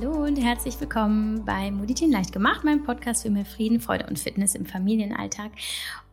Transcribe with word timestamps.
Hallo 0.00 0.26
und 0.26 0.36
herzlich 0.36 0.80
willkommen 0.80 1.44
bei 1.44 1.72
Moditien 1.72 2.12
leicht 2.12 2.32
gemacht, 2.32 2.62
meinem 2.62 2.84
Podcast 2.84 3.24
für 3.24 3.30
mehr 3.30 3.44
Frieden, 3.44 3.80
Freude 3.80 4.06
und 4.06 4.16
Fitness 4.16 4.54
im 4.54 4.64
Familienalltag. 4.64 5.50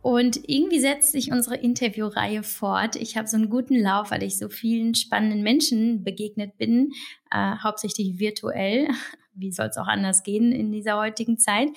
Und 0.02 0.40
irgendwie 0.48 0.80
setzt 0.80 1.12
sich 1.12 1.30
unsere 1.30 1.54
Interviewreihe 1.56 2.42
fort. 2.42 2.96
Ich 2.96 3.16
habe 3.16 3.28
so 3.28 3.36
einen 3.36 3.48
guten 3.48 3.78
Lauf, 3.78 4.10
weil 4.10 4.24
ich 4.24 4.38
so 4.38 4.48
vielen 4.48 4.96
spannenden 4.96 5.44
Menschen 5.44 6.02
begegnet 6.02 6.58
bin, 6.58 6.94
äh, 7.30 7.58
hauptsächlich 7.62 8.18
virtuell. 8.18 8.88
Wie 9.36 9.52
soll 9.52 9.66
es 9.66 9.76
auch 9.76 9.86
anders 9.86 10.22
gehen 10.22 10.52
in 10.52 10.72
dieser 10.72 10.98
heutigen 10.98 11.38
Zeit? 11.38 11.68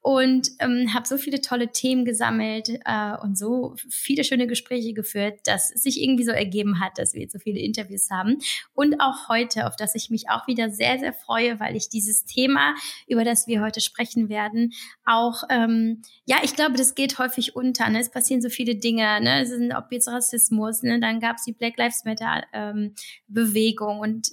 und 0.00 0.50
ähm, 0.60 0.94
habe 0.94 1.06
so 1.06 1.16
viele 1.16 1.40
tolle 1.40 1.72
Themen 1.72 2.04
gesammelt 2.04 2.68
äh, 2.84 3.16
und 3.20 3.36
so 3.36 3.74
viele 3.90 4.22
schöne 4.22 4.46
Gespräche 4.46 4.92
geführt, 4.92 5.40
dass 5.44 5.74
es 5.74 5.82
sich 5.82 6.00
irgendwie 6.00 6.24
so 6.24 6.30
ergeben 6.30 6.80
hat, 6.80 6.98
dass 6.98 7.14
wir 7.14 7.22
jetzt 7.22 7.32
so 7.32 7.38
viele 7.38 7.58
Interviews 7.58 8.08
haben. 8.10 8.38
Und 8.74 9.00
auch 9.00 9.28
heute, 9.28 9.66
auf 9.66 9.76
das 9.76 9.94
ich 9.94 10.08
mich 10.08 10.30
auch 10.30 10.46
wieder 10.46 10.70
sehr, 10.70 10.98
sehr 10.98 11.12
freue, 11.12 11.58
weil 11.58 11.74
ich 11.74 11.88
dieses 11.88 12.24
Thema, 12.24 12.74
über 13.08 13.24
das 13.24 13.48
wir 13.48 13.60
heute 13.60 13.80
sprechen 13.80 14.28
werden, 14.28 14.72
auch, 15.04 15.42
ähm, 15.50 16.02
ja, 16.24 16.38
ich 16.42 16.54
glaube, 16.54 16.76
das 16.76 16.94
geht 16.94 17.18
häufig 17.18 17.56
unter. 17.56 17.88
Ne? 17.90 18.00
Es 18.00 18.10
passieren 18.10 18.40
so 18.40 18.50
viele 18.50 18.76
Dinge, 18.76 19.20
ne? 19.20 19.42
Es 19.42 19.48
sind, 19.48 19.74
ob 19.74 19.90
jetzt 19.90 20.08
Rassismus, 20.08 20.82
ne? 20.82 21.00
dann 21.00 21.20
gab 21.20 21.36
es 21.36 21.44
die 21.44 21.52
Black 21.52 21.76
Lives 21.76 22.04
Matter 22.04 22.44
ähm, 22.52 22.94
Bewegung 23.26 23.98
und 23.98 24.28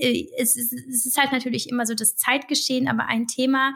es, 0.00 0.56
ist, 0.56 0.72
es 0.72 1.06
ist 1.06 1.18
halt 1.18 1.32
natürlich 1.32 1.68
immer 1.68 1.86
so 1.86 1.94
das 1.94 2.16
Zeitgeschehen, 2.16 2.88
aber 2.88 3.06
ein 3.06 3.26
Thema, 3.26 3.74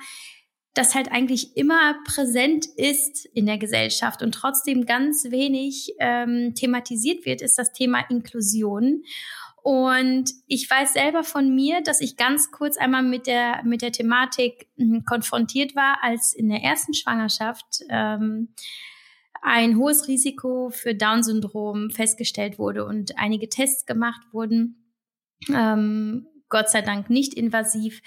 das 0.74 0.94
halt 0.94 1.10
eigentlich 1.10 1.56
immer 1.56 1.96
präsent 2.04 2.66
ist 2.76 3.26
in 3.26 3.46
der 3.46 3.58
Gesellschaft 3.58 4.22
und 4.22 4.32
trotzdem 4.32 4.86
ganz 4.86 5.24
wenig 5.30 5.94
ähm, 5.98 6.54
thematisiert 6.54 7.26
wird, 7.26 7.42
ist 7.42 7.58
das 7.58 7.72
Thema 7.72 8.04
Inklusion. 8.08 9.02
Und 9.62 10.30
ich 10.46 10.70
weiß 10.70 10.94
selber 10.94 11.22
von 11.22 11.54
mir, 11.54 11.82
dass 11.82 12.00
ich 12.00 12.16
ganz 12.16 12.50
kurz 12.50 12.78
einmal 12.78 13.02
mit 13.02 13.26
der, 13.26 13.62
mit 13.64 13.82
der 13.82 13.92
Thematik 13.92 14.68
mh, 14.76 15.02
konfrontiert 15.06 15.76
war, 15.76 15.98
als 16.02 16.32
in 16.32 16.48
der 16.48 16.62
ersten 16.62 16.94
Schwangerschaft 16.94 17.82
ähm, 17.90 18.54
ein 19.42 19.76
hohes 19.76 20.08
Risiko 20.08 20.70
für 20.70 20.94
Down-Syndrom 20.94 21.90
festgestellt 21.90 22.58
wurde 22.58 22.84
und 22.84 23.18
einige 23.18 23.48
Tests 23.48 23.86
gemacht 23.86 24.20
wurden. 24.32 24.79
Ähm, 25.48 26.26
Gott 26.48 26.68
sei 26.68 26.82
Dank 26.82 27.10
nicht 27.10 27.34
invasiv. 27.34 28.02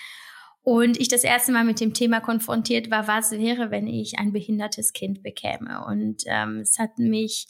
Und 0.62 0.98
ich 1.00 1.10
das 1.10 1.26
erste 1.26 1.52
Mal 1.52 1.66
mit 1.66 1.82
dem 1.82 1.94
Thema 1.94 2.22
konfrontiert 2.22 2.90
war, 2.90 3.08
was 3.08 3.32
wäre, 3.32 3.70
wenn 3.70 3.88
ich 3.88 4.18
ein 4.18 4.32
behindertes 4.32 4.94
Kind 4.94 5.22
bekäme. 5.22 5.86
Und 5.86 6.24
ähm, 6.26 6.60
es 6.60 6.80
hat 6.80 6.98
mich 7.00 7.48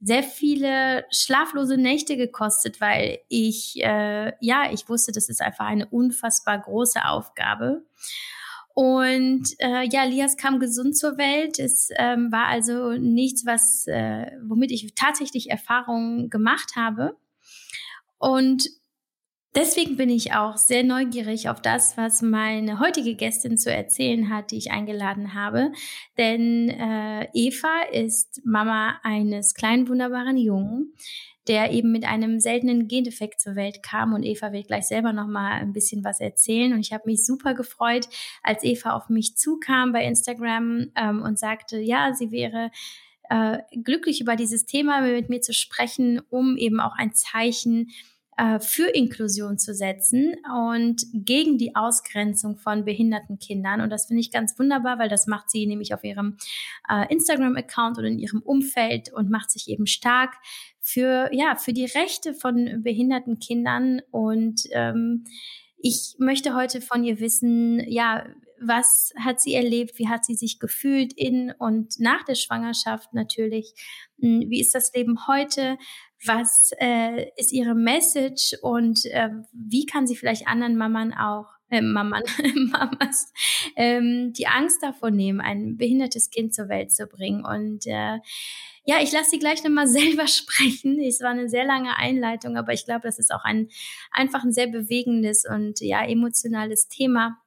sehr 0.00 0.22
viele 0.22 1.04
schlaflose 1.10 1.76
Nächte 1.76 2.16
gekostet, 2.16 2.80
weil 2.80 3.18
ich, 3.28 3.76
äh, 3.82 4.32
ja, 4.40 4.70
ich 4.72 4.88
wusste, 4.88 5.12
das 5.12 5.28
ist 5.28 5.40
einfach 5.40 5.66
eine 5.66 5.86
unfassbar 5.86 6.58
große 6.58 7.04
Aufgabe. 7.04 7.84
Und 8.74 9.48
äh, 9.58 9.88
ja, 9.90 10.04
Lias 10.04 10.36
kam 10.36 10.58
gesund 10.58 10.98
zur 10.98 11.16
Welt. 11.16 11.58
Es 11.58 11.88
ähm, 11.96 12.30
war 12.30 12.46
also 12.48 12.92
nichts, 12.92 13.46
was, 13.46 13.86
äh, 13.86 14.32
womit 14.46 14.70
ich 14.70 14.94
tatsächlich 14.94 15.50
Erfahrungen 15.50 16.28
gemacht 16.28 16.72
habe. 16.76 17.16
Und 18.18 18.68
Deswegen 19.56 19.96
bin 19.96 20.10
ich 20.10 20.34
auch 20.34 20.58
sehr 20.58 20.84
neugierig 20.84 21.48
auf 21.48 21.62
das, 21.62 21.96
was 21.96 22.20
meine 22.20 22.78
heutige 22.78 23.14
Gästin 23.14 23.56
zu 23.56 23.72
erzählen 23.72 24.28
hat, 24.28 24.50
die 24.50 24.58
ich 24.58 24.70
eingeladen 24.70 25.32
habe. 25.32 25.72
Denn 26.18 26.68
äh, 26.68 27.26
Eva 27.32 27.84
ist 27.90 28.42
Mama 28.44 29.00
eines 29.02 29.54
kleinen, 29.54 29.88
wunderbaren 29.88 30.36
Jungen, 30.36 30.92
der 31.48 31.70
eben 31.70 31.90
mit 31.90 32.04
einem 32.04 32.38
seltenen 32.38 32.86
Gendefekt 32.86 33.40
zur 33.40 33.56
Welt 33.56 33.82
kam. 33.82 34.12
Und 34.12 34.24
Eva 34.24 34.52
wird 34.52 34.66
gleich 34.66 34.88
selber 34.88 35.14
noch 35.14 35.26
mal 35.26 35.52
ein 35.52 35.72
bisschen 35.72 36.04
was 36.04 36.20
erzählen. 36.20 36.74
Und 36.74 36.80
ich 36.80 36.92
habe 36.92 37.04
mich 37.06 37.24
super 37.24 37.54
gefreut, 37.54 38.10
als 38.42 38.62
Eva 38.62 38.90
auf 38.90 39.08
mich 39.08 39.38
zukam 39.38 39.90
bei 39.90 40.04
Instagram 40.04 40.88
ähm, 40.96 41.22
und 41.22 41.38
sagte, 41.38 41.78
ja, 41.78 42.12
sie 42.12 42.30
wäre 42.30 42.70
äh, 43.30 43.56
glücklich 43.82 44.20
über 44.20 44.36
dieses 44.36 44.66
Thema 44.66 45.00
mit 45.00 45.30
mir 45.30 45.40
zu 45.40 45.54
sprechen, 45.54 46.20
um 46.28 46.58
eben 46.58 46.78
auch 46.78 46.94
ein 46.94 47.14
Zeichen 47.14 47.90
äh, 48.36 48.58
für 48.60 48.88
Inklusion 48.88 49.58
zu 49.58 49.74
setzen 49.74 50.36
und 50.54 51.06
gegen 51.12 51.56
die 51.56 51.74
Ausgrenzung 51.74 52.56
von 52.58 52.84
behinderten 52.84 53.38
Kindern. 53.38 53.80
Und 53.80 53.90
das 53.90 54.06
finde 54.06 54.20
ich 54.20 54.30
ganz 54.30 54.58
wunderbar, 54.58 54.98
weil 54.98 55.08
das 55.08 55.26
macht 55.26 55.50
sie 55.50 55.66
nämlich 55.66 55.94
auf 55.94 56.04
ihrem 56.04 56.36
äh, 56.88 57.10
Instagram-Account 57.12 57.98
oder 57.98 58.08
in 58.08 58.18
ihrem 58.18 58.42
Umfeld 58.42 59.12
und 59.12 59.30
macht 59.30 59.50
sich 59.50 59.68
eben 59.68 59.86
stark 59.86 60.34
für, 60.80 61.30
ja, 61.32 61.56
für 61.56 61.72
die 61.72 61.86
Rechte 61.86 62.34
von 62.34 62.82
behinderten 62.82 63.38
Kindern. 63.38 64.02
Und 64.10 64.64
ähm, 64.72 65.24
ich 65.78 66.16
möchte 66.18 66.54
heute 66.54 66.80
von 66.80 67.04
ihr 67.04 67.20
wissen, 67.20 67.80
ja, 67.88 68.26
was 68.60 69.12
hat 69.18 69.40
sie 69.40 69.54
erlebt, 69.54 69.98
wie 69.98 70.08
hat 70.08 70.24
sie 70.24 70.34
sich 70.34 70.58
gefühlt 70.58 71.12
in 71.12 71.52
und 71.58 71.98
nach 72.00 72.24
der 72.24 72.34
Schwangerschaft 72.34 73.12
natürlich, 73.12 73.74
hm, 74.20 74.44
wie 74.48 74.60
ist 74.60 74.74
das 74.74 74.92
Leben 74.94 75.26
heute, 75.26 75.78
was 76.24 76.70
äh, 76.78 77.30
ist 77.36 77.52
ihre 77.52 77.74
Message 77.74 78.56
und 78.62 79.04
äh, 79.06 79.30
wie 79.52 79.86
kann 79.86 80.06
sie 80.06 80.16
vielleicht 80.16 80.48
anderen 80.48 80.76
Mammern 80.76 81.12
auch 81.12 81.46
äh, 81.70 81.80
Maman, 81.80 82.22
Mamas 82.70 83.32
ähm, 83.76 84.32
die 84.32 84.46
Angst 84.46 84.82
davor 84.82 85.10
nehmen, 85.10 85.40
ein 85.40 85.76
behindertes 85.76 86.30
Kind 86.30 86.54
zur 86.54 86.68
Welt 86.68 86.92
zu 86.92 87.06
bringen. 87.06 87.44
Und 87.44 87.86
äh, 87.86 88.18
ja, 88.84 89.02
ich 89.02 89.12
lasse 89.12 89.30
sie 89.30 89.38
gleich 89.38 89.64
nochmal 89.64 89.88
selber 89.88 90.26
sprechen. 90.26 91.00
Es 91.00 91.20
war 91.20 91.30
eine 91.30 91.48
sehr 91.48 91.64
lange 91.64 91.96
Einleitung, 91.96 92.56
aber 92.56 92.72
ich 92.72 92.84
glaube, 92.84 93.02
das 93.02 93.18
ist 93.18 93.32
auch 93.32 93.44
ein 93.44 93.68
einfach 94.12 94.44
ein 94.44 94.52
sehr 94.52 94.68
bewegendes 94.68 95.44
und 95.44 95.80
ja 95.80 96.04
emotionales 96.04 96.88
Thema. 96.88 97.38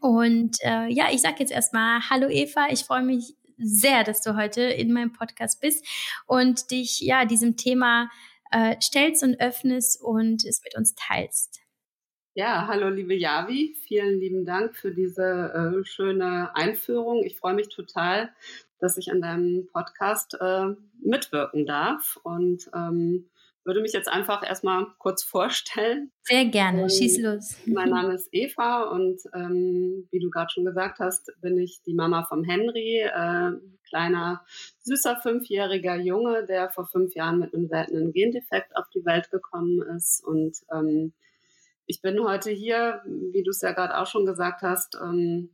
Und 0.00 0.56
äh, 0.62 0.88
ja, 0.88 1.08
ich 1.12 1.20
sage 1.20 1.36
jetzt 1.40 1.52
erstmal 1.52 2.00
Hallo 2.08 2.28
Eva, 2.28 2.68
ich 2.70 2.84
freue 2.84 3.02
mich 3.02 3.36
sehr, 3.58 4.04
dass 4.04 4.22
du 4.22 4.36
heute 4.36 4.62
in 4.62 4.92
meinem 4.92 5.12
Podcast 5.12 5.60
bist 5.60 5.86
und 6.26 6.70
dich 6.70 7.00
ja 7.00 7.24
diesem 7.24 7.56
Thema 7.56 8.10
äh, 8.50 8.76
stellst 8.80 9.22
und 9.22 9.40
öffnest 9.40 10.00
und 10.02 10.44
es 10.44 10.62
mit 10.64 10.76
uns 10.76 10.94
teilst. 10.94 11.60
Ja, 12.36 12.66
hallo 12.66 12.88
liebe 12.88 13.14
Javi, 13.14 13.76
vielen 13.86 14.18
lieben 14.18 14.44
Dank 14.44 14.74
für 14.74 14.92
diese 14.92 15.82
äh, 15.82 15.84
schöne 15.84 16.54
Einführung. 16.56 17.22
Ich 17.22 17.36
freue 17.36 17.54
mich 17.54 17.68
total, 17.68 18.32
dass 18.80 18.96
ich 18.96 19.12
an 19.12 19.20
deinem 19.20 19.68
Podcast 19.72 20.36
äh, 20.40 20.74
mitwirken 21.00 21.64
darf 21.64 22.18
und 22.24 22.68
ähm, 22.74 23.30
würde 23.64 23.80
mich 23.80 23.92
jetzt 23.92 24.08
einfach 24.08 24.46
erstmal 24.46 24.86
kurz 24.98 25.22
vorstellen. 25.22 26.12
Sehr 26.22 26.44
gerne, 26.46 26.82
ähm, 26.82 26.88
schieß 26.88 27.20
los. 27.20 27.56
Mein 27.66 27.90
Name 27.90 28.14
ist 28.14 28.28
Eva 28.32 28.84
und 28.84 29.20
ähm, 29.34 30.06
wie 30.10 30.20
du 30.20 30.30
gerade 30.30 30.50
schon 30.50 30.64
gesagt 30.64 30.98
hast, 30.98 31.32
bin 31.40 31.58
ich 31.58 31.82
die 31.82 31.94
Mama 31.94 32.24
vom 32.24 32.44
Henry, 32.44 33.00
äh, 33.00 33.52
kleiner, 33.88 34.44
süßer 34.80 35.16
fünfjähriger 35.16 35.96
Junge, 35.96 36.44
der 36.46 36.70
vor 36.70 36.86
fünf 36.86 37.14
Jahren 37.14 37.38
mit 37.38 37.54
einem 37.54 37.68
seltenen 37.68 38.12
Gendefekt 38.12 38.76
auf 38.76 38.88
die 38.90 39.04
Welt 39.04 39.30
gekommen 39.30 39.82
ist. 39.96 40.22
Und 40.24 40.58
ähm, 40.72 41.12
ich 41.86 42.00
bin 42.00 42.22
heute 42.24 42.50
hier, 42.50 43.02
wie 43.06 43.42
du 43.42 43.50
es 43.50 43.60
ja 43.60 43.72
gerade 43.72 43.98
auch 43.98 44.06
schon 44.06 44.26
gesagt 44.26 44.62
hast, 44.62 44.96
ähm, 45.02 45.50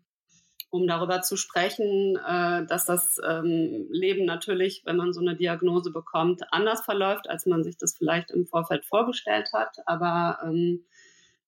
um 0.70 0.86
darüber 0.86 1.20
zu 1.20 1.36
sprechen, 1.36 2.16
äh, 2.16 2.64
dass 2.66 2.86
das 2.86 3.20
ähm, 3.28 3.88
Leben 3.91 4.25
natürlich, 4.25 4.82
wenn 4.84 4.97
man 4.97 5.12
so 5.12 5.20
eine 5.20 5.36
Diagnose 5.36 5.91
bekommt, 5.91 6.42
anders 6.53 6.82
verläuft, 6.82 7.28
als 7.28 7.44
man 7.47 7.64
sich 7.64 7.76
das 7.76 7.97
vielleicht 7.97 8.31
im 8.31 8.47
Vorfeld 8.47 8.84
vorgestellt 8.84 9.50
hat, 9.53 9.78
aber 9.86 10.38
ähm, 10.44 10.84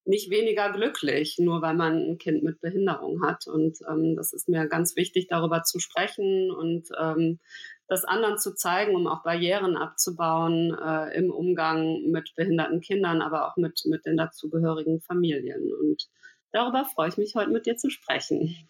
nicht 0.04 0.30
weniger 0.30 0.72
glücklich, 0.72 1.36
nur 1.38 1.62
weil 1.62 1.74
man 1.74 1.96
ein 1.96 2.18
Kind 2.18 2.42
mit 2.42 2.60
Behinderung 2.60 3.24
hat. 3.24 3.46
Und 3.46 3.78
ähm, 3.88 4.16
das 4.16 4.32
ist 4.32 4.48
mir 4.48 4.66
ganz 4.66 4.96
wichtig, 4.96 5.28
darüber 5.28 5.62
zu 5.62 5.78
sprechen 5.78 6.50
und 6.50 6.88
ähm, 7.00 7.38
das 7.86 8.04
anderen 8.04 8.38
zu 8.38 8.54
zeigen, 8.54 8.96
um 8.96 9.06
auch 9.06 9.22
Barrieren 9.22 9.76
abzubauen 9.76 10.76
äh, 10.76 11.16
im 11.16 11.30
Umgang 11.30 12.10
mit 12.10 12.34
behinderten 12.34 12.80
Kindern, 12.80 13.22
aber 13.22 13.46
auch 13.46 13.56
mit, 13.56 13.82
mit 13.86 14.04
den 14.04 14.16
dazugehörigen 14.16 15.00
Familien. 15.00 15.72
Und 15.80 16.08
darüber 16.50 16.84
freue 16.84 17.10
ich 17.10 17.18
mich 17.18 17.34
heute 17.36 17.50
mit 17.50 17.66
dir 17.66 17.76
zu 17.76 17.90
sprechen. 17.90 18.68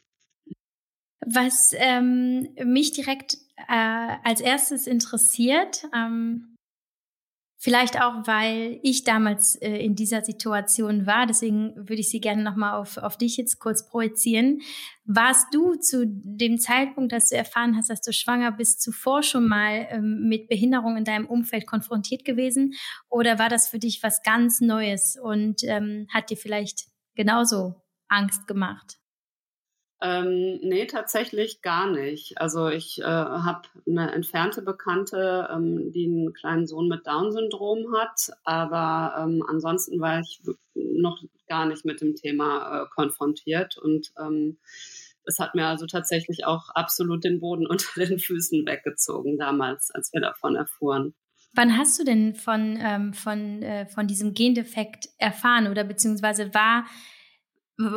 Was 1.24 1.72
ähm, 1.76 2.48
mich 2.64 2.92
direkt 2.92 3.36
äh, 3.69 4.16
als 4.24 4.40
erstes 4.40 4.86
interessiert, 4.86 5.84
ähm, 5.94 6.56
vielleicht 7.62 8.02
auch, 8.02 8.26
weil 8.26 8.80
ich 8.82 9.04
damals 9.04 9.54
äh, 9.54 9.76
in 9.76 9.94
dieser 9.94 10.24
Situation 10.24 11.06
war, 11.06 11.26
deswegen 11.26 11.76
würde 11.76 12.00
ich 12.00 12.10
sie 12.10 12.20
gerne 12.20 12.42
nochmal 12.42 12.74
auf, 12.74 12.96
auf 12.96 13.16
dich 13.16 13.36
jetzt 13.36 13.60
kurz 13.60 13.88
projizieren. 13.88 14.62
Warst 15.04 15.54
du 15.54 15.76
zu 15.76 16.04
dem 16.08 16.58
Zeitpunkt, 16.58 17.12
dass 17.12 17.28
du 17.28 17.36
erfahren 17.36 17.76
hast, 17.76 17.88
dass 17.88 18.00
du 18.00 18.12
schwanger 18.12 18.50
bist, 18.50 18.82
zuvor 18.82 19.22
schon 19.22 19.46
mal 19.46 19.86
ähm, 19.90 20.26
mit 20.28 20.48
Behinderung 20.48 20.96
in 20.96 21.04
deinem 21.04 21.26
Umfeld 21.26 21.69
konfrontiert 21.69 22.24
gewesen? 22.24 22.74
Oder 23.08 23.38
war 23.38 23.48
das 23.48 23.69
für 23.69 23.78
dich 23.78 24.02
was 24.02 24.24
ganz 24.24 24.60
Neues 24.60 25.16
und 25.22 25.62
ähm, 25.62 26.08
hat 26.12 26.30
dir 26.30 26.36
vielleicht 26.36 26.86
genauso 27.14 27.76
Angst 28.08 28.48
gemacht? 28.48 28.98
Ähm, 30.04 30.58
nee, 30.62 30.87
tatsächlich 30.87 31.62
gar 31.62 31.88
nicht. 31.88 32.40
Also 32.40 32.69
ich 32.69 32.99
äh, 32.99 33.04
habe 33.04 33.69
eine 33.87 34.10
entfernte 34.10 34.60
Bekannte, 34.60 35.49
ähm, 35.52 35.93
die 35.93 36.06
einen 36.06 36.32
kleinen 36.32 36.66
Sohn 36.66 36.88
mit 36.88 37.06
Down-Syndrom 37.06 37.94
hat, 37.96 38.31
aber 38.43 39.14
ähm, 39.22 39.44
ansonsten 39.49 40.00
war 40.00 40.19
ich 40.19 40.43
noch 40.75 41.22
gar 41.46 41.66
nicht 41.66 41.84
mit 41.84 42.00
dem 42.00 42.16
Thema 42.16 42.82
äh, 42.82 42.87
konfrontiert 42.93 43.78
und 43.78 44.12
ähm, 44.19 44.58
es 45.25 45.38
hat 45.38 45.54
mir 45.54 45.66
also 45.66 45.87
tatsächlich 45.87 46.46
auch 46.46 46.70
absolut 46.70 47.22
den 47.22 47.38
Boden 47.38 47.66
unter 47.69 48.05
den 48.05 48.19
Füßen 48.19 48.66
weggezogen 48.66 49.38
damals, 49.38 49.93
als 49.93 50.12
wir 50.12 50.20
davon 50.20 50.56
erfuhren. 50.56 51.14
Wann 51.55 51.76
hast 51.78 52.00
du 52.00 52.05
denn 52.05 52.34
von, 52.34 52.76
ähm, 52.81 53.12
von, 53.12 53.62
äh, 53.62 53.87
von 53.87 54.08
diesem 54.08 54.34
Gendefekt 54.34 55.10
erfahren 55.19 55.69
oder 55.69 55.84
beziehungsweise 55.84 56.52
war 56.55 56.87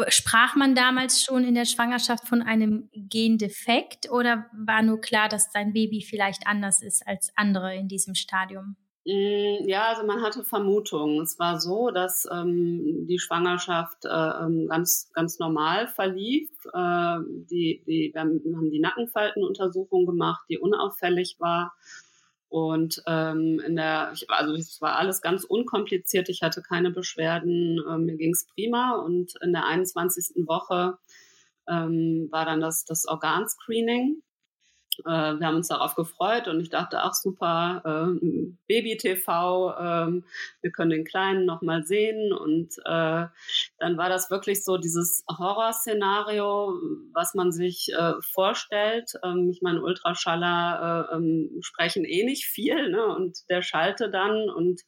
Sprach 0.10 0.56
man 0.56 0.76
damals 0.76 1.24
schon 1.24 1.44
in 1.44 1.56
der 1.56 1.66
Schwangerschaft 1.66 2.28
von 2.28 2.42
einem 2.42 2.90
Gendefekt 2.94 4.10
oder 4.10 4.46
war 4.54 4.82
nur 4.82 5.02
klar, 5.02 5.30
dass 5.30 5.52
dein 5.52 5.74
Baby 5.74 6.02
vielleicht 6.02 6.48
anders 6.48 6.82
ist 6.82 7.08
als 7.08 7.32
andere 7.36 7.76
in 7.76 7.88
diesem 7.88 8.16
Stadium? 8.16 8.76
Mm, 9.08 9.68
ja, 9.68 9.90
also 9.90 10.06
man 10.06 10.24
hatte 10.24 10.44
Vermutungen. 10.44 11.22
Es 11.22 11.38
war 11.38 11.60
so, 11.60 11.92
dass 11.92 12.28
ähm, 12.32 13.06
die 13.08 13.20
Schwangerschaft 13.20 14.04
äh, 14.06 14.10
ähm, 14.10 14.68
ganz, 14.68 15.12
ganz 15.14 15.38
normal 15.38 15.88
verlief. 15.88 16.50
Äh, 16.74 17.18
die, 17.50 17.84
die, 17.86 18.12
wir 18.14 18.22
haben 18.22 18.72
die 18.72 18.80
Nackenfaltenuntersuchung 18.80 20.08
gemacht, 20.08 20.44
die 20.50 20.58
unauffällig 20.58 21.36
war. 21.40 21.74
Und 22.50 23.02
ähm, 23.08 23.60
in 23.66 23.76
der, 23.76 24.14
also 24.28 24.54
es 24.54 24.80
war 24.82 24.98
alles 24.98 25.22
ganz 25.22 25.44
unkompliziert, 25.44 26.30
ich 26.30 26.42
hatte 26.42 26.62
keine 26.62 26.92
Beschwerden, 26.92 27.80
äh, 27.90 27.98
mir 27.98 28.18
ging's 28.18 28.48
prima. 28.54 28.96
Und 28.96 29.34
in 29.42 29.52
der 29.52 29.66
21. 29.66 30.46
Woche 30.46 30.98
ähm, 31.68 32.28
war 32.32 32.46
dann 32.46 32.62
das, 32.62 32.86
das 32.86 33.06
Organscreening 33.08 34.22
äh, 35.00 35.40
wir 35.40 35.48
haben 35.48 35.56
uns 35.56 35.68
darauf 35.68 35.96
gefreut 35.96 36.48
und 36.48 36.60
ich 36.60 36.70
dachte, 36.70 37.00
ach 37.02 37.14
super, 37.14 37.82
äh, 37.86 38.56
Baby-TV, 38.68 39.72
äh, 39.72 40.22
wir 40.62 40.72
können 40.72 40.92
den 40.92 41.06
Kleinen 41.06 41.46
nochmal 41.46 41.84
sehen. 41.84 42.34
Und 42.34 42.78
äh, 42.86 43.26
dann 43.80 43.98
war 43.98 44.10
das 44.10 44.32
wirklich 44.32 44.64
so 44.64 44.78
dieses 44.78 45.24
Horrorszenario, 45.30 46.80
was 47.14 47.34
man 47.34 47.52
sich 47.52 47.90
äh, 47.94 48.14
vorstellt. 48.22 49.14
Ähm, 49.24 49.50
ich 49.50 49.62
meine, 49.62 49.82
Ultraschaller 49.82 51.10
äh, 51.12 51.16
ähm, 51.16 51.58
sprechen 51.62 52.06
eh 52.06 52.24
nicht 52.24 52.46
viel 52.46 52.90
ne? 52.90 53.06
und 53.06 53.50
der 53.50 53.62
schalte 53.62 54.10
dann 54.10 54.50
und 54.50 54.82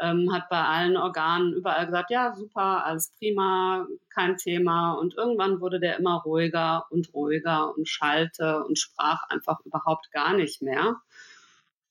ähm, 0.00 0.32
hat 0.32 0.48
bei 0.48 0.62
allen 0.62 0.96
Organen 0.96 1.52
überall 1.52 1.86
gesagt, 1.86 2.10
ja 2.10 2.34
super, 2.34 2.84
alles 2.84 3.12
prima, 3.18 3.86
kein 4.14 4.36
Thema. 4.36 4.94
Und 4.94 5.14
irgendwann 5.16 5.60
wurde 5.60 5.80
der 5.80 5.98
immer 5.98 6.22
ruhiger 6.24 6.86
und 6.90 7.12
ruhiger 7.14 7.76
und 7.76 7.88
schallte 7.88 8.64
und 8.64 8.78
sprach 8.78 9.22
einfach 9.28 9.60
überhaupt 9.64 10.12
gar 10.12 10.34
nicht 10.34 10.62
mehr. 10.62 10.96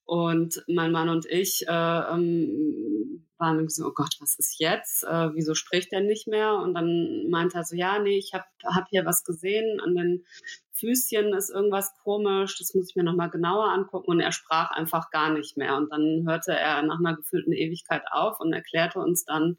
Und 0.06 0.64
mein 0.68 0.92
Mann 0.92 1.08
und 1.08 1.26
ich 1.26 1.66
äh, 1.68 1.72
ähm, 1.72 3.26
waren 3.38 3.70
so, 3.70 3.88
oh 3.88 3.94
Gott, 3.94 4.18
was 4.20 4.36
ist 4.36 4.60
jetzt? 4.60 5.04
Äh, 5.04 5.34
wieso 5.34 5.56
spricht 5.56 5.94
er 5.94 6.02
nicht 6.02 6.28
mehr? 6.28 6.56
Und 6.56 6.74
dann 6.74 7.30
meinte 7.30 7.58
er 7.58 7.64
so, 7.64 7.76
ja, 7.76 7.98
nee, 7.98 8.18
ich 8.18 8.34
habe 8.34 8.44
hab 8.66 8.90
hier 8.90 9.06
was 9.06 9.24
gesehen, 9.24 9.80
an 9.80 9.96
den 9.96 10.26
Füßchen 10.74 11.34
ist 11.34 11.50
irgendwas 11.50 11.94
komisch, 12.04 12.58
das 12.58 12.74
muss 12.74 12.90
ich 12.90 12.96
mir 12.96 13.04
nochmal 13.04 13.30
genauer 13.30 13.70
angucken. 13.72 14.12
Und 14.12 14.20
er 14.20 14.32
sprach 14.32 14.72
einfach 14.72 15.12
gar 15.12 15.32
nicht 15.32 15.56
mehr. 15.56 15.78
Und 15.78 15.92
dann 15.92 16.26
hörte 16.28 16.54
er 16.54 16.82
nach 16.82 17.00
einer 17.00 17.16
gefühlten 17.16 17.54
Ewigkeit 17.54 18.04
auf 18.12 18.40
und 18.40 18.52
erklärte 18.52 19.00
uns 19.00 19.24
dann, 19.26 19.58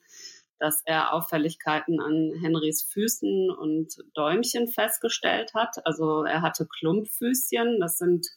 dass 0.63 0.81
er 0.85 1.13
Auffälligkeiten 1.13 2.01
an 2.01 2.31
Henrys 2.41 2.83
Füßen 2.83 3.51
und 3.51 3.97
Däumchen 4.15 4.69
festgestellt 4.69 5.55
hat. 5.55 5.85
Also 5.85 6.23
er 6.23 6.41
hatte 6.41 6.69
Klumpfüßchen. 6.79 7.81
Das 7.81 7.99
sind, 7.99 8.29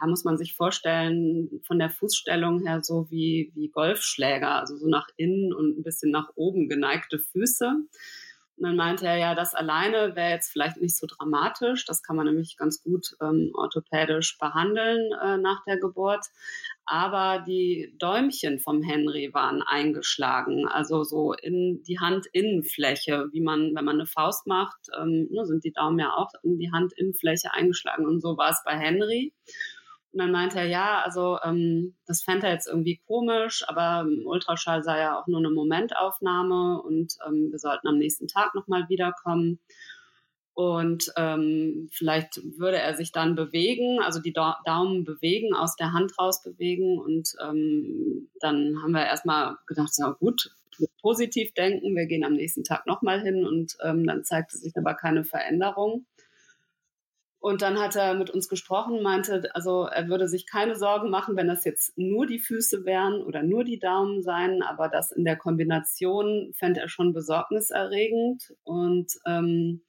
ja, 0.00 0.08
muss 0.08 0.24
man 0.24 0.36
sich 0.36 0.56
vorstellen, 0.56 1.62
von 1.64 1.78
der 1.78 1.90
Fußstellung 1.90 2.66
her 2.66 2.80
so 2.82 3.08
wie, 3.10 3.52
wie 3.54 3.68
Golfschläger, 3.68 4.56
also 4.56 4.76
so 4.76 4.88
nach 4.88 5.06
innen 5.16 5.54
und 5.54 5.78
ein 5.78 5.84
bisschen 5.84 6.10
nach 6.10 6.30
oben 6.34 6.68
geneigte 6.68 7.20
Füße. 7.20 7.68
Und 8.58 8.64
dann 8.64 8.74
meinte 8.74 9.06
er, 9.06 9.16
ja, 9.16 9.34
das 9.36 9.54
alleine 9.54 10.16
wäre 10.16 10.30
jetzt 10.30 10.50
vielleicht 10.50 10.78
nicht 10.78 10.96
so 10.96 11.06
dramatisch. 11.06 11.84
Das 11.84 12.02
kann 12.02 12.16
man 12.16 12.26
nämlich 12.26 12.56
ganz 12.56 12.82
gut 12.82 13.14
ähm, 13.22 13.52
orthopädisch 13.54 14.36
behandeln 14.36 15.12
äh, 15.22 15.36
nach 15.36 15.62
der 15.64 15.78
Geburt. 15.78 16.26
Aber 16.90 17.44
die 17.46 17.94
Däumchen 17.98 18.58
vom 18.60 18.82
Henry 18.82 19.28
waren 19.34 19.60
eingeschlagen, 19.60 20.66
also 20.66 21.04
so 21.04 21.34
in 21.34 21.82
die 21.82 22.00
Handinnenfläche, 22.00 23.28
wie 23.30 23.42
man, 23.42 23.74
wenn 23.74 23.84
man 23.84 23.96
eine 23.96 24.06
Faust 24.06 24.46
macht, 24.46 24.88
ähm, 24.98 25.28
ne, 25.30 25.44
sind 25.44 25.64
die 25.64 25.72
Daumen 25.72 25.98
ja 25.98 26.14
auch 26.16 26.30
in 26.42 26.56
die 26.58 26.72
Handinnenfläche 26.72 27.52
eingeschlagen. 27.52 28.06
Und 28.06 28.22
so 28.22 28.38
war 28.38 28.48
es 28.48 28.62
bei 28.64 28.78
Henry. 28.78 29.34
Und 30.12 30.20
dann 30.20 30.32
meinte 30.32 30.60
er, 30.60 30.66
ja, 30.66 31.02
also 31.02 31.38
ähm, 31.44 31.94
das 32.06 32.22
fände 32.22 32.46
er 32.46 32.54
jetzt 32.54 32.68
irgendwie 32.68 33.02
komisch, 33.06 33.64
aber 33.68 34.06
Ultraschall 34.24 34.82
sei 34.82 35.00
ja 35.00 35.20
auch 35.20 35.26
nur 35.26 35.40
eine 35.40 35.50
Momentaufnahme 35.50 36.80
und 36.80 37.12
ähm, 37.26 37.48
wir 37.50 37.58
sollten 37.58 37.86
am 37.88 37.98
nächsten 37.98 38.28
Tag 38.28 38.54
nochmal 38.54 38.88
wiederkommen. 38.88 39.60
Und 40.58 41.12
ähm, 41.16 41.88
vielleicht 41.92 42.40
würde 42.58 42.78
er 42.78 42.96
sich 42.96 43.12
dann 43.12 43.36
bewegen, 43.36 44.00
also 44.00 44.20
die 44.20 44.32
Daumen 44.32 45.04
bewegen, 45.04 45.54
aus 45.54 45.76
der 45.76 45.92
Hand 45.92 46.18
raus 46.18 46.42
bewegen. 46.42 46.98
Und 46.98 47.32
ähm, 47.40 48.28
dann 48.40 48.82
haben 48.82 48.90
wir 48.90 49.06
erstmal 49.06 49.56
gedacht, 49.68 49.92
ja 49.98 50.10
gut, 50.18 50.50
positiv 51.00 51.54
denken, 51.54 51.94
wir 51.94 52.06
gehen 52.06 52.24
am 52.24 52.32
nächsten 52.32 52.64
Tag 52.64 52.88
nochmal 52.88 53.20
hin 53.20 53.46
und 53.46 53.76
ähm, 53.84 54.04
dann 54.04 54.24
zeigte 54.24 54.58
sich 54.58 54.76
aber 54.76 54.94
keine 54.94 55.22
Veränderung. 55.22 56.06
Und 57.38 57.62
dann 57.62 57.78
hat 57.78 57.94
er 57.94 58.14
mit 58.14 58.30
uns 58.30 58.48
gesprochen, 58.48 59.00
meinte, 59.00 59.54
also 59.54 59.84
er 59.84 60.08
würde 60.08 60.26
sich 60.26 60.44
keine 60.44 60.74
Sorgen 60.74 61.08
machen, 61.08 61.36
wenn 61.36 61.46
das 61.46 61.64
jetzt 61.64 61.96
nur 61.96 62.26
die 62.26 62.40
Füße 62.40 62.84
wären 62.84 63.22
oder 63.22 63.44
nur 63.44 63.62
die 63.62 63.78
Daumen 63.78 64.24
seien, 64.24 64.64
aber 64.64 64.88
das 64.88 65.12
in 65.12 65.24
der 65.24 65.36
Kombination 65.36 66.52
fände 66.56 66.80
er 66.80 66.88
schon 66.88 67.12
besorgniserregend 67.12 68.56
und 68.64 69.12
ähm, 69.24 69.82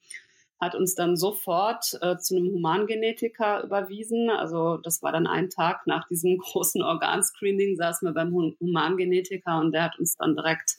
hat 0.60 0.76
uns 0.76 0.94
dann 0.94 1.16
sofort 1.16 1.98
äh, 2.02 2.18
zu 2.18 2.36
einem 2.36 2.54
Humangenetiker 2.54 3.64
überwiesen. 3.64 4.30
Also 4.30 4.78
das 4.78 5.02
war 5.02 5.12
dann 5.12 5.26
ein 5.26 5.50
Tag 5.50 5.88
nach 5.88 6.08
diesem 6.08 6.38
großen 6.40 6.82
Organscreening, 6.82 7.78
saßen 7.78 8.08
wir 8.08 8.14
beim 8.14 8.34
Humangenetiker 8.34 9.60
und 9.60 9.72
der 9.72 9.84
hat 9.84 10.00
uns 10.00 10.18
dann 10.18 10.36
direkt 10.36 10.78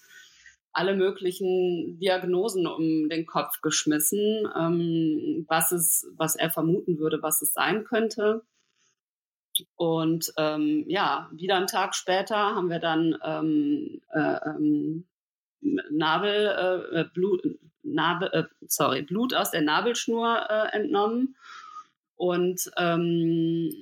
alle 0.73 0.95
möglichen 0.95 1.99
Diagnosen 1.99 2.67
um 2.67 3.09
den 3.09 3.27
Kopf 3.27 3.61
geschmissen, 3.61 4.49
ähm, 4.57 5.45
was 5.49 5.73
es, 5.73 6.07
was 6.17 6.37
er 6.37 6.51
vermuten 6.51 6.99
würde, 6.99 7.23
was 7.23 7.43
es 7.43 7.53
sein 7.53 7.85
könnte. 7.85 8.43
Und 9.77 10.33
ähm, 10.37 10.85
ja, 10.87 11.29
wieder 11.33 11.57
einen 11.57 11.67
Tag 11.67 11.95
später 11.95 12.37
haben 12.37 12.71
wir 12.71 12.79
dann 12.79 13.17
ähm, 13.25 14.01
äh, 14.13 14.39
ähm, 14.47 15.07
Nabel, 15.91 16.87
äh, 16.93 17.05
Blut, 17.13 17.43
Nabel, 17.95 18.31
äh, 18.33 18.45
sorry, 18.67 19.03
Blut 19.03 19.35
aus 19.35 19.51
der 19.51 19.63
Nabelschnur 19.63 20.47
äh, 20.49 20.77
entnommen 20.77 21.37
und 22.21 22.71
ähm, 22.77 23.73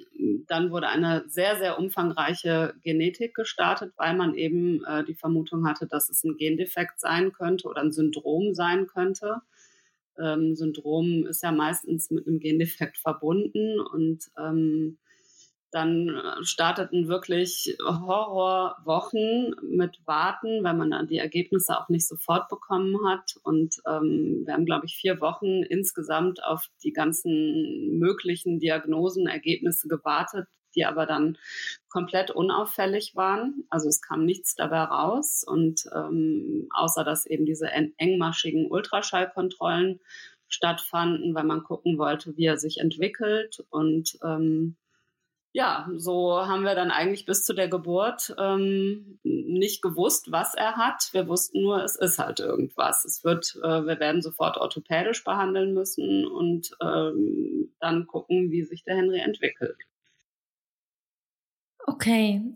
dann 0.46 0.70
wurde 0.70 0.86
eine 0.86 1.24
sehr, 1.26 1.56
sehr 1.56 1.76
umfangreiche 1.76 2.74
Genetik 2.84 3.34
gestartet, 3.34 3.92
weil 3.96 4.16
man 4.16 4.36
eben 4.36 4.84
äh, 4.84 5.02
die 5.02 5.16
Vermutung 5.16 5.66
hatte, 5.66 5.88
dass 5.88 6.08
es 6.08 6.22
ein 6.22 6.36
Gendefekt 6.36 7.00
sein 7.00 7.32
könnte 7.32 7.66
oder 7.66 7.80
ein 7.80 7.90
Syndrom 7.90 8.54
sein 8.54 8.86
könnte. 8.86 9.42
Ähm, 10.16 10.54
Syndrom 10.54 11.26
ist 11.26 11.42
ja 11.42 11.50
meistens 11.50 12.12
mit 12.12 12.28
einem 12.28 12.38
Gendefekt 12.38 12.98
verbunden 12.98 13.80
und 13.80 14.30
ähm, 14.38 14.98
dann 15.70 16.08
äh, 16.08 16.44
starteten 16.44 17.08
wirklich 17.08 17.76
Horrorwochen 17.84 19.54
mit 19.62 19.98
Warten, 20.06 20.64
weil 20.64 20.74
man 20.74 20.90
dann 20.90 21.06
die 21.06 21.18
Ergebnisse 21.18 21.78
auch 21.78 21.88
nicht 21.88 22.08
sofort 22.08 22.48
bekommen 22.48 22.96
hat. 23.08 23.34
Und 23.42 23.76
ähm, 23.86 24.42
wir 24.44 24.54
haben, 24.54 24.64
glaube 24.64 24.86
ich, 24.86 24.96
vier 24.96 25.20
Wochen 25.20 25.62
insgesamt 25.62 26.42
auf 26.42 26.68
die 26.82 26.92
ganzen 26.92 27.98
möglichen 27.98 28.58
Diagnosen, 28.58 29.26
Ergebnisse 29.26 29.88
gewartet, 29.88 30.46
die 30.74 30.84
aber 30.84 31.06
dann 31.06 31.36
komplett 31.88 32.30
unauffällig 32.30 33.14
waren. 33.14 33.64
Also 33.68 33.88
es 33.88 34.00
kam 34.00 34.24
nichts 34.24 34.54
dabei 34.54 34.84
raus. 34.84 35.44
Und 35.46 35.84
ähm, 35.94 36.68
außer 36.74 37.04
dass 37.04 37.26
eben 37.26 37.44
diese 37.44 37.68
engmaschigen 37.68 38.70
Ultraschallkontrollen 38.70 40.00
stattfanden, 40.48 41.34
weil 41.34 41.44
man 41.44 41.62
gucken 41.62 41.98
wollte, 41.98 42.36
wie 42.36 42.46
er 42.46 42.56
sich 42.56 42.78
entwickelt. 42.78 43.64
Und 43.70 44.18
ähm, 44.24 44.76
ja, 45.52 45.88
so 45.96 46.46
haben 46.46 46.64
wir 46.64 46.74
dann 46.74 46.90
eigentlich 46.90 47.24
bis 47.24 47.44
zu 47.44 47.54
der 47.54 47.68
Geburt 47.68 48.34
ähm, 48.38 49.18
nicht 49.22 49.82
gewusst, 49.82 50.30
was 50.30 50.54
er 50.54 50.76
hat. 50.76 51.08
Wir 51.12 51.26
wussten 51.26 51.62
nur, 51.62 51.82
es 51.82 51.96
ist 51.96 52.18
halt 52.18 52.40
irgendwas. 52.40 53.04
Es 53.04 53.24
wird, 53.24 53.56
äh, 53.62 53.86
wir 53.86 53.98
werden 53.98 54.20
sofort 54.20 54.58
orthopädisch 54.58 55.24
behandeln 55.24 55.72
müssen 55.72 56.26
und 56.26 56.70
ähm, 56.82 57.72
dann 57.80 58.06
gucken, 58.06 58.50
wie 58.50 58.64
sich 58.64 58.84
der 58.84 58.96
Henry 58.96 59.20
entwickelt. 59.20 59.76
Okay. 61.86 62.52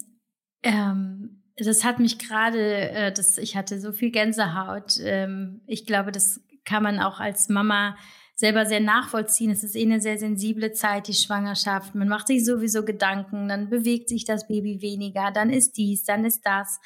Ähm, 0.62 1.42
das 1.56 1.84
hat 1.84 1.99
mich 1.99 2.18
gerade, 2.18 2.90
äh, 2.90 3.14
ich 3.40 3.56
hatte 3.56 3.80
so 3.80 3.92
viel 3.92 4.11
Gänsehaut. 4.11 4.99
Ähm, 5.00 5.62
ich 5.66 5.87
glaube, 5.87 6.12
das 6.12 6.44
kann 6.64 6.82
man 6.82 7.00
auch 7.00 7.20
als 7.20 7.49
Mama 7.49 7.96
selber 8.34 8.66
sehr 8.66 8.80
nachvollziehen. 8.80 9.50
Es 9.50 9.62
ist 9.62 9.76
eh 9.76 9.82
eine 9.82 10.00
sehr 10.00 10.18
sensible 10.18 10.72
Zeit, 10.72 11.08
die 11.08 11.14
Schwangerschaft. 11.14 11.94
Man 11.94 12.08
macht 12.08 12.26
sich 12.26 12.44
sowieso 12.44 12.84
Gedanken, 12.84 13.48
dann 13.48 13.70
bewegt 13.70 14.08
sich 14.08 14.24
das 14.24 14.48
Baby 14.48 14.80
weniger, 14.80 15.30
dann 15.30 15.50
ist 15.50 15.76
dies, 15.76 16.04
dann 16.04 16.24
ist 16.24 16.42
das. 16.44 16.80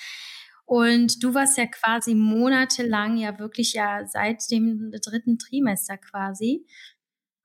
Und 0.64 1.22
du 1.22 1.32
warst 1.32 1.58
ja 1.58 1.66
quasi 1.66 2.14
monatelang, 2.14 3.16
ja 3.16 3.38
wirklich 3.38 3.72
ja 3.74 4.04
seit 4.06 4.50
dem 4.50 4.90
dritten 5.04 5.38
Trimester 5.38 5.96
quasi, 5.96 6.66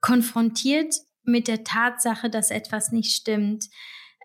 konfrontiert 0.01 0.95
mit 1.23 1.47
der 1.47 1.63
Tatsache, 1.63 2.31
dass 2.31 2.49
etwas 2.49 2.91
nicht 2.91 3.15
stimmt. 3.15 3.65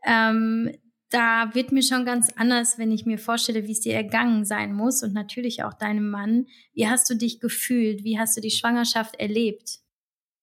Ähm, 0.06 0.72
da 1.10 1.54
wird 1.54 1.72
mir 1.72 1.82
schon 1.82 2.04
ganz 2.04 2.30
anders, 2.36 2.78
wenn 2.78 2.90
ich 2.90 3.06
mir 3.06 3.18
vorstelle, 3.18 3.66
wie 3.66 3.72
es 3.72 3.80
dir 3.80 3.94
ergangen 3.94 4.44
sein 4.44 4.74
muss 4.74 5.02
und 5.02 5.12
natürlich 5.12 5.62
auch 5.62 5.74
deinem 5.74 6.10
Mann. 6.10 6.46
Wie 6.74 6.88
hast 6.88 7.08
du 7.08 7.14
dich 7.14 7.40
gefühlt? 7.40 8.02
Wie 8.04 8.18
hast 8.18 8.36
du 8.36 8.40
die 8.40 8.50
Schwangerschaft 8.50 9.14
erlebt? 9.16 9.80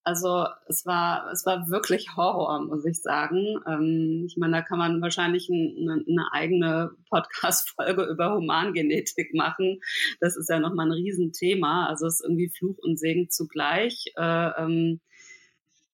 Also 0.05 0.45
es 0.67 0.85
war, 0.85 1.31
es 1.31 1.45
war 1.45 1.69
wirklich 1.69 2.15
Horror, 2.17 2.65
muss 2.65 2.85
ich 2.85 3.01
sagen. 3.01 3.57
Ähm, 3.65 4.25
ich 4.27 4.35
meine, 4.37 4.57
da 4.57 4.61
kann 4.61 4.77
man 4.77 5.01
wahrscheinlich 5.01 5.49
eine, 5.49 6.03
eine 6.07 6.27
eigene 6.33 6.91
Podcast-Folge 7.09 8.03
über 8.11 8.35
Humangenetik 8.35 9.33
machen. 9.33 9.79
Das 10.19 10.35
ist 10.35 10.49
ja 10.49 10.59
nochmal 10.59 10.87
ein 10.87 10.91
Riesenthema. 10.91 11.87
Also 11.87 12.07
es 12.07 12.15
ist 12.15 12.25
irgendwie 12.25 12.49
Fluch 12.49 12.77
und 12.81 12.99
Segen 12.99 13.29
zugleich. 13.29 14.11
Äh, 14.17 14.49
ähm, 14.57 14.99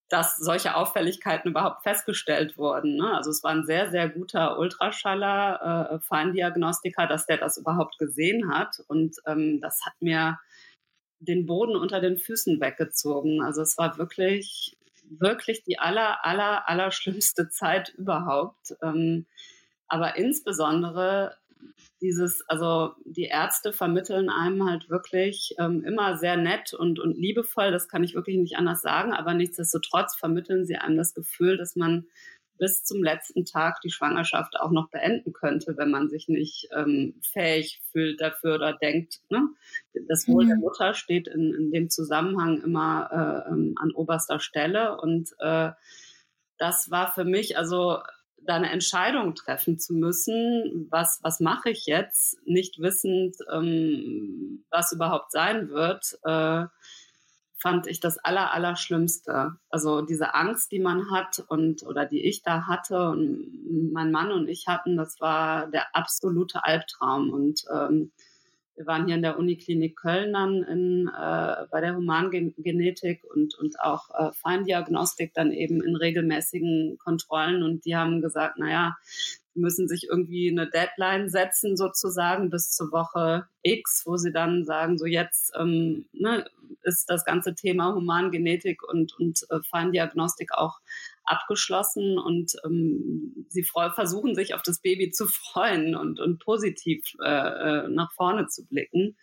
dass 0.09 0.37
solche 0.37 0.75
Auffälligkeiten 0.75 1.51
überhaupt 1.51 1.83
festgestellt 1.83 2.57
wurden. 2.57 2.95
Ne? 2.95 3.15
Also 3.15 3.29
es 3.29 3.43
war 3.43 3.51
ein 3.51 3.65
sehr, 3.65 3.91
sehr 3.91 4.09
guter 4.09 4.57
Ultraschaller, 4.57 5.91
äh, 5.91 5.99
Feindiagnostiker, 5.99 7.05
dass 7.07 7.27
der 7.27 7.37
das 7.37 7.57
überhaupt 7.57 7.99
gesehen 7.99 8.51
hat. 8.51 8.81
Und 8.87 9.17
ähm, 9.27 9.61
das 9.61 9.85
hat 9.85 9.93
mir 10.01 10.39
den 11.19 11.45
Boden 11.45 11.75
unter 11.75 12.01
den 12.01 12.17
Füßen 12.17 12.59
weggezogen. 12.59 13.43
Also 13.43 13.61
es 13.61 13.77
war 13.77 13.97
wirklich, 13.97 14.77
wirklich 15.03 15.63
die 15.63 15.77
aller, 15.77 16.25
aller, 16.25 16.67
aller 16.67 16.91
schlimmste 16.91 17.49
Zeit 17.49 17.89
überhaupt. 17.89 18.75
Ähm, 18.81 19.27
aber 19.87 20.17
insbesondere 20.17 21.37
dieses, 22.01 22.43
also 22.47 22.93
die 23.05 23.25
Ärzte 23.25 23.73
vermitteln 23.73 24.29
einem 24.29 24.69
halt 24.69 24.89
wirklich 24.89 25.55
ähm, 25.59 25.83
immer 25.83 26.17
sehr 26.17 26.37
nett 26.37 26.73
und, 26.73 26.99
und 26.99 27.17
liebevoll, 27.17 27.71
das 27.71 27.87
kann 27.87 28.03
ich 28.03 28.15
wirklich 28.15 28.37
nicht 28.37 28.57
anders 28.57 28.81
sagen, 28.81 29.13
aber 29.13 29.33
nichtsdestotrotz 29.33 30.15
vermitteln 30.15 30.65
sie 30.65 30.77
einem 30.77 30.97
das 30.97 31.13
Gefühl, 31.13 31.57
dass 31.57 31.75
man 31.75 32.05
bis 32.59 32.83
zum 32.83 33.01
letzten 33.01 33.45
Tag 33.45 33.79
die 33.81 33.89
Schwangerschaft 33.89 34.59
auch 34.59 34.71
noch 34.71 34.89
beenden 34.89 35.33
könnte, 35.33 35.77
wenn 35.77 35.89
man 35.89 36.09
sich 36.09 36.27
nicht 36.27 36.67
ähm, 36.75 37.15
fähig 37.21 37.81
fühlt 37.91 38.21
dafür 38.21 38.55
oder 38.55 38.73
denkt, 38.73 39.21
ne? 39.29 39.47
das 40.07 40.27
Wohl 40.27 40.43
mhm. 40.43 40.49
der 40.49 40.57
Mutter 40.57 40.93
steht 40.93 41.27
in, 41.27 41.53
in 41.53 41.71
dem 41.71 41.89
Zusammenhang 41.89 42.61
immer 42.61 43.45
äh, 43.47 43.49
ähm, 43.49 43.75
an 43.79 43.91
oberster 43.93 44.39
Stelle. 44.39 44.99
Und 44.99 45.29
äh, 45.39 45.71
das 46.57 46.91
war 46.91 47.13
für 47.13 47.23
mich, 47.23 47.57
also 47.57 47.99
da 48.45 48.55
eine 48.55 48.69
Entscheidung 48.69 49.35
treffen 49.35 49.79
zu 49.79 49.93
müssen, 49.93 50.87
was, 50.89 51.19
was 51.23 51.39
mache 51.39 51.69
ich 51.69 51.85
jetzt, 51.85 52.37
nicht 52.45 52.79
wissend, 52.79 53.35
ähm, 53.51 54.65
was 54.69 54.91
überhaupt 54.91 55.31
sein 55.31 55.69
wird. 55.69 56.17
Äh, 56.23 56.65
fand 57.61 57.87
ich 57.87 57.99
das 57.99 58.17
aller, 58.17 58.53
Allerschlimmste. 58.53 59.57
Also 59.69 60.01
diese 60.01 60.33
Angst, 60.33 60.71
die 60.71 60.79
man 60.79 61.11
hat 61.11 61.43
und 61.47 61.83
oder 61.83 62.05
die 62.05 62.25
ich 62.25 62.41
da 62.41 62.67
hatte 62.67 63.09
und 63.09 63.91
mein 63.93 64.11
Mann 64.11 64.31
und 64.31 64.47
ich 64.47 64.67
hatten, 64.67 64.95
das 64.95 65.19
war 65.19 65.67
der 65.67 65.95
absolute 65.95 66.63
Albtraum. 66.63 67.31
Und 67.31 67.65
ähm, 67.73 68.11
wir 68.79 68.87
waren 68.87 69.07
hier 69.07 69.15
in 69.15 69.21
der 69.21 69.37
Uniklinik 69.37 69.97
Köln 69.97 70.31
dann 70.31 70.63
in, 70.63 71.09
äh, 71.09 71.65
bei 71.69 71.81
der 71.81 71.97
Humangenetik 71.97 73.25
und, 73.25 73.53
und 73.55 73.77
auch 73.81 74.09
äh, 74.17 74.31
Feindiagnostik 74.31 75.33
dann 75.33 75.51
eben 75.51 75.83
in 75.83 75.97
regelmäßigen 75.97 76.97
Kontrollen. 76.97 77.61
Und 77.61 77.83
die 77.83 77.97
haben 77.97 78.21
gesagt, 78.21 78.57
naja, 78.57 78.95
müssen 79.53 79.89
sich 79.89 80.07
irgendwie 80.09 80.49
eine 80.49 80.69
Deadline 80.69 81.29
setzen, 81.29 81.75
sozusagen 81.75 82.49
bis 82.49 82.71
zur 82.71 82.93
Woche 82.93 83.47
X, 83.63 84.03
wo 84.05 84.15
sie 84.15 84.31
dann 84.31 84.63
sagen, 84.63 84.97
so 84.97 85.05
jetzt 85.05 85.51
ähm, 85.59 86.05
ne, 86.13 86.45
ist 86.83 87.09
das 87.09 87.25
ganze 87.25 87.55
Thema 87.55 87.93
Humangenetik 87.93 88.81
und, 88.87 89.13
und 89.19 89.41
äh, 89.49 89.59
Feindiagnostik 89.69 90.53
auch 90.53 90.79
abgeschlossen 91.29 92.17
und 92.17 92.53
ähm, 92.65 93.45
sie 93.49 93.63
versuchen 93.63 94.35
sich 94.35 94.53
auf 94.53 94.61
das 94.61 94.81
Baby 94.81 95.11
zu 95.11 95.27
freuen 95.53 95.95
und, 95.95 96.19
und 96.19 96.39
positiv 96.39 97.03
äh, 97.23 97.29
äh 97.29 97.87
nach 97.89 98.11
vorne 98.13 98.47
zu 98.47 98.65
blicken. 98.65 99.15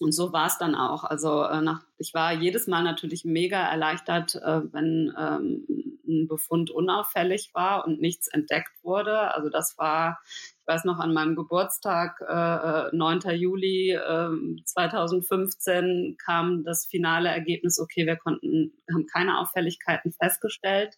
Und 0.00 0.12
so 0.12 0.32
war 0.32 0.46
es 0.46 0.56
dann 0.56 0.74
auch. 0.74 1.04
Also 1.04 1.44
äh, 1.44 1.60
nach, 1.60 1.82
ich 1.98 2.14
war 2.14 2.32
jedes 2.32 2.66
Mal 2.66 2.82
natürlich 2.82 3.26
mega 3.26 3.60
erleichtert, 3.70 4.34
äh, 4.34 4.62
wenn 4.72 5.14
ähm, 5.16 5.66
ein 6.08 6.26
Befund 6.26 6.70
unauffällig 6.70 7.50
war 7.52 7.86
und 7.86 8.00
nichts 8.00 8.26
entdeckt 8.28 8.72
wurde. 8.82 9.34
Also 9.34 9.50
das 9.50 9.76
war, 9.76 10.18
ich 10.26 10.66
weiß 10.66 10.84
noch, 10.84 11.00
an 11.00 11.12
meinem 11.12 11.36
Geburtstag, 11.36 12.18
äh, 12.26 12.96
9. 12.96 13.20
Äh, 13.26 13.34
Juli 13.34 13.90
äh, 13.92 14.62
2015 14.64 16.16
kam 16.24 16.64
das 16.64 16.86
finale 16.86 17.28
Ergebnis, 17.28 17.78
okay, 17.78 18.06
wir 18.06 18.16
konnten, 18.16 18.72
haben 18.90 19.06
keine 19.06 19.38
Auffälligkeiten 19.38 20.12
festgestellt. 20.12 20.96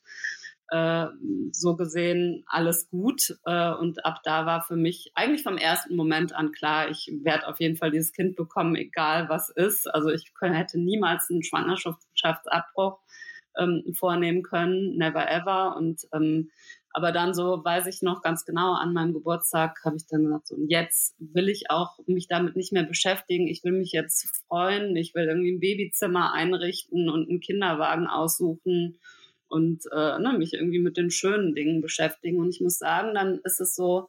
Äh, 0.73 1.09
so 1.51 1.77
gesehen 1.77 2.45
alles 2.47 2.89
gut. 2.89 3.37
Äh, 3.45 3.75
und 3.75 4.07
ab 4.07 4.21
da 4.25 4.47
war 4.47 4.63
für 4.63 4.77
mich 4.77 5.13
eigentlich 5.15 5.43
vom 5.43 5.59
ersten 5.59 5.97
Moment 5.97 6.35
an 6.35 6.51
klar, 6.51 6.89
ich 6.89 7.13
werde 7.23 7.47
auf 7.47 7.61
jeden 7.61 7.77
Fall 7.77 7.91
dieses 7.91 8.15
Kind 8.15 8.37
bekommen, 8.37 8.75
egal 8.75 9.29
was 9.29 9.51
ist. 9.51 9.87
Also 9.93 10.09
ich 10.09 10.33
hätte 10.41 10.81
niemals 10.81 11.29
einen 11.31 11.43
Schwangerschaftsabbruch 11.43 13.01
ähm, 13.59 13.85
vornehmen 13.95 14.43
können, 14.43 14.97
never 14.97 15.31
ever. 15.31 15.77
Und 15.77 16.09
ähm, 16.15 16.51
aber 16.95 17.13
dann 17.13 17.35
so 17.35 17.63
weiß 17.63 17.87
ich 17.89 18.01
noch 18.01 18.23
ganz 18.23 18.47
genau, 18.47 18.73
an 18.73 18.95
meinem 18.95 19.13
Geburtstag 19.13 19.79
habe 19.85 19.97
ich 19.97 20.07
dann 20.07 20.25
gesagt, 20.25 20.47
so, 20.47 20.57
jetzt 20.69 21.15
will 21.19 21.51
ich 21.51 21.71
auch 21.71 21.99
mich 22.07 22.29
damit 22.29 22.57
nicht 22.57 22.73
mehr 22.73 22.85
beschäftigen. 22.85 23.47
Ich 23.47 23.63
will 23.63 23.73
mich 23.73 23.93
jetzt 23.93 24.43
freuen. 24.49 24.97
Ich 24.97 25.15
will 25.15 25.25
irgendwie 25.25 25.53
ein 25.53 25.61
Babyzimmer 25.61 26.33
einrichten 26.33 27.11
und 27.11 27.29
einen 27.29 27.41
Kinderwagen 27.41 28.07
aussuchen 28.07 28.99
und 29.53 29.85
äh, 29.93 30.19
ne, 30.19 30.35
mich 30.39 30.55
irgendwie 30.55 30.79
mit 30.79 30.97
den 30.97 31.11
schönen 31.11 31.55
Dingen 31.55 31.83
beschäftigen. 31.83 32.39
Und 32.39 32.49
ich 32.49 32.61
muss 32.61 32.79
sagen, 32.79 33.15
dann 33.15 33.41
ist 33.45 33.61
es 33.61 33.75
so, 33.75 34.09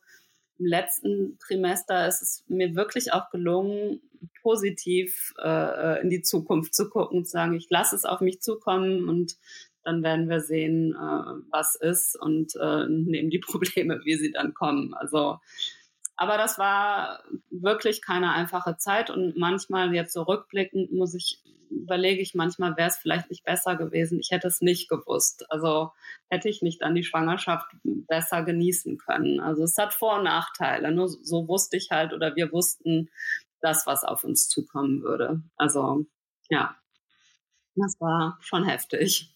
im 0.57 0.67
letzten 0.67 1.38
Trimester 1.39 2.07
ist 2.07 2.21
es 2.21 2.45
mir 2.47 2.75
wirklich 2.75 3.12
auch 3.12 3.29
gelungen, 3.29 4.01
positiv 4.41 5.33
äh, 5.43 6.01
in 6.01 6.09
die 6.09 6.21
Zukunft 6.21 6.73
zu 6.73 6.89
gucken 6.89 7.19
und 7.19 7.25
zu 7.25 7.31
sagen, 7.31 7.53
ich 7.55 7.69
lasse 7.69 7.95
es 7.95 8.05
auf 8.05 8.21
mich 8.21 8.41
zukommen 8.41 9.09
und 9.09 9.35
dann 9.83 10.01
werden 10.01 10.29
wir 10.29 10.39
sehen, 10.39 10.93
äh, 10.93 11.43
was 11.51 11.75
ist 11.75 12.17
und 12.19 12.55
äh, 12.55 12.88
nehmen 12.88 13.29
die 13.29 13.39
Probleme, 13.45 14.00
wie 14.05 14.15
sie 14.15 14.31
dann 14.31 14.53
kommen. 14.53 14.93
Also 14.93 15.39
aber 16.15 16.38
das 16.38 16.57
war 16.59 17.23
wirklich 17.50 18.01
keine 18.01 18.31
einfache 18.31 18.77
Zeit 18.77 19.09
und 19.09 19.35
manchmal 19.35 19.93
jetzt 19.93 20.13
so 20.13 20.25
muss 20.91 21.15
ich, 21.15 21.41
überlege 21.82 22.22
ich 22.22 22.36
manchmal, 22.36 22.77
wäre 22.77 22.89
es 22.89 22.98
vielleicht 22.98 23.30
nicht 23.30 23.44
besser 23.44 23.75
gewesen. 23.75 24.20
Ich 24.20 24.32
hätte 24.32 24.48
es 24.48 24.62
nicht 24.62 24.89
gewusst. 24.89 25.50
Also 25.51 25.92
hätte 26.30 26.50
ich 26.50 26.62
nicht 26.62 26.82
dann 26.82 26.96
die 26.96 27.03
Schwangerschaft 27.03 27.68
besser 27.84 28.44
genießen 28.44 28.98
können. 28.98 29.39
Also 29.39 29.63
es 29.63 29.77
hat 29.77 29.94
Vor- 29.94 30.18
und 30.18 30.24
Nachteile. 30.24 30.92
Nur 30.92 31.08
so 31.08 31.48
wusste 31.48 31.77
ich 31.77 31.89
halt 31.92 32.13
oder 32.13 32.36
wir 32.36 32.51
wussten 32.51 33.10
das, 33.62 33.88
was 33.88 34.03
auf 34.03 34.24
uns 34.24 34.50
zukommen 34.50 35.01
würde. 35.01 35.42
Also 35.56 36.06
ja, 36.50 36.75
das 37.75 38.00
war 38.00 38.38
schon 38.42 38.65
heftig. 38.65 39.34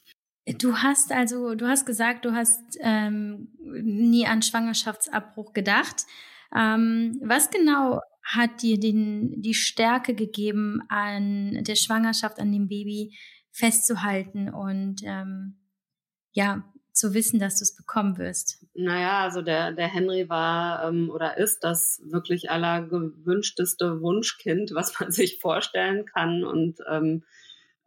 Du 0.59 0.77
hast 0.77 1.11
also, 1.11 1.55
du 1.55 1.67
hast 1.67 1.85
gesagt, 1.85 2.23
du 2.23 2.33
hast 2.33 2.61
ähm, 2.79 3.49
nie 3.59 4.25
an 4.25 4.41
Schwangerschaftsabbruch 4.41 5.53
gedacht. 5.53 6.05
Ähm, 6.55 7.19
was 7.21 7.49
genau 7.49 8.01
hat 8.27 8.61
dir 8.61 8.79
den, 8.79 9.41
die 9.41 9.53
Stärke 9.53 10.13
gegeben, 10.13 10.81
an 10.89 11.63
der 11.63 11.75
Schwangerschaft, 11.75 12.39
an 12.39 12.51
dem 12.51 12.67
Baby 12.67 13.17
festzuhalten 13.51 14.49
und 14.49 15.01
ähm, 15.03 15.57
ja, 16.33 16.63
zu 16.91 17.13
wissen, 17.13 17.39
dass 17.39 17.59
du 17.59 17.63
es 17.63 17.75
bekommen 17.75 18.17
wirst? 18.17 18.65
Naja, 18.73 19.21
also 19.21 19.41
der, 19.41 19.71
der 19.71 19.87
Henry 19.87 20.27
war 20.29 20.87
ähm, 20.87 21.09
oder 21.09 21.37
ist 21.37 21.63
das 21.63 22.01
wirklich 22.03 22.51
allergewünschteste 22.51 24.01
Wunschkind, 24.01 24.71
was 24.73 24.99
man 24.99 25.11
sich 25.11 25.39
vorstellen 25.39 26.05
kann. 26.05 26.43
Und 26.43 26.79
ähm, 26.89 27.23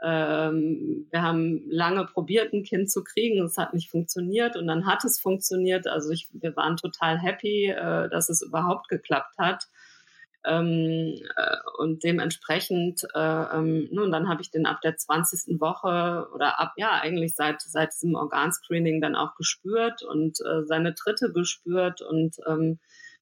ähm, 0.02 1.06
wir 1.10 1.22
haben 1.22 1.68
lange 1.68 2.06
probiert, 2.06 2.52
ein 2.52 2.62
Kind 2.62 2.90
zu 2.90 3.04
kriegen. 3.04 3.44
Es 3.44 3.58
hat 3.58 3.74
nicht 3.74 3.90
funktioniert 3.90 4.56
und 4.56 4.66
dann 4.66 4.86
hat 4.86 5.04
es 5.04 5.20
funktioniert. 5.20 5.86
Also 5.86 6.10
ich, 6.10 6.28
wir 6.32 6.56
waren 6.56 6.76
total 6.76 7.18
happy, 7.18 7.66
äh, 7.66 8.08
dass 8.08 8.30
es 8.30 8.42
überhaupt 8.42 8.88
geklappt 8.88 9.36
hat. 9.38 9.68
Ähm, 10.44 11.14
äh, 11.36 11.56
und 11.78 12.02
dementsprechend, 12.02 13.02
äh, 13.14 13.18
ähm, 13.56 13.88
nun, 13.90 14.10
dann 14.10 14.28
habe 14.28 14.42
ich 14.42 14.50
den 14.50 14.66
ab 14.66 14.80
der 14.82 14.96
20. 14.96 15.60
Woche 15.60 16.28
oder 16.34 16.58
ab, 16.58 16.72
ja, 16.76 16.92
eigentlich 17.00 17.34
seit, 17.34 17.60
seit 17.60 17.92
diesem 17.92 18.14
Organscreening 18.14 19.00
dann 19.00 19.16
auch 19.16 19.34
gespürt 19.34 20.02
und 20.02 20.38
äh, 20.40 20.64
seine 20.64 20.94
Tritte 20.94 21.32
gespürt 21.32 22.00
und 22.00 22.36
ähm, 22.46 22.78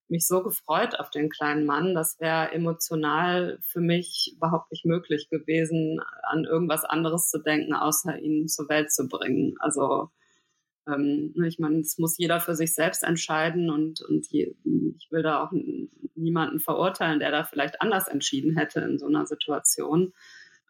mich 0.09 0.27
so 0.27 0.43
gefreut 0.43 0.99
auf 0.99 1.11
den 1.11 1.29
kleinen 1.29 1.67
Mann. 1.67 1.95
Das 1.95 2.19
wäre 2.21 2.53
emotional 2.53 3.59
für 3.63 3.81
mich 3.81 4.33
überhaupt 4.37 4.71
nicht 4.73 4.85
möglich 4.85 5.29
gewesen, 5.29 6.01
an 6.23 6.45
irgendwas 6.45 6.85
anderes 6.85 7.31
zu 7.31 7.39
denken, 7.39 7.75
außer 7.75 8.19
ihn 8.19 8.49
zur 8.49 8.69
Welt 8.69 8.93
zu 8.93 9.09
bringen. 9.09 9.57
Also 9.59 10.11
ähm, 10.93 11.33
ne, 11.35 11.49
ich 11.49 11.59
meine, 11.59 11.81
es 11.81 11.99
muss 11.99 12.19
jeder 12.19 12.41
für 12.41 12.55
sich 12.55 12.75
selbst 12.75 13.05
entscheiden 13.05 13.71
und, 13.71 14.01
und 14.03 14.27
je, 14.31 14.55
ich 14.97 15.11
will 15.11 15.23
da 15.23 15.43
auch 15.43 15.53
niemanden 16.15 16.61
verurteilen, 16.61 17.21
der 17.21 17.31
da 17.31 17.45
vielleicht 17.45 17.81
anders 17.81 18.09
entschieden 18.09 18.57
hätte 18.57 18.81
in 18.81 18.99
so 18.99 19.07
einer 19.07 19.27
Situation 19.27 20.13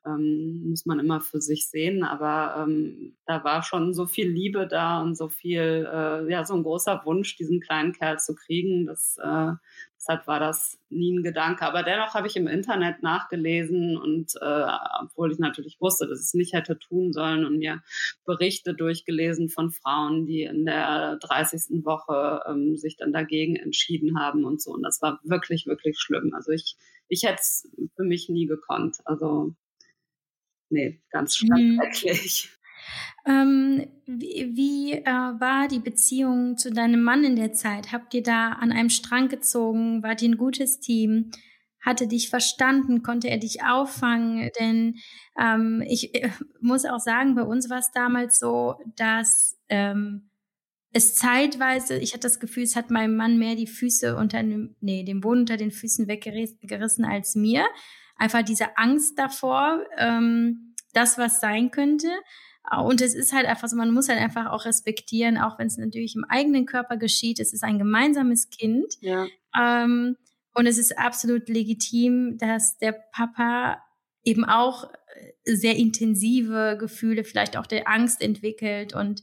ähm, 0.08 0.70
muss 0.70 0.86
man 0.86 0.98
immer 0.98 1.20
für 1.20 1.40
sich 1.40 1.68
sehen. 1.68 2.04
Aber 2.04 2.64
ähm, 2.64 3.16
da 3.26 3.44
war 3.44 3.62
schon 3.62 3.94
so 3.94 4.06
viel 4.06 4.28
Liebe 4.28 4.66
da 4.66 5.02
und 5.02 5.16
so 5.16 5.28
viel, 5.28 5.88
äh, 5.92 6.30
ja, 6.30 6.44
so 6.44 6.54
ein 6.54 6.62
großer 6.62 7.02
Wunsch, 7.04 7.36
diesen 7.36 7.60
kleinen 7.60 7.92
Kerl 7.92 8.18
zu 8.18 8.34
kriegen. 8.34 8.86
Das, 8.86 9.18
äh, 9.22 9.52
deshalb 9.96 10.26
war 10.26 10.40
das 10.40 10.78
nie 10.88 11.18
ein 11.18 11.22
Gedanke. 11.22 11.64
Aber 11.64 11.82
dennoch 11.82 12.14
habe 12.14 12.26
ich 12.26 12.36
im 12.36 12.46
Internet 12.46 13.02
nachgelesen 13.02 13.98
und 13.98 14.32
äh, 14.40 14.66
obwohl 15.02 15.32
ich 15.32 15.38
natürlich 15.38 15.80
wusste, 15.80 16.06
dass 16.06 16.20
ich 16.20 16.26
es 16.26 16.34
nicht 16.34 16.52
hätte 16.52 16.78
tun 16.78 17.12
sollen 17.12 17.44
und 17.44 17.58
mir 17.58 17.82
Berichte 18.24 18.74
durchgelesen 18.74 19.48
von 19.48 19.70
Frauen, 19.70 20.26
die 20.26 20.42
in 20.42 20.64
der 20.64 21.16
30. 21.16 21.84
Woche 21.84 22.40
ähm, 22.48 22.76
sich 22.76 22.96
dann 22.96 23.12
dagegen 23.12 23.56
entschieden 23.56 24.18
haben 24.18 24.44
und 24.44 24.62
so. 24.62 24.72
Und 24.72 24.82
das 24.82 25.02
war 25.02 25.20
wirklich, 25.24 25.66
wirklich 25.66 25.98
schlimm. 25.98 26.32
Also 26.34 26.52
ich, 26.52 26.76
ich 27.08 27.24
hätte 27.24 27.40
es 27.40 27.68
für 27.96 28.04
mich 28.04 28.28
nie 28.28 28.46
gekonnt. 28.46 28.98
Also 29.04 29.54
nee, 30.70 31.00
ganz, 31.10 31.38
ganz 31.40 31.60
mhm. 31.60 31.80
schrecklich. 31.80 32.58
Ähm, 33.26 33.86
wie, 34.06 34.56
wie 34.56 34.92
äh, 34.92 35.04
war 35.04 35.68
die 35.68 35.80
Beziehung 35.80 36.56
zu 36.56 36.70
deinem 36.70 37.02
Mann 37.02 37.24
in 37.24 37.36
der 37.36 37.52
Zeit? 37.52 37.92
Habt 37.92 38.14
ihr 38.14 38.22
da 38.22 38.52
an 38.52 38.72
einem 38.72 38.88
Strang 38.88 39.28
gezogen? 39.28 40.02
Wart 40.02 40.22
ihr 40.22 40.30
ein 40.30 40.38
gutes 40.38 40.80
Team? 40.80 41.30
Hatte 41.80 42.06
dich 42.06 42.30
verstanden? 42.30 43.02
Konnte 43.02 43.28
er 43.28 43.38
dich 43.38 43.62
auffangen? 43.64 44.50
Denn 44.58 44.96
ähm, 45.38 45.84
ich 45.86 46.14
äh, 46.14 46.30
muss 46.60 46.86
auch 46.86 47.00
sagen, 47.00 47.34
bei 47.34 47.42
uns 47.42 47.68
war 47.68 47.78
es 47.78 47.90
damals 47.92 48.38
so, 48.38 48.76
dass 48.96 49.58
ähm, 49.68 50.30
es 50.92 51.14
zeitweise, 51.14 51.98
ich 51.98 52.14
hatte 52.14 52.22
das 52.22 52.40
Gefühl, 52.40 52.62
es 52.62 52.76
hat 52.76 52.90
meinem 52.90 53.16
Mann 53.16 53.38
mehr 53.38 53.56
die 53.56 53.66
Füße 53.66 54.16
unter 54.16 54.42
dem, 54.42 54.74
nee, 54.80 55.04
den 55.04 55.20
Boden 55.20 55.40
unter 55.40 55.58
den 55.58 55.70
Füßen 55.70 56.08
weggerissen 56.08 57.04
als 57.04 57.34
mir 57.34 57.66
einfach 58.18 58.42
diese 58.42 58.76
Angst 58.76 59.18
davor, 59.18 59.84
ähm, 59.96 60.74
das, 60.92 61.16
was 61.18 61.40
sein 61.40 61.70
könnte. 61.70 62.08
Und 62.84 63.00
es 63.00 63.14
ist 63.14 63.32
halt 63.32 63.46
einfach 63.46 63.68
so, 63.68 63.76
man 63.76 63.92
muss 63.92 64.08
halt 64.08 64.20
einfach 64.20 64.46
auch 64.50 64.66
respektieren, 64.66 65.38
auch 65.38 65.58
wenn 65.58 65.68
es 65.68 65.78
natürlich 65.78 66.14
im 66.14 66.24
eigenen 66.24 66.66
Körper 66.66 66.98
geschieht. 66.98 67.40
Es 67.40 67.54
ist 67.54 67.64
ein 67.64 67.78
gemeinsames 67.78 68.50
Kind. 68.50 68.94
Ja. 69.00 69.26
Ähm, 69.58 70.16
und 70.54 70.66
es 70.66 70.76
ist 70.76 70.98
absolut 70.98 71.48
legitim, 71.48 72.36
dass 72.36 72.76
der 72.78 72.92
Papa 72.92 73.82
eben 74.24 74.44
auch 74.44 74.90
sehr 75.44 75.76
intensive 75.76 76.76
Gefühle, 76.78 77.24
vielleicht 77.24 77.56
auch 77.56 77.66
der 77.66 77.88
Angst 77.88 78.20
entwickelt 78.20 78.94
und 78.94 79.22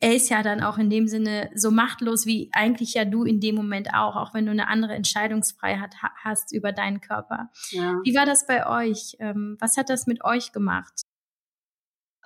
er 0.00 0.14
ist 0.14 0.28
ja 0.28 0.42
dann 0.42 0.62
auch 0.62 0.78
in 0.78 0.90
dem 0.90 1.08
Sinne 1.08 1.50
so 1.54 1.70
machtlos 1.70 2.24
wie 2.24 2.50
eigentlich 2.52 2.94
ja 2.94 3.04
du 3.04 3.24
in 3.24 3.40
dem 3.40 3.56
Moment 3.56 3.94
auch, 3.94 4.16
auch 4.16 4.32
wenn 4.32 4.46
du 4.46 4.52
eine 4.52 4.68
andere 4.68 4.94
Entscheidungsfreiheit 4.94 5.94
hast 6.22 6.52
über 6.52 6.72
deinen 6.72 7.00
Körper. 7.00 7.50
Ja. 7.70 7.96
Wie 8.04 8.14
war 8.14 8.24
das 8.24 8.46
bei 8.46 8.66
euch? 8.66 9.16
Ähm, 9.18 9.56
was 9.58 9.76
hat 9.76 9.90
das 9.90 10.06
mit 10.06 10.24
euch 10.24 10.52
gemacht? 10.52 11.02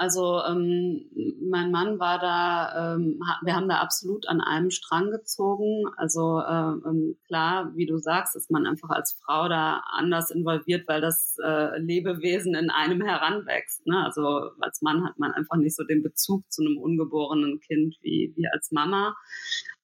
Also 0.03 0.43
ähm, 0.45 1.05
mein 1.49 1.71
Mann 1.71 2.01
war 2.01 2.19
da, 2.19 2.97
ähm, 2.97 3.21
wir 3.45 3.55
haben 3.55 3.69
da 3.69 3.77
absolut 3.77 4.27
an 4.27 4.41
einem 4.41 4.73
Strang 4.73 5.13
gezogen. 5.13 5.85
Also 5.97 6.41
äh, 6.41 6.89
ähm, 6.89 7.17
klar, 7.29 7.71
wie 7.77 7.87
du 7.87 7.99
sagst, 7.99 8.35
ist 8.35 8.51
man 8.51 8.67
einfach 8.67 8.91
als 8.91 9.17
Frau 9.25 9.49
da 9.49 9.85
anders 9.93 10.33
involviert, 10.33 10.89
weil 10.89 11.01
das 11.01 11.37
äh, 11.41 11.79
Lebewesen 11.79 12.57
in 12.57 12.69
einem 12.69 13.01
heranwächst. 13.01 13.87
Ne? 13.87 14.05
Also 14.05 14.51
als 14.59 14.83
Mann 14.83 15.05
hat 15.05 15.21
man 15.21 15.31
einfach 15.31 15.57
nicht 15.57 15.77
so 15.77 15.85
den 15.85 16.03
Bezug 16.03 16.51
zu 16.51 16.63
einem 16.63 16.79
ungeborenen 16.79 17.61
Kind 17.61 17.95
wie, 18.01 18.33
wie 18.35 18.49
als 18.49 18.73
Mama. 18.73 19.15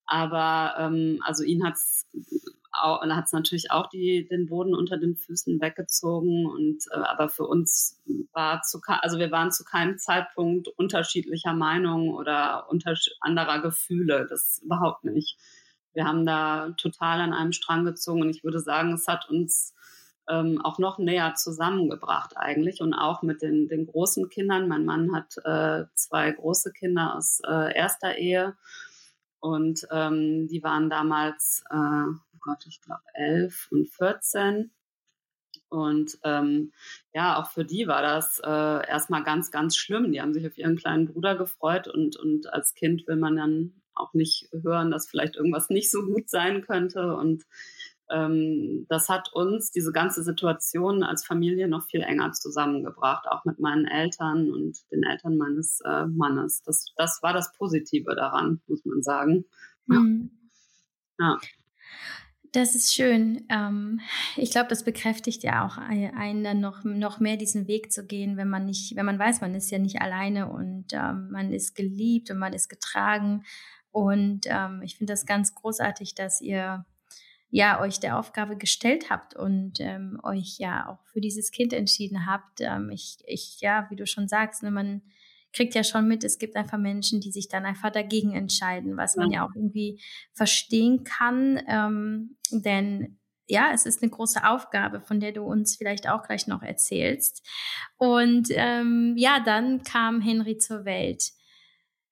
Aber 0.04 0.75
ähm, 0.80 1.20
also 1.22 1.44
ihn 1.44 1.64
hat's 1.64 2.08
hat 2.80 3.26
es 3.26 3.32
natürlich 3.32 3.70
auch 3.70 3.88
die, 3.88 4.26
den 4.26 4.47
Boden 4.47 4.75
unter 4.75 4.97
den 4.97 5.16
Füßen 5.16 5.60
weggezogen. 5.60 6.47
Und 6.47 6.84
äh, 6.93 6.99
aber 6.99 7.28
für 7.28 7.47
uns 7.47 8.00
war 8.32 8.62
zu 8.62 8.80
also 8.86 9.19
wir 9.19 9.30
waren 9.30 9.52
zu 9.52 9.64
keinem 9.64 9.99
Zeitpunkt 9.99 10.69
unterschiedlicher 10.69 11.52
Meinung 11.52 12.14
oder 12.14 12.69
unter 12.71 12.95
anderer 13.21 13.60
Gefühle. 13.60 14.26
Das 14.28 14.60
überhaupt 14.64 15.04
nicht. 15.04 15.36
Wir 15.95 16.04
haben 16.04 16.26
da 16.26 16.71
total 16.76 17.21
an 17.21 17.32
einem 17.32 17.52
Strang 17.52 17.84
gezogen 17.84 18.23
und 18.23 18.30
ich 18.30 18.45
würde 18.45 18.60
sagen, 18.60 18.93
es 18.93 19.08
hat 19.08 19.28
uns 19.28 19.75
ähm, 20.28 20.60
auch 20.62 20.78
noch 20.78 20.99
näher 20.99 21.34
zusammengebracht 21.34 22.36
eigentlich 22.36 22.80
und 22.80 22.95
auch 22.95 23.23
mit 23.23 23.43
den, 23.43 23.69
den 23.69 23.86
großen 23.86 24.28
Kindern. 24.28 24.69
Mein 24.69 24.84
Mann 24.84 25.14
hat 25.14 25.36
äh, 25.45 25.86
zwei 25.95 26.30
große 26.30 26.73
Kinder 26.73 27.17
aus 27.17 27.41
äh, 27.47 27.75
erster 27.75 28.17
Ehe 28.17 28.54
und 29.40 29.86
ähm, 29.90 30.48
die 30.48 30.62
waren 30.62 30.90
damals 30.90 31.62
äh, 31.70 32.18
Gott, 32.48 32.64
ich 32.66 32.80
glaube, 32.80 33.02
elf 33.14 33.68
und 33.70 33.88
14. 33.90 34.70
Und 35.68 36.18
ähm, 36.24 36.72
ja, 37.12 37.38
auch 37.38 37.50
für 37.50 37.64
die 37.64 37.86
war 37.86 38.00
das 38.00 38.40
äh, 38.42 38.88
erstmal 38.88 39.22
ganz, 39.22 39.50
ganz 39.50 39.76
schlimm. 39.76 40.12
Die 40.12 40.22
haben 40.22 40.32
sich 40.32 40.46
auf 40.46 40.56
ihren 40.56 40.76
kleinen 40.76 41.06
Bruder 41.06 41.36
gefreut 41.36 41.88
und, 41.88 42.16
und 42.16 42.50
als 42.52 42.72
Kind 42.74 43.06
will 43.06 43.16
man 43.16 43.36
dann 43.36 43.82
auch 43.94 44.14
nicht 44.14 44.48
hören, 44.52 44.90
dass 44.90 45.08
vielleicht 45.08 45.36
irgendwas 45.36 45.68
nicht 45.68 45.90
so 45.90 46.06
gut 46.06 46.30
sein 46.30 46.62
könnte. 46.62 47.14
Und 47.16 47.44
ähm, 48.10 48.86
das 48.88 49.08
hat 49.08 49.32
uns, 49.32 49.71
diese 49.71 49.92
ganze 49.92 50.23
Situation 50.23 51.02
als 51.02 51.25
Familie 51.25 51.68
noch 51.68 51.84
viel 51.84 52.00
enger 52.00 52.32
zusammengebracht, 52.32 53.26
auch 53.28 53.44
mit 53.44 53.58
meinen 53.58 53.86
Eltern 53.86 54.50
und 54.50 54.78
den 54.90 55.02
Eltern 55.02 55.36
meines 55.36 55.80
äh, 55.84 56.06
Mannes. 56.06 56.62
Das, 56.62 56.86
das 56.97 57.21
war 57.23 57.32
das 57.32 57.52
Positive 57.52 58.14
daran, 58.14 58.60
muss 58.66 58.84
man 58.84 59.02
sagen. 59.02 59.44
Ja. 59.88 59.99
Mhm. 59.99 60.30
ja. 61.18 61.38
Das 62.52 62.75
ist 62.75 62.94
schön. 62.94 63.44
Ähm, 63.50 64.00
ich 64.36 64.50
glaube, 64.50 64.68
das 64.68 64.82
bekräftigt 64.82 65.42
ja 65.42 65.66
auch 65.66 65.76
einen 65.76 66.44
dann 66.44 66.60
noch, 66.60 66.82
noch 66.82 67.21
mehr 67.21 67.36
diesen 67.36 67.68
Weg 67.68 67.92
zu 67.92 68.06
gehen, 68.06 68.38
wenn 68.38 68.49
man 68.49 68.64
nicht, 68.64 68.97
wenn 68.97 69.04
man 69.04 69.18
weiß, 69.18 69.42
man 69.42 69.54
ist 69.54 69.71
ja 69.71 69.78
nicht 69.78 70.00
alleine 70.00 70.49
und 70.50 70.86
ähm, 70.92 71.30
man 71.30 71.52
ist 71.52 71.75
geliebt 71.75 72.30
und 72.30 72.38
man 72.38 72.54
ist 72.54 72.71
getragen. 72.71 73.44
Und 73.90 74.47
ähm, 74.47 74.80
ich 74.82 74.97
finde 74.97 75.12
das 75.12 75.26
ganz 75.26 75.54
großartig, 75.54 76.14
dass 76.14 76.40
ihr 76.40 76.86
ja 77.50 77.80
euch 77.80 78.00
der 78.00 78.19
Aufgabe 78.19 78.56
gestellt 78.56 79.11
habt 79.11 79.34
und 79.34 79.80
ähm, 79.80 80.21
euch 80.23 80.56
ja 80.58 80.89
auch 80.89 81.04
für 81.06 81.21
dieses 81.21 81.50
Kind 81.50 81.73
entschieden 81.73 82.26
habt. 82.26 82.61
Ähm, 82.61 82.91
ich, 82.91 83.19
ich, 83.26 83.61
ja, 83.61 83.87
wie 83.91 83.97
du 83.97 84.06
schon 84.06 84.28
sagst, 84.28 84.63
ne, 84.63 84.71
man 84.71 85.02
kriegt 85.52 85.75
ja 85.75 85.82
schon 85.82 86.06
mit, 86.06 86.25
es 86.25 86.39
gibt 86.39 86.56
einfach 86.56 86.78
Menschen, 86.78 87.21
die 87.21 87.32
sich 87.32 87.49
dann 87.49 87.65
einfach 87.65 87.91
dagegen 87.91 88.34
entscheiden, 88.34 88.97
was 88.97 89.17
man 89.17 89.30
ja 89.30 89.47
auch 89.47 89.54
irgendwie 89.54 90.00
verstehen 90.32 91.04
kann. 91.04 91.61
Ähm, 91.67 92.37
denn 92.50 93.19
ja, 93.47 93.71
es 93.73 93.87
ist 93.87 94.02
eine 94.02 94.11
große 94.11 94.47
Aufgabe, 94.47 95.00
von 95.00 95.21
der 95.21 95.32
du 95.32 95.43
uns 95.43 95.76
vielleicht 95.76 96.08
auch 96.08 96.23
gleich 96.23 96.47
noch 96.47 96.63
erzählst. 96.63 97.47
Und 97.97 98.49
ähm, 98.50 99.15
ja, 99.17 99.41
dann 99.41 99.82
kam 99.82 100.21
Henry 100.21 100.58
zur 100.58 100.84
Welt. 100.84 101.30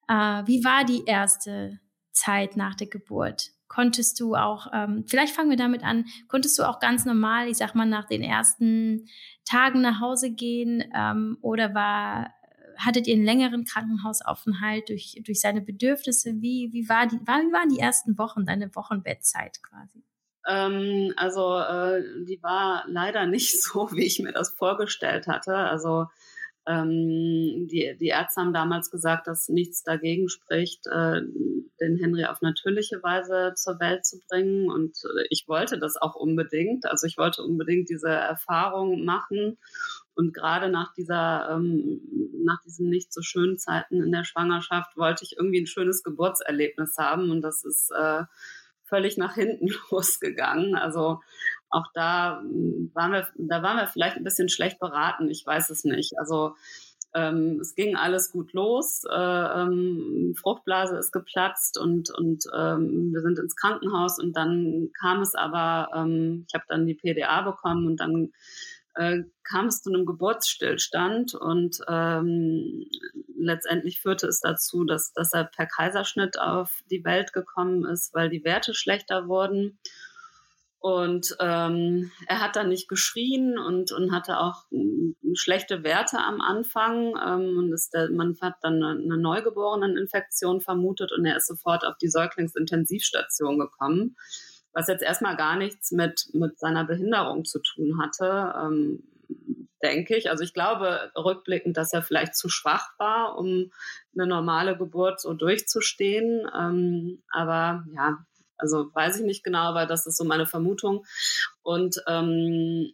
Äh, 0.09 0.43
wie 0.47 0.65
war 0.65 0.85
die 0.85 1.05
erste 1.05 1.79
Zeit 2.13 2.57
nach 2.57 2.75
der 2.75 2.87
Geburt? 2.87 3.51
Konntest 3.69 4.21
du 4.21 4.35
auch, 4.35 4.69
ähm, 4.73 5.05
vielleicht 5.07 5.35
fangen 5.35 5.51
wir 5.51 5.57
damit 5.57 5.83
an, 5.83 6.05
konntest 6.29 6.59
du 6.59 6.63
auch 6.63 6.79
ganz 6.79 7.05
normal, 7.05 7.49
ich 7.49 7.57
sag 7.57 7.75
mal, 7.75 7.87
nach 7.87 8.07
den 8.07 8.23
ersten 8.23 9.09
Tagen 9.45 9.81
nach 9.81 10.01
Hause 10.01 10.31
gehen 10.31 10.85
ähm, 10.95 11.39
oder 11.41 11.75
war 11.75 12.33
hattet 12.79 13.07
ihr 13.07 13.15
einen 13.15 13.25
längeren 13.25 13.65
Krankenhausaufenthalt 13.65 14.89
durch, 14.89 15.21
durch 15.25 15.41
seine 15.41 15.61
Bedürfnisse? 15.61 16.35
Wie, 16.41 16.71
wie, 16.73 16.89
war 16.89 17.07
die, 17.07 17.19
war, 17.27 17.41
wie 17.41 17.53
waren 17.53 17.69
die 17.69 17.79
ersten 17.79 18.19
Wochen, 18.19 18.45
deine 18.45 18.75
Wochenbettzeit 18.75 19.63
quasi? 19.63 20.05
Ähm, 20.47 21.13
also 21.17 21.59
äh, 21.59 22.03
die 22.25 22.43
war 22.43 22.85
leider 22.87 23.27
nicht 23.27 23.63
so, 23.63 23.91
wie 23.93 24.05
ich 24.05 24.21
mir 24.21 24.33
das 24.33 24.51
vorgestellt 24.51 25.27
hatte. 25.27 25.57
Also 25.57 26.07
ähm, 26.67 27.69
die, 27.71 27.97
die 28.01 28.09
Ärzte 28.09 28.41
haben 28.41 28.53
damals 28.53 28.91
gesagt, 28.91 29.27
dass 29.27 29.49
nichts 29.49 29.83
dagegen 29.83 30.29
spricht, 30.29 30.87
äh, 30.87 31.21
den 31.81 31.97
Henry 31.97 32.25
auf 32.25 32.41
natürliche 32.43 33.03
Weise 33.03 33.53
zur 33.55 33.79
Welt 33.79 34.05
zu 34.05 34.19
bringen. 34.29 34.71
Und 34.71 34.97
äh, 35.05 35.27
ich 35.31 35.45
wollte 35.47 35.79
das 35.79 35.97
auch 35.97 36.17
unbedingt. 36.17 36.87
Also 36.87 37.07
ich 37.07 37.19
wollte 37.19 37.43
unbedingt 37.43 37.89
diese 37.89 38.09
Erfahrung 38.09 39.05
machen. 39.05 39.59
Und 40.15 40.35
gerade 40.35 40.69
nach 40.69 40.93
dieser, 40.95 41.51
ähm, 41.51 42.01
nach 42.45 42.61
diesen 42.63 42.89
nicht 42.89 43.13
so 43.13 43.23
schönen 43.23 43.59
Zeiten 43.59 44.03
in 44.03 44.11
der 44.11 44.25
Schwangerschaft 44.25 44.97
wollte 44.97 45.25
ich 45.25 45.37
irgendwie 45.37 45.61
ein 45.61 45.67
schönes 45.67 46.03
Geburtserlebnis 46.03 46.97
haben. 46.99 47.31
Und 47.31 47.43
das 47.43 47.65
ist 47.65 47.91
äh, 47.97 48.25
völlig 48.83 49.19
nach 49.19 49.35
hinten 49.35 49.69
losgegangen. 49.91 50.75
Also 50.75 51.21
auch 51.71 51.87
da 51.95 52.41
hm, 52.41 52.91
waren 52.95 53.13
wir, 53.13 53.29
da 53.37 53.63
waren 53.63 53.79
wir 53.79 53.87
vielleicht 53.87 54.17
ein 54.17 54.25
bisschen 54.25 54.49
schlecht 54.49 54.79
beraten. 54.79 55.31
Ich 55.31 55.45
weiß 55.45 55.71
es 55.71 55.85
nicht. 55.85 56.19
Also 56.19 56.55
ähm, 57.15 57.61
es 57.61 57.75
ging 57.75 57.97
alles 57.97 58.31
gut 58.31 58.53
los. 58.53 59.05
Äh, 59.11 59.15
ähm, 59.15 60.35
Fruchtblase 60.39 60.99
ist 60.99 61.13
geplatzt 61.13 61.79
und, 61.79 62.11
und 62.11 62.45
ähm, 62.55 63.13
wir 63.13 63.23
sind 63.23 63.39
ins 63.39 63.57
Krankenhaus 63.57 64.19
und 64.19 64.37
dann 64.37 64.91
kam 65.01 65.23
es 65.23 65.35
aber, 65.35 65.89
ähm, 65.95 66.45
ich 66.47 66.55
habe 66.55 66.65
dann 66.69 66.87
die 66.87 66.95
PDA 66.95 67.41
bekommen 67.43 67.87
und 67.87 68.01
dann 68.01 68.33
äh, 68.97 69.23
kam 69.45 69.67
es 69.67 69.83
zu 69.83 69.93
einem 69.93 70.05
Geburtsstillstand 70.05 71.35
und 71.35 71.79
ähm, 71.89 72.85
letztendlich 73.37 74.01
führte 74.01 74.27
es 74.27 74.41
dazu, 74.41 74.85
dass, 74.85 75.13
dass 75.13 75.33
er 75.33 75.45
per 75.45 75.67
Kaiserschnitt 75.67 76.39
auf 76.39 76.81
die 76.91 77.05
Welt 77.05 77.33
gekommen 77.33 77.85
ist, 77.85 78.15
weil 78.15 78.29
die 78.29 78.45
Werte 78.45 78.75
schlechter 78.75 79.29
wurden. 79.29 79.79
Und 80.87 81.37
ähm, 81.41 82.13
er 82.29 82.41
hat 82.41 82.55
dann 82.55 82.69
nicht 82.69 82.89
geschrien 82.89 83.59
und, 83.59 83.91
und 83.91 84.13
hatte 84.13 84.39
auch 84.39 84.67
äh, 84.71 85.35
schlechte 85.35 85.83
Werte 85.83 86.19
am 86.19 86.41
Anfang. 86.41 87.17
Ähm, 87.27 87.59
und 87.59 87.73
ist 87.73 87.93
der, 87.93 88.09
man 88.13 88.37
hat 88.41 88.55
dann 88.63 88.81
eine, 88.81 89.03
eine 89.03 89.17
Neugeboreneninfektion 89.17 90.61
vermutet 90.61 91.11
und 91.11 91.27
er 91.27 91.39
ist 91.39 91.49
sofort 91.49 91.85
auf 91.85 91.99
die 92.01 92.07
Säuglingsintensivstation 92.07 93.59
gekommen, 93.59 94.17
was 94.73 94.87
jetzt 94.87 95.03
erstmal 95.03 95.37
gar 95.37 95.57
nichts 95.57 95.91
mit, 95.91 96.29
mit 96.35 96.57
seiner 96.61 96.85
Behinderung 96.85 97.45
zu 97.45 97.59
tun 97.59 98.01
hatte, 98.01 98.55
ähm, 98.57 99.03
denke 99.83 100.17
ich. 100.17 100.31
Also 100.31 100.45
ich 100.45 100.55
glaube 100.55 101.11
rückblickend, 101.17 101.77
dass 101.77 101.93
er 101.93 102.03
vielleicht 102.03 102.37
zu 102.37 102.49
schwach 102.49 102.91
war, 102.97 103.37
um 103.37 103.73
eine 104.15 104.29
normale 104.29 104.79
Geburt 104.79 105.21
so 105.21 105.35
durchzustehen. 105.35 106.49
Ähm, 106.57 107.25
aber 107.33 107.85
ja, 107.93 108.19
also 108.59 108.91
weiß 108.95 109.21
ich 109.21 109.25
nicht 109.25 109.45
genau, 109.45 109.65
aber 109.65 109.87
das 109.87 110.07
ist 110.07 110.17
so 110.17 110.25
meine 110.25 110.47
Vermutung. 110.47 111.05
Und 111.63 111.97
ähm, 112.07 112.91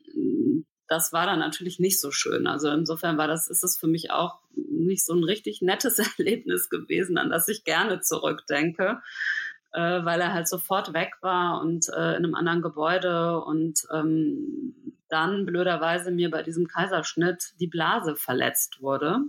das 0.88 1.12
war 1.12 1.26
dann 1.26 1.38
natürlich 1.38 1.78
nicht 1.78 2.00
so 2.00 2.10
schön. 2.10 2.46
Also 2.46 2.68
insofern 2.68 3.16
war 3.16 3.26
das, 3.26 3.48
ist 3.48 3.64
es 3.64 3.78
für 3.78 3.86
mich 3.86 4.10
auch 4.10 4.40
nicht 4.54 5.04
so 5.04 5.14
ein 5.14 5.24
richtig 5.24 5.62
nettes 5.62 5.98
Erlebnis 6.18 6.68
gewesen, 6.68 7.18
an 7.18 7.30
das 7.30 7.48
ich 7.48 7.64
gerne 7.64 8.00
zurückdenke, 8.00 9.00
äh, 9.72 10.04
weil 10.04 10.20
er 10.20 10.34
halt 10.34 10.48
sofort 10.48 10.92
weg 10.92 11.14
war 11.22 11.60
und 11.62 11.88
äh, 11.88 12.16
in 12.16 12.24
einem 12.24 12.34
anderen 12.34 12.62
Gebäude 12.62 13.40
und 13.40 13.80
ähm, 13.92 14.98
dann 15.08 15.46
blöderweise 15.46 16.10
mir 16.10 16.30
bei 16.30 16.42
diesem 16.42 16.66
Kaiserschnitt 16.66 17.54
die 17.60 17.66
Blase 17.68 18.16
verletzt 18.16 18.80
wurde, 18.80 19.20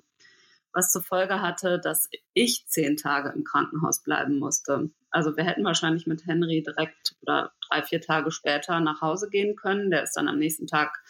was 0.73 0.91
zur 0.91 1.03
Folge 1.03 1.41
hatte, 1.41 1.79
dass 1.79 2.09
ich 2.33 2.65
zehn 2.67 2.97
Tage 2.97 3.29
im 3.29 3.43
Krankenhaus 3.43 4.03
bleiben 4.03 4.39
musste. 4.39 4.89
Also 5.11 5.37
wir 5.37 5.43
hätten 5.43 5.63
wahrscheinlich 5.63 6.07
mit 6.07 6.25
Henry 6.25 6.63
direkt 6.63 7.15
oder 7.21 7.51
drei, 7.69 7.83
vier 7.83 8.01
Tage 8.01 8.31
später 8.31 8.79
nach 8.79 9.01
Hause 9.01 9.29
gehen 9.29 9.55
können. 9.55 9.91
Der 9.91 10.03
ist 10.03 10.17
dann 10.17 10.27
am 10.27 10.39
nächsten 10.39 10.67
Tag 10.67 11.03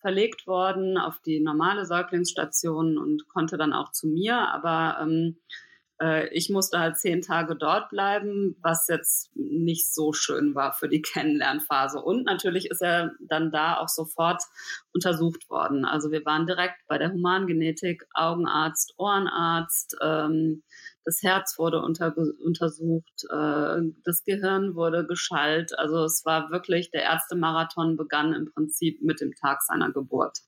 verlegt 0.00 0.46
worden 0.46 0.98
auf 0.98 1.20
die 1.20 1.40
normale 1.40 1.86
Säuglingsstation 1.86 2.98
und 2.98 3.26
konnte 3.28 3.56
dann 3.56 3.72
auch 3.72 3.92
zu 3.92 4.06
mir. 4.06 4.36
Aber 4.36 4.98
ähm, 5.02 5.36
äh, 5.48 5.67
ich 6.30 6.48
musste 6.48 6.78
halt 6.78 6.96
zehn 6.96 7.22
Tage 7.22 7.56
dort 7.56 7.90
bleiben, 7.90 8.56
was 8.62 8.86
jetzt 8.86 9.34
nicht 9.34 9.92
so 9.92 10.12
schön 10.12 10.54
war 10.54 10.72
für 10.72 10.88
die 10.88 11.02
Kennenlernphase. 11.02 12.00
Und 12.00 12.24
natürlich 12.24 12.70
ist 12.70 12.82
er 12.82 13.12
dann 13.20 13.50
da 13.50 13.78
auch 13.78 13.88
sofort 13.88 14.42
untersucht 14.92 15.50
worden. 15.50 15.84
Also 15.84 16.12
wir 16.12 16.24
waren 16.24 16.46
direkt 16.46 16.76
bei 16.86 16.98
der 16.98 17.12
Humangenetik, 17.12 18.06
Augenarzt, 18.14 18.94
Ohrenarzt. 18.96 19.96
Ähm, 20.00 20.62
das 21.04 21.22
Herz 21.22 21.58
wurde 21.58 21.82
unter, 21.82 22.14
untersucht, 22.16 23.24
äh, 23.30 23.80
das 24.04 24.24
Gehirn 24.24 24.74
wurde 24.76 25.06
geschallt. 25.06 25.76
Also 25.78 26.04
es 26.04 26.24
war 26.24 26.50
wirklich, 26.50 26.90
der 26.90 27.02
Ärztemarathon 27.02 27.96
begann 27.96 28.34
im 28.34 28.52
Prinzip 28.52 29.02
mit 29.02 29.20
dem 29.20 29.34
Tag 29.34 29.62
seiner 29.62 29.90
Geburt. 29.90 30.40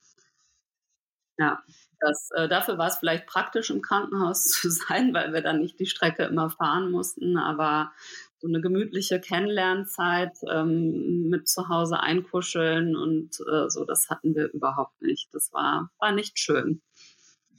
Ja, 1.39 1.63
das, 2.01 2.31
äh, 2.35 2.49
dafür 2.49 2.79
war 2.79 2.89
es 2.89 2.97
vielleicht 2.97 3.27
praktisch, 3.27 3.71
im 3.71 3.83
Krankenhaus 3.83 4.45
zu 4.47 4.71
sein, 4.71 5.15
weil 5.15 5.33
wir 5.33 5.43
dann 5.43 5.61
nicht 5.61 5.79
die 5.79 5.87
Strecke 5.87 6.25
immer 6.25 6.51
fahren 6.51 6.91
mussten. 6.91 7.37
Aber 7.37 7.93
so 8.41 8.49
eine 8.49 8.61
gemütliche 8.61 9.21
Kennenlernzeit 9.21 10.33
ähm, 10.51 11.29
mit 11.29 11.49
zu 11.49 11.69
Hause 11.69 12.01
einkuscheln 12.01 12.97
und 12.97 13.39
äh, 13.41 13.69
so, 13.69 13.85
das 13.85 14.09
hatten 14.09 14.35
wir 14.35 14.51
überhaupt 14.53 15.03
nicht. 15.03 15.29
Das 15.33 15.53
war, 15.53 15.91
war 15.99 16.13
nicht 16.13 16.39
schön. 16.39 16.81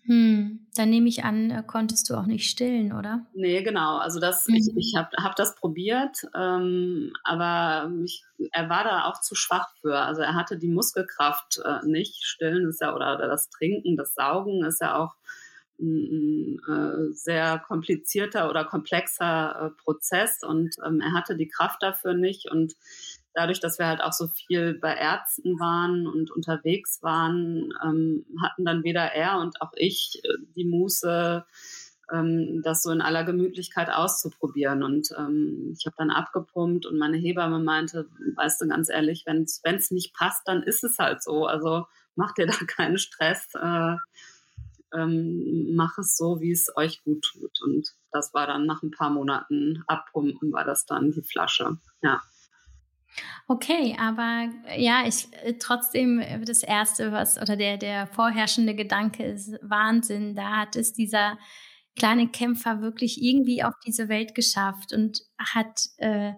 Hm, 0.05 0.67
dann 0.75 0.89
nehme 0.89 1.07
ich 1.07 1.23
an, 1.23 1.51
äh, 1.51 1.63
konntest 1.65 2.09
du 2.09 2.15
auch 2.15 2.25
nicht 2.25 2.49
stillen, 2.49 2.91
oder? 2.91 3.27
Nee, 3.33 3.61
genau. 3.61 3.97
Also 3.97 4.19
das, 4.19 4.47
mhm. 4.47 4.55
ich, 4.55 4.69
ich 4.75 4.95
habe 4.97 5.09
hab 5.17 5.35
das 5.35 5.55
probiert, 5.55 6.25
ähm, 6.35 7.13
aber 7.23 7.91
ich, 8.03 8.23
er 8.51 8.69
war 8.69 8.83
da 8.83 9.05
auch 9.05 9.21
zu 9.21 9.35
schwach 9.35 9.69
für. 9.79 9.99
Also 9.99 10.21
er 10.21 10.33
hatte 10.33 10.57
die 10.57 10.69
Muskelkraft 10.69 11.61
äh, 11.63 11.85
nicht. 11.85 12.23
Stillen 12.23 12.67
ist 12.67 12.81
ja, 12.81 12.95
oder, 12.95 13.15
oder 13.15 13.27
das 13.27 13.49
Trinken, 13.49 13.95
das 13.95 14.15
Saugen 14.15 14.65
ist 14.65 14.81
ja 14.81 14.97
auch 14.97 15.15
ein 15.81 16.59
äh, 16.67 17.13
sehr 17.13 17.59
komplizierter 17.59 18.49
oder 18.49 18.65
komplexer 18.65 19.73
äh, 19.77 19.81
Prozess 19.81 20.43
und 20.43 20.75
ähm, 20.85 21.01
er 21.01 21.13
hatte 21.13 21.35
die 21.35 21.47
Kraft 21.47 21.81
dafür 21.81 22.13
nicht 22.13 22.49
und 22.51 22.75
dadurch, 23.33 23.59
dass 23.59 23.79
wir 23.79 23.87
halt 23.87 24.01
auch 24.01 24.13
so 24.13 24.27
viel 24.27 24.73
bei 24.79 24.93
Ärzten 24.93 25.59
waren 25.59 26.07
und 26.07 26.31
unterwegs 26.31 27.01
waren, 27.01 27.69
ähm, 27.83 28.25
hatten 28.41 28.65
dann 28.65 28.83
weder 28.83 29.13
er 29.13 29.39
und 29.39 29.61
auch 29.61 29.71
ich 29.75 30.21
äh, 30.23 30.45
die 30.55 30.65
Muße, 30.65 31.45
ähm, 32.11 32.61
das 32.63 32.83
so 32.83 32.91
in 32.91 33.01
aller 33.01 33.23
Gemütlichkeit 33.23 33.89
auszuprobieren. 33.89 34.83
Und 34.83 35.09
ähm, 35.17 35.73
ich 35.77 35.85
habe 35.85 35.95
dann 35.97 36.11
abgepumpt 36.11 36.85
und 36.85 36.97
meine 36.97 37.17
Hebamme 37.17 37.59
meinte, 37.59 38.07
weißt 38.35 38.61
du 38.61 38.67
ganz 38.67 38.89
ehrlich, 38.89 39.23
wenn 39.25 39.43
es 39.43 39.91
nicht 39.91 40.13
passt, 40.13 40.41
dann 40.45 40.63
ist 40.63 40.83
es 40.83 40.97
halt 40.99 41.23
so. 41.23 41.45
Also 41.45 41.85
mach 42.15 42.33
dir 42.33 42.47
da 42.47 42.53
keinen 42.67 42.97
Stress. 42.97 43.47
Äh, 43.55 43.95
ähm, 44.93 45.73
mach 45.75 45.97
es 45.97 46.17
so, 46.17 46.41
wie 46.41 46.51
es 46.51 46.69
euch 46.75 47.03
gut 47.03 47.23
tut. 47.23 47.61
Und 47.63 47.89
das 48.11 48.33
war 48.33 48.47
dann 48.47 48.65
nach 48.65 48.83
ein 48.83 48.91
paar 48.91 49.09
Monaten 49.09 49.83
abpumpen, 49.87 50.51
war 50.51 50.65
das 50.65 50.85
dann 50.85 51.11
die 51.11 51.23
Flasche. 51.23 51.77
Ja. 52.01 52.21
Okay, 53.47 53.95
aber 53.99 54.49
äh, 54.67 54.81
ja, 54.81 55.03
ich 55.05 55.27
äh, 55.43 55.53
trotzdem 55.59 56.19
äh, 56.19 56.39
das 56.41 56.63
erste, 56.63 57.11
was 57.11 57.41
oder 57.41 57.55
der 57.55 57.77
der 57.77 58.07
vorherrschende 58.07 58.75
Gedanke 58.75 59.23
ist 59.23 59.53
Wahnsinn. 59.61 60.35
Da 60.35 60.57
hat 60.57 60.75
es 60.75 60.93
dieser 60.93 61.37
kleine 61.95 62.29
Kämpfer 62.29 62.81
wirklich 62.81 63.21
irgendwie 63.21 63.63
auf 63.63 63.73
diese 63.85 64.07
Welt 64.09 64.35
geschafft 64.35 64.93
und 64.93 65.21
hat 65.37 65.89
äh, 65.97 66.33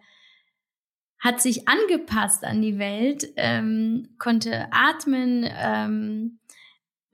hat 1.24 1.42
sich 1.42 1.70
angepasst 1.70 2.44
an 2.44 2.62
die 2.62 2.78
Welt, 2.78 3.26
ähm, 3.38 4.10
konnte 4.20 4.68
atmen 4.72 5.50
ähm, 5.58 6.40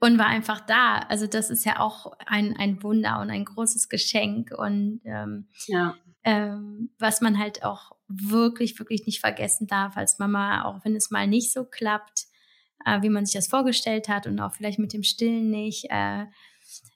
und 0.00 0.18
war 0.18 0.26
einfach 0.26 0.60
da. 0.60 0.98
Also 1.08 1.28
das 1.28 1.48
ist 1.48 1.64
ja 1.64 1.78
auch 1.78 2.12
ein, 2.26 2.56
ein 2.56 2.82
Wunder 2.82 3.20
und 3.20 3.30
ein 3.30 3.44
großes 3.44 3.88
Geschenk 3.88 4.50
und 4.56 5.00
ähm, 5.04 5.46
ja. 5.68 5.94
Ähm, 6.24 6.90
was 6.98 7.20
man 7.20 7.38
halt 7.38 7.64
auch 7.64 7.92
wirklich, 8.08 8.78
wirklich 8.78 9.06
nicht 9.06 9.20
vergessen 9.20 9.66
darf 9.66 9.96
als 9.96 10.18
Mama, 10.18 10.64
auch 10.64 10.84
wenn 10.84 10.96
es 10.96 11.10
mal 11.10 11.26
nicht 11.26 11.52
so 11.52 11.64
klappt, 11.64 12.26
äh, 12.84 13.02
wie 13.02 13.08
man 13.08 13.24
sich 13.24 13.34
das 13.34 13.48
vorgestellt 13.48 14.08
hat 14.08 14.26
und 14.26 14.40
auch 14.40 14.52
vielleicht 14.52 14.78
mit 14.78 14.92
dem 14.92 15.02
Stillen 15.02 15.50
nicht. 15.50 15.86
Äh, 15.90 16.26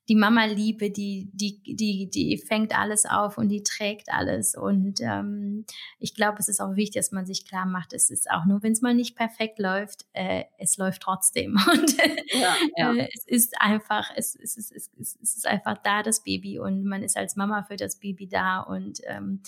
die 0.08 0.16
Mama-Liebe, 0.16 0.90
die, 0.90 1.30
die, 1.32 1.62
die, 1.62 2.10
die 2.10 2.36
fängt 2.36 2.78
alles 2.78 3.06
auf 3.06 3.38
und 3.38 3.48
die 3.48 3.62
trägt 3.62 4.12
alles. 4.12 4.54
Und 4.54 5.00
ähm, 5.00 5.64
ich 5.98 6.14
glaube, 6.14 6.38
es 6.40 6.48
ist 6.48 6.60
auch 6.60 6.76
wichtig, 6.76 7.00
dass 7.00 7.12
man 7.12 7.24
sich 7.24 7.46
klar 7.46 7.64
macht, 7.64 7.94
es 7.94 8.10
ist 8.10 8.30
auch 8.30 8.44
nur, 8.44 8.62
wenn 8.62 8.72
es 8.72 8.82
mal 8.82 8.94
nicht 8.94 9.16
perfekt 9.16 9.58
läuft, 9.58 10.04
äh, 10.12 10.44
es 10.58 10.76
läuft 10.76 11.02
trotzdem. 11.02 11.56
Und 11.72 11.96
ja, 12.32 12.56
ja. 12.76 12.94
Äh, 12.94 13.08
es 13.14 13.26
ist 13.26 13.54
einfach, 13.60 14.10
es, 14.14 14.34
es, 14.34 14.56
es, 14.56 14.70
es, 14.70 14.90
es 14.98 15.36
ist 15.36 15.46
einfach 15.46 15.78
da, 15.78 16.02
das 16.02 16.22
Baby. 16.22 16.58
Und 16.58 16.84
man 16.84 17.02
ist 17.02 17.16
als 17.16 17.36
Mama 17.36 17.62
für 17.62 17.76
das 17.76 17.98
Baby 17.98 18.28
da. 18.28 18.60
Und 18.60 19.00
ähm, 19.04 19.40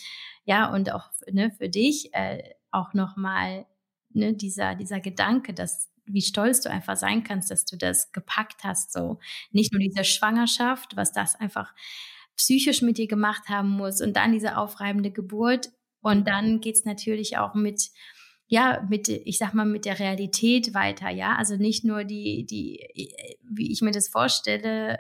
ja, 0.45 0.73
und 0.73 0.91
auch 0.91 1.11
ne, 1.31 1.51
für 1.51 1.69
dich 1.69 2.15
äh, 2.15 2.43
auch 2.71 2.95
nochmal 2.95 3.67
ne, 4.11 4.33
dieser, 4.33 4.75
dieser 4.75 5.01
Gedanke, 5.01 5.53
dass 5.53 5.91
wie 6.07 6.23
stolz 6.23 6.61
du 6.61 6.71
einfach 6.71 6.97
sein 6.97 7.25
kannst, 7.25 7.51
dass 7.51 7.65
du 7.65 7.77
das 7.77 8.13
gepackt 8.13 8.65
hast. 8.65 8.93
So 8.93 9.19
nicht 9.51 9.73
nur 9.73 9.81
diese 9.81 10.05
Schwangerschaft, 10.05 10.97
was 10.97 11.13
das 11.13 11.35
einfach 11.37 11.75
psychisch 12.37 12.83
mit 12.83 12.99
dir 12.99 13.09
gemacht 13.09 13.49
haben 13.49 13.71
muss 13.71 14.01
und 14.01 14.17
dann 14.17 14.33
diese 14.33 14.57
aufreibende 14.57 15.11
Geburt. 15.11 15.71
Und 16.01 16.29
dann 16.29 16.61
geht's 16.61 16.85
natürlich 16.85 17.39
auch 17.39 17.55
mit, 17.55 17.91
ja, 18.47 18.87
mit, 18.89 19.09
ich 19.09 19.39
sag 19.39 19.55
mal, 19.55 19.67
mit 19.67 19.85
der 19.85 19.99
Realität 19.99 20.73
weiter, 20.75 21.11
ja. 21.11 21.35
Also 21.37 21.57
nicht 21.57 21.85
nur 21.85 22.05
die, 22.05 22.47
die, 22.47 23.39
wie 23.43 23.73
ich 23.73 23.83
mir 23.83 23.91
das 23.91 24.09
vorstelle, 24.09 24.99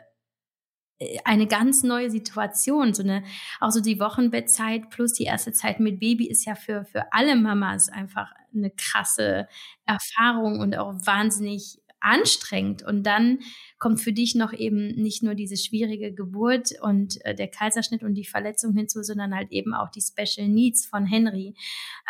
eine 1.24 1.46
ganz 1.46 1.82
neue 1.82 2.10
Situation, 2.10 2.94
so 2.94 3.02
eine, 3.02 3.22
auch 3.60 3.70
so 3.70 3.80
die 3.80 4.00
Wochenbettzeit 4.00 4.88
plus 4.90 5.12
die 5.12 5.24
erste 5.24 5.52
Zeit 5.52 5.78
mit 5.80 6.00
Baby 6.00 6.26
ist 6.26 6.44
ja 6.46 6.54
für, 6.54 6.84
für 6.84 7.12
alle 7.12 7.36
Mamas 7.36 7.88
einfach 7.88 8.32
eine 8.54 8.70
krasse 8.70 9.48
Erfahrung 9.84 10.60
und 10.60 10.76
auch 10.78 10.94
wahnsinnig 11.04 11.78
anstrengend. 12.00 12.82
Und 12.82 13.04
dann 13.04 13.40
kommt 13.78 14.00
für 14.00 14.12
dich 14.12 14.34
noch 14.34 14.52
eben 14.52 14.88
nicht 14.94 15.22
nur 15.22 15.34
diese 15.34 15.56
schwierige 15.56 16.12
Geburt 16.14 16.70
und 16.80 17.24
äh, 17.24 17.34
der 17.34 17.48
Kaiserschnitt 17.48 18.02
und 18.02 18.14
die 18.14 18.24
Verletzung 18.24 18.72
hinzu, 18.74 19.02
sondern 19.02 19.34
halt 19.34 19.50
eben 19.50 19.74
auch 19.74 19.90
die 19.90 20.02
Special 20.02 20.48
Needs 20.48 20.86
von 20.86 21.04
Henry. 21.04 21.54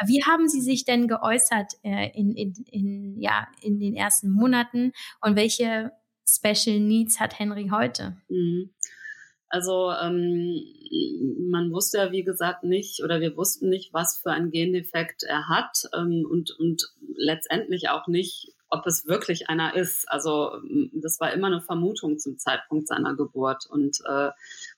Wie 0.07 0.22
haben 0.25 0.49
Sie 0.49 0.61
sich 0.61 0.85
denn 0.85 1.09
geäußert 1.09 1.75
äh, 1.83 2.11
in, 2.14 2.33
in, 2.33 2.53
in, 2.70 3.20
ja, 3.20 3.49
in 3.62 3.81
den 3.81 3.94
ersten 3.94 4.31
Monaten 4.31 4.92
und 5.22 5.35
welche 5.35 5.92
Special 6.28 6.80
Needs 6.80 7.20
hat 7.20 7.38
Henry 7.38 7.68
heute? 7.70 8.16
Mhm. 8.28 8.70
Also 9.48 9.92
ähm, 9.92 10.60
man 11.50 11.70
wusste 11.72 11.98
ja, 11.98 12.12
wie 12.12 12.24
gesagt, 12.24 12.64
nicht 12.64 13.02
oder 13.02 13.20
wir 13.20 13.36
wussten 13.36 13.68
nicht, 13.68 13.92
was 13.94 14.18
für 14.18 14.32
einen 14.32 14.50
Gendefekt 14.50 15.22
er 15.22 15.48
hat 15.48 15.84
ähm, 15.94 16.26
und, 16.28 16.50
und 16.58 16.92
letztendlich 17.16 17.88
auch 17.88 18.08
nicht, 18.08 18.52
ob 18.68 18.86
es 18.86 19.06
wirklich 19.06 19.48
einer 19.48 19.76
ist. 19.76 20.10
Also 20.10 20.50
das 20.92 21.20
war 21.20 21.32
immer 21.32 21.46
eine 21.46 21.60
Vermutung 21.60 22.18
zum 22.18 22.38
Zeitpunkt 22.38 22.88
seiner 22.88 23.14
Geburt. 23.14 23.66
Und 23.70 23.98
äh, 24.08 24.30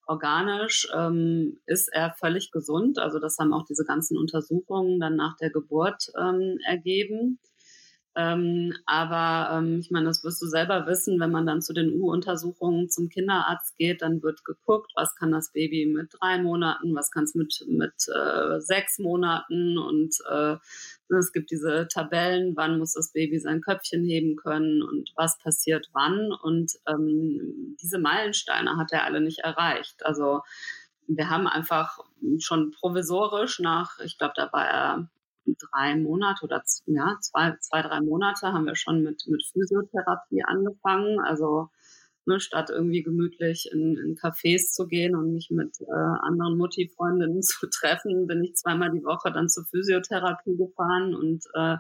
organisch 0.07 0.87
ähm, 0.95 1.59
ist 1.65 1.89
er 1.91 2.13
völlig 2.13 2.51
gesund. 2.51 2.99
Also 2.99 3.19
das 3.19 3.39
haben 3.39 3.55
auch 3.55 3.65
diese 3.65 3.85
ganzen 3.85 4.19
Untersuchungen 4.19 5.01
dann 5.01 5.17
nach 5.17 5.37
der 5.39 5.51
Geburt 5.51 6.13
ähm, 6.21 6.59
ergeben. 6.67 7.39
Ähm, 8.19 8.75
aber 8.85 9.57
ähm, 9.57 9.79
ich 9.79 9.93
meine, 9.93 10.07
das 10.07 10.25
wirst 10.25 10.43
du 10.43 10.47
selber 10.47 10.89
wissen, 10.89 11.21
wenn 11.21 11.31
man 11.31 11.47
dann 11.47 11.63
zu 11.63 11.73
den 11.73 11.93
U-Untersuchungen 11.93 12.91
zum 12.91 13.09
Kinderarzt 13.09 13.79
geht, 13.79 14.03
dann 14.03 14.25
wird 14.25 14.45
geguckt, 14.45 14.91
was 14.97 15.15
kann 15.15 15.31
das 15.31 15.53
Baby 15.53 15.87
mit 15.87 16.17
drei 16.19 16.43
Monaten, 16.43 16.97
was 16.97 17.13
kann 17.13 17.23
es 17.23 17.37
mit, 17.37 17.65
mit 17.69 17.95
äh, 18.13 18.59
sechs 18.59 18.99
Monaten 18.99 19.79
und 19.79 20.17
äh, 20.29 20.57
es 21.17 21.33
gibt 21.33 21.53
diese 21.53 21.87
Tabellen, 21.87 22.57
wann 22.57 22.81
muss 22.81 22.95
das 22.95 23.13
Baby 23.13 23.39
sein 23.39 23.61
Köpfchen 23.61 24.03
heben 24.03 24.35
können 24.35 24.83
und 24.83 25.13
was 25.15 25.39
passiert 25.39 25.89
wann. 25.93 26.33
Und 26.43 26.73
ähm, 26.89 27.77
diese 27.81 27.99
Meilensteine 27.99 28.77
hat 28.77 28.93
er 28.93 29.05
alle 29.05 29.21
nicht 29.21 29.39
erreicht. 29.39 30.05
Also 30.05 30.41
wir 31.07 31.31
haben 31.31 31.47
einfach 31.47 32.01
schon 32.41 32.73
provisorisch 32.73 33.61
nach, 33.61 34.01
ich 34.01 34.19
glaube, 34.19 34.35
da 34.37 34.53
war 34.53 34.67
er 34.67 35.09
drei 35.57 35.97
Monate 35.97 36.45
oder 36.45 36.63
ja, 36.87 37.17
zwei, 37.21 37.57
zwei, 37.61 37.83
drei 37.83 38.01
Monate 38.01 38.53
haben 38.53 38.67
wir 38.67 38.77
schon 38.77 39.03
mit, 39.03 39.25
mit 39.29 39.45
Physiotherapie 39.53 40.43
angefangen. 40.45 41.21
Also 41.21 41.71
ne, 42.29 42.39
statt 42.39 42.71
irgendwie 42.71 43.03
gemütlich 43.03 43.69
in, 43.73 43.97
in 43.97 44.17
Cafés 44.17 44.73
zu 44.73 44.87
gehen 44.87 45.17
und 45.17 45.33
mich 45.33 45.51
mit 45.51 45.81
äh, 45.81 46.17
anderen 46.21 46.57
Mutti-Freundinnen 46.59 47.43
zu 47.43 47.69
treffen, 47.69 48.27
bin 48.27 48.45
ich 48.45 48.55
zweimal 48.55 48.91
die 48.91 49.03
Woche 49.03 49.33
dann 49.33 49.49
zur 49.49 49.65
Physiotherapie 49.65 50.57
gefahren 50.57 51.15
und 51.15 51.45
äh, 51.55 51.77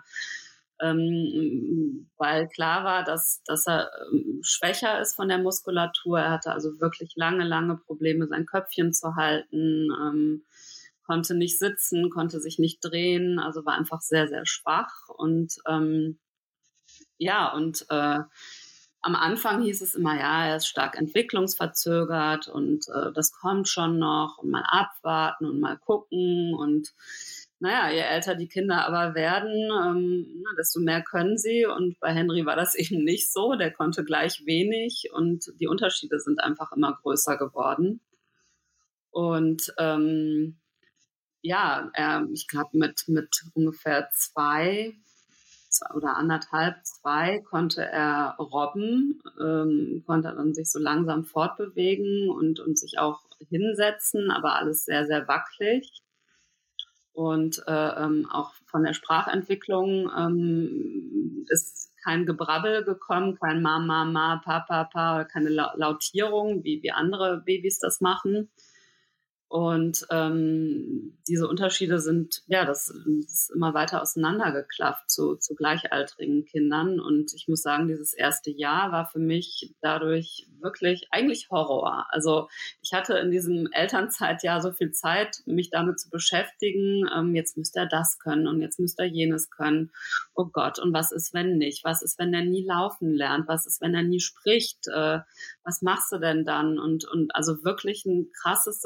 ähm, 0.80 2.08
weil 2.16 2.48
klar 2.48 2.84
war, 2.84 3.04
dass, 3.04 3.42
dass 3.46 3.66
er 3.66 3.90
ähm, 4.12 4.40
schwächer 4.42 5.00
ist 5.00 5.16
von 5.16 5.28
der 5.28 5.38
Muskulatur. 5.38 6.20
Er 6.20 6.30
hatte 6.30 6.52
also 6.52 6.80
wirklich 6.80 7.14
lange, 7.16 7.44
lange 7.44 7.76
Probleme, 7.76 8.28
sein 8.28 8.46
Köpfchen 8.46 8.92
zu 8.92 9.16
halten. 9.16 9.88
Ähm, 10.00 10.44
konnte 11.08 11.34
nicht 11.34 11.58
sitzen, 11.58 12.10
konnte 12.10 12.38
sich 12.38 12.58
nicht 12.58 12.80
drehen, 12.84 13.38
also 13.38 13.64
war 13.64 13.74
einfach 13.74 14.02
sehr, 14.02 14.28
sehr 14.28 14.44
schwach. 14.44 15.08
Und 15.08 15.56
ähm, 15.66 16.18
ja, 17.16 17.52
und 17.52 17.86
äh, 17.88 18.20
am 19.00 19.14
Anfang 19.14 19.62
hieß 19.62 19.80
es 19.80 19.94
immer, 19.94 20.18
ja, 20.18 20.46
er 20.48 20.56
ist 20.56 20.68
stark 20.68 20.98
entwicklungsverzögert 20.98 22.48
und 22.48 22.86
äh, 22.88 23.10
das 23.14 23.32
kommt 23.32 23.68
schon 23.68 23.98
noch 23.98 24.38
und 24.38 24.50
mal 24.50 24.64
abwarten 24.68 25.46
und 25.46 25.60
mal 25.60 25.78
gucken 25.78 26.54
und 26.54 26.92
naja, 27.60 27.90
je 27.90 28.00
älter 28.00 28.34
die 28.36 28.46
Kinder 28.46 28.86
aber 28.86 29.14
werden, 29.14 29.70
ähm, 29.82 30.44
desto 30.56 30.78
mehr 30.78 31.02
können 31.02 31.38
sie. 31.38 31.66
Und 31.66 31.98
bei 31.98 32.12
Henry 32.14 32.46
war 32.46 32.54
das 32.54 32.74
eben 32.76 33.02
nicht 33.02 33.32
so. 33.32 33.54
Der 33.56 33.72
konnte 33.72 34.04
gleich 34.04 34.46
wenig 34.46 35.10
und 35.12 35.52
die 35.58 35.66
Unterschiede 35.66 36.20
sind 36.20 36.40
einfach 36.40 36.70
immer 36.70 36.96
größer 37.02 37.36
geworden. 37.36 38.00
Und 39.10 39.74
ähm, 39.78 40.60
ja, 41.42 41.90
er, 41.94 42.26
ich 42.32 42.48
glaube, 42.48 42.76
mit, 42.76 43.04
mit 43.08 43.44
ungefähr 43.54 44.08
zwei, 44.12 44.94
oder 45.94 46.16
anderthalb, 46.16 46.84
zwei 46.84 47.40
konnte 47.40 47.82
er 47.82 48.36
robben, 48.38 49.20
ähm, 49.40 50.02
konnte 50.06 50.34
dann 50.34 50.54
sich 50.54 50.70
so 50.70 50.78
langsam 50.78 51.24
fortbewegen 51.24 52.30
und, 52.30 52.60
und 52.60 52.78
sich 52.78 52.98
auch 52.98 53.20
hinsetzen, 53.48 54.30
aber 54.30 54.54
alles 54.54 54.84
sehr, 54.84 55.06
sehr 55.06 55.28
wackelig. 55.28 56.02
Und 57.12 57.62
äh, 57.66 58.04
ähm, 58.04 58.28
auch 58.30 58.52
von 58.66 58.84
der 58.84 58.94
Sprachentwicklung 58.94 60.10
ähm, 60.16 61.44
ist 61.48 61.92
kein 62.02 62.26
Gebrabbel 62.26 62.84
gekommen, 62.84 63.36
kein 63.38 63.60
Mama, 63.60 64.04
Ma, 64.04 64.40
Papa, 64.44 64.84
Pa, 64.84 65.24
keine 65.24 65.50
Lautierung, 65.50 66.62
wie, 66.62 66.80
wie 66.82 66.92
andere 66.92 67.42
Babys 67.44 67.80
das 67.80 68.00
machen. 68.00 68.50
Und 69.48 70.06
ähm, 70.10 71.18
diese 71.26 71.48
Unterschiede 71.48 72.00
sind, 72.00 72.42
ja, 72.48 72.66
das, 72.66 72.92
ist 73.18 73.50
immer 73.54 73.72
weiter 73.72 74.02
auseinandergeklafft 74.02 75.08
zu, 75.08 75.36
zu 75.36 75.54
gleichaltrigen 75.54 76.44
Kindern. 76.44 77.00
Und 77.00 77.32
ich 77.34 77.48
muss 77.48 77.62
sagen, 77.62 77.88
dieses 77.88 78.12
erste 78.12 78.50
Jahr 78.50 78.92
war 78.92 79.06
für 79.06 79.18
mich 79.18 79.74
dadurch 79.80 80.46
wirklich 80.60 81.08
eigentlich 81.10 81.48
Horror. 81.50 82.06
Also 82.10 82.48
ich 82.82 82.92
hatte 82.92 83.14
in 83.14 83.30
diesem 83.30 83.68
Elternzeitjahr 83.72 84.60
so 84.60 84.72
viel 84.72 84.92
Zeit, 84.92 85.42
mich 85.46 85.70
damit 85.70 85.98
zu 85.98 86.10
beschäftigen. 86.10 87.08
Ähm, 87.16 87.34
jetzt 87.34 87.56
müsste 87.56 87.80
er 87.80 87.86
das 87.86 88.18
können 88.18 88.46
und 88.46 88.60
jetzt 88.60 88.78
müsste 88.78 89.04
er 89.04 89.08
jenes 89.08 89.50
können. 89.50 89.92
Oh 90.34 90.46
Gott, 90.46 90.78
und 90.78 90.92
was 90.92 91.10
ist, 91.10 91.32
wenn 91.32 91.56
nicht? 91.56 91.84
Was 91.84 92.02
ist, 92.02 92.18
wenn 92.18 92.34
er 92.34 92.44
nie 92.44 92.66
laufen 92.66 93.14
lernt? 93.14 93.48
Was 93.48 93.66
ist, 93.66 93.80
wenn 93.80 93.94
er 93.94 94.02
nie 94.02 94.20
spricht? 94.20 94.88
Äh, 94.88 95.20
was 95.64 95.80
machst 95.80 96.12
du 96.12 96.18
denn 96.18 96.44
dann? 96.44 96.78
Und, 96.78 97.06
und 97.06 97.34
also 97.34 97.64
wirklich 97.64 98.04
ein 98.04 98.30
krasses 98.32 98.80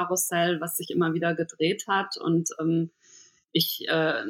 Sorgenkarussell, 0.00 0.60
was 0.60 0.76
sich 0.76 0.90
immer 0.90 1.14
wieder 1.14 1.34
gedreht 1.34 1.84
hat. 1.88 2.16
Und 2.16 2.50
ähm, 2.60 2.90
ich 3.52 3.84
äh, 3.88 4.22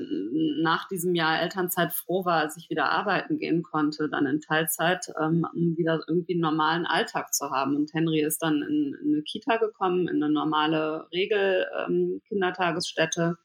nach 0.62 0.88
diesem 0.88 1.14
Jahr 1.14 1.42
Elternzeit 1.42 1.92
froh 1.92 2.24
war, 2.24 2.40
als 2.40 2.56
ich 2.56 2.70
wieder 2.70 2.90
arbeiten 2.90 3.36
gehen 3.38 3.62
konnte, 3.62 4.08
dann 4.08 4.24
in 4.26 4.40
Teilzeit, 4.40 5.12
ähm, 5.20 5.46
um 5.54 5.76
wieder 5.76 6.02
irgendwie 6.08 6.32
einen 6.32 6.40
normalen 6.40 6.86
Alltag 6.86 7.34
zu 7.34 7.50
haben. 7.50 7.76
Und 7.76 7.92
Henry 7.92 8.22
ist 8.22 8.42
dann 8.42 8.62
in, 8.62 8.96
in 9.02 9.12
eine 9.12 9.22
Kita 9.22 9.58
gekommen, 9.58 10.08
in 10.08 10.22
eine 10.22 10.32
normale 10.32 11.06
Regel-Kindertagesstätte. 11.12 13.20
Ähm, 13.20 13.36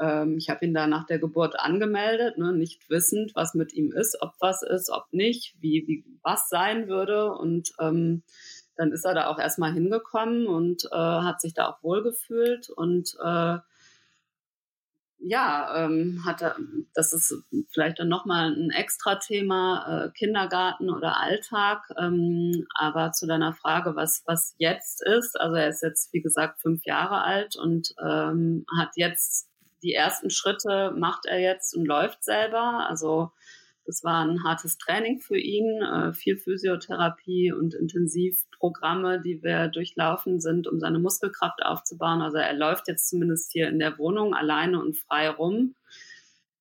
ähm, 0.00 0.38
ich 0.38 0.48
habe 0.48 0.64
ihn 0.64 0.72
da 0.72 0.86
nach 0.86 1.04
der 1.04 1.18
Geburt 1.18 1.60
angemeldet, 1.60 2.38
ne, 2.38 2.54
nicht 2.54 2.88
wissend, 2.88 3.32
was 3.34 3.52
mit 3.52 3.74
ihm 3.74 3.92
ist, 3.92 4.16
ob 4.22 4.32
was 4.40 4.62
ist, 4.62 4.90
ob 4.90 5.12
nicht, 5.12 5.56
wie, 5.60 5.84
wie 5.86 6.06
was 6.22 6.48
sein 6.48 6.88
würde. 6.88 7.34
Und 7.34 7.74
ähm, 7.78 8.22
dann 8.76 8.92
ist 8.92 9.04
er 9.04 9.14
da 9.14 9.26
auch 9.26 9.38
erstmal 9.38 9.72
hingekommen 9.72 10.46
und 10.46 10.84
äh, 10.92 10.96
hat 10.96 11.40
sich 11.40 11.54
da 11.54 11.68
auch 11.68 11.82
wohlgefühlt 11.82 12.70
und 12.70 13.16
äh, 13.22 13.58
ja, 15.22 15.84
ähm, 15.84 16.22
hatte, 16.24 16.56
das 16.94 17.12
ist 17.12 17.34
vielleicht 17.70 17.98
dann 17.98 18.08
nochmal 18.08 18.52
ein 18.52 18.70
extra 18.70 19.16
Thema, 19.16 20.06
äh, 20.06 20.10
Kindergarten 20.12 20.88
oder 20.88 21.20
Alltag. 21.20 21.82
Ähm, 21.98 22.66
aber 22.74 23.12
zu 23.12 23.26
deiner 23.26 23.52
Frage, 23.52 23.94
was, 23.96 24.22
was 24.24 24.54
jetzt 24.56 25.02
ist, 25.06 25.38
also 25.38 25.56
er 25.56 25.68
ist 25.68 25.82
jetzt, 25.82 26.12
wie 26.14 26.22
gesagt, 26.22 26.62
fünf 26.62 26.84
Jahre 26.86 27.22
alt 27.22 27.56
und 27.56 27.94
ähm, 28.02 28.64
hat 28.78 28.92
jetzt 28.96 29.50
die 29.82 29.94
ersten 29.94 30.30
Schritte 30.30 30.92
macht 30.96 31.26
er 31.26 31.38
jetzt 31.38 31.74
und 31.76 31.84
läuft 31.86 32.24
selber. 32.24 32.86
Also 32.88 33.32
das 33.90 34.04
war 34.04 34.24
ein 34.24 34.44
hartes 34.44 34.78
Training 34.78 35.18
für 35.18 35.36
ihn, 35.36 35.82
äh, 35.82 36.12
viel 36.12 36.36
Physiotherapie 36.36 37.52
und 37.52 37.74
Intensivprogramme, 37.74 39.20
die 39.20 39.42
wir 39.42 39.66
durchlaufen 39.66 40.40
sind, 40.40 40.68
um 40.68 40.78
seine 40.78 41.00
Muskelkraft 41.00 41.62
aufzubauen. 41.64 42.22
Also 42.22 42.38
er 42.38 42.52
läuft 42.52 42.86
jetzt 42.86 43.08
zumindest 43.08 43.50
hier 43.50 43.68
in 43.68 43.80
der 43.80 43.98
Wohnung 43.98 44.32
alleine 44.32 44.80
und 44.80 44.96
frei 44.96 45.28
rum. 45.28 45.74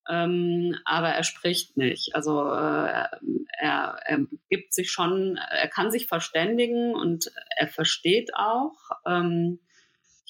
Ähm, 0.09 0.75
aber 0.85 1.09
er 1.09 1.23
spricht 1.23 1.77
nicht. 1.77 2.15
Also 2.15 2.41
äh, 2.41 3.05
er, 3.59 3.99
er 4.05 4.25
gibt 4.49 4.73
sich 4.73 4.91
schon, 4.91 5.37
er 5.37 5.67
kann 5.67 5.91
sich 5.91 6.07
verständigen 6.07 6.95
und 6.95 7.31
er 7.57 7.67
versteht 7.67 8.33
auch. 8.33 8.73
Ähm, 9.05 9.59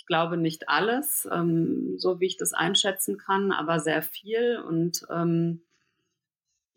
glaube 0.09 0.37
nicht 0.37 0.67
alles, 0.67 1.29
ähm, 1.31 1.93
so 1.97 2.19
wie 2.19 2.25
ich 2.25 2.35
das 2.35 2.51
einschätzen 2.51 3.17
kann, 3.17 3.51
aber 3.51 3.79
sehr 3.79 4.01
viel. 4.01 4.57
Und 4.57 5.05
ähm, 5.09 5.61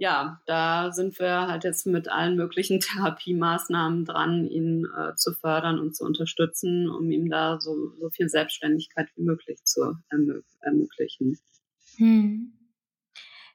ja, 0.02 0.42
da 0.46 0.90
sind 0.90 1.20
wir 1.20 1.46
halt 1.46 1.62
jetzt 1.62 1.86
mit 1.86 2.08
allen 2.08 2.34
möglichen 2.34 2.80
Therapiemaßnahmen 2.80 4.04
dran, 4.04 4.48
ihn 4.48 4.84
äh, 4.98 5.14
zu 5.14 5.32
fördern 5.32 5.78
und 5.78 5.94
zu 5.94 6.04
unterstützen, 6.04 6.90
um 6.90 7.08
ihm 7.12 7.30
da 7.30 7.60
so, 7.60 7.94
so 8.00 8.10
viel 8.10 8.28
Selbstständigkeit 8.28 9.08
wie 9.14 9.22
möglich 9.22 9.62
zu 9.62 9.94
ermö 10.10 10.40
ermöglichen. 10.60 11.38
Hm. 11.98 12.52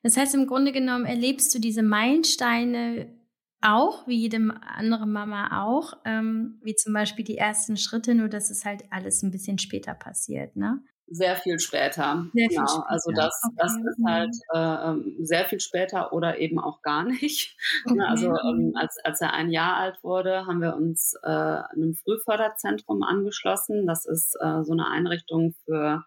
Das 0.03 0.15
heißt, 0.15 0.35
im 0.35 0.47
Grunde 0.47 0.71
genommen 0.71 1.05
erlebst 1.05 1.53
du 1.53 1.59
diese 1.59 1.83
Meilensteine 1.83 3.13
auch, 3.59 4.07
wie 4.07 4.15
jede 4.15 4.37
andere 4.61 5.05
Mama 5.05 5.65
auch, 5.65 5.95
ähm, 6.05 6.61
wie 6.63 6.75
zum 6.75 6.93
Beispiel 6.93 7.25
die 7.25 7.37
ersten 7.37 7.75
Schritte, 7.75 8.15
nur 8.15 8.29
dass 8.29 8.49
es 8.51 8.63
halt 8.63 8.85
alles 8.89 9.21
ein 9.21 9.31
bisschen 9.31 9.57
später 9.57 9.95
passiert, 9.95 10.55
ne? 10.55 10.81
Sehr 11.09 11.37
viel 11.37 11.59
später. 11.59 12.27
Sehr 12.33 12.47
genau. 12.49 12.65
Viel 12.67 12.83
also 12.87 13.11
später. 13.11 13.21
Also 13.23 13.39
das, 13.39 13.41
okay. 13.45 13.55
das 13.57 13.75
ist 13.75 14.05
halt 14.05 14.35
äh, 14.53 14.89
ähm, 14.89 15.15
sehr 15.19 15.45
viel 15.45 15.59
später 15.61 16.11
oder 16.11 16.37
eben 16.37 16.59
auch 16.59 16.81
gar 16.81 17.03
nicht. 17.03 17.55
Okay. 17.89 18.01
Also 18.01 18.27
ähm, 18.27 18.73
als, 18.75 18.97
als 19.03 19.21
er 19.21 19.33
ein 19.33 19.49
Jahr 19.49 19.77
alt 19.77 20.03
wurde, 20.03 20.45
haben 20.45 20.61
wir 20.61 20.75
uns 20.75 21.13
äh, 21.23 21.27
einem 21.27 21.93
Frühförderzentrum 21.95 23.01
angeschlossen. 23.01 23.85
Das 23.87 24.05
ist 24.05 24.35
äh, 24.41 24.63
so 24.63 24.73
eine 24.73 24.87
Einrichtung 24.89 25.53
für 25.63 26.03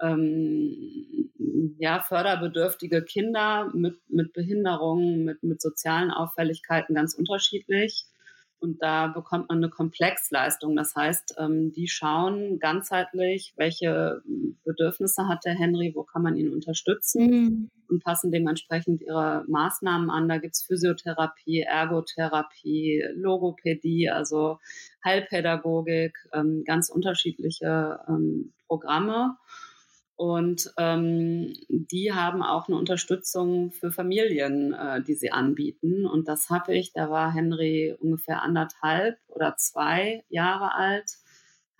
ähm, 0.00 1.30
ja, 1.78 2.00
förderbedürftige 2.00 3.04
Kinder 3.04 3.70
mit, 3.74 3.98
mit 4.08 4.32
Behinderungen, 4.32 5.24
mit, 5.24 5.42
mit 5.42 5.60
sozialen 5.60 6.10
Auffälligkeiten 6.10 6.94
ganz 6.94 7.14
unterschiedlich. 7.14 8.06
Und 8.64 8.82
da 8.82 9.08
bekommt 9.08 9.50
man 9.50 9.58
eine 9.58 9.68
Komplexleistung. 9.68 10.74
Das 10.74 10.94
heißt, 10.96 11.34
ähm, 11.38 11.70
die 11.72 11.86
schauen 11.86 12.58
ganzheitlich, 12.58 13.52
welche 13.56 14.22
Bedürfnisse 14.64 15.28
hat 15.28 15.44
der 15.44 15.54
Henry, 15.54 15.92
wo 15.94 16.02
kann 16.02 16.22
man 16.22 16.34
ihn 16.34 16.50
unterstützen 16.50 17.26
mhm. 17.26 17.70
und 17.90 18.02
passen 18.02 18.32
dementsprechend 18.32 19.02
ihre 19.02 19.44
Maßnahmen 19.48 20.08
an. 20.08 20.30
Da 20.30 20.38
gibt's 20.38 20.64
Physiotherapie, 20.64 21.60
Ergotherapie, 21.60 23.04
Logopädie, 23.14 24.08
also 24.08 24.58
Heilpädagogik, 25.04 26.16
ähm, 26.32 26.64
ganz 26.64 26.88
unterschiedliche 26.88 28.00
ähm, 28.08 28.54
Programme. 28.66 29.36
Und 30.16 30.72
ähm, 30.78 31.54
die 31.68 32.12
haben 32.12 32.42
auch 32.42 32.68
eine 32.68 32.76
Unterstützung 32.76 33.72
für 33.72 33.90
Familien, 33.90 34.72
äh, 34.72 35.02
die 35.02 35.14
sie 35.14 35.32
anbieten. 35.32 36.06
Und 36.06 36.28
das 36.28 36.50
habe 36.50 36.74
ich, 36.76 36.92
da 36.92 37.10
war 37.10 37.32
Henry 37.32 37.96
ungefähr 37.98 38.42
anderthalb 38.42 39.18
oder 39.26 39.56
zwei 39.56 40.24
Jahre 40.28 40.74
alt, 40.74 41.10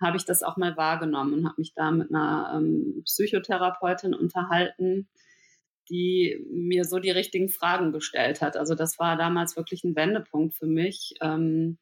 habe 0.01 0.17
ich 0.17 0.25
das 0.25 0.43
auch 0.43 0.57
mal 0.57 0.75
wahrgenommen 0.75 1.33
und 1.33 1.45
habe 1.45 1.55
mich 1.59 1.73
da 1.73 1.91
mit 1.91 2.13
einer 2.13 2.53
ähm, 2.57 3.03
Psychotherapeutin 3.05 4.13
unterhalten, 4.13 5.07
die 5.89 6.45
mir 6.51 6.83
so 6.83 6.99
die 6.99 7.11
richtigen 7.11 7.47
Fragen 7.47 7.93
gestellt 7.93 8.41
hat. 8.41 8.57
Also 8.57 8.75
das 8.75 8.99
war 8.99 9.15
damals 9.15 9.55
wirklich 9.55 9.85
ein 9.85 9.95
Wendepunkt 9.95 10.55
für 10.55 10.67
mich. 10.67 11.13
Ähm, 11.21 11.77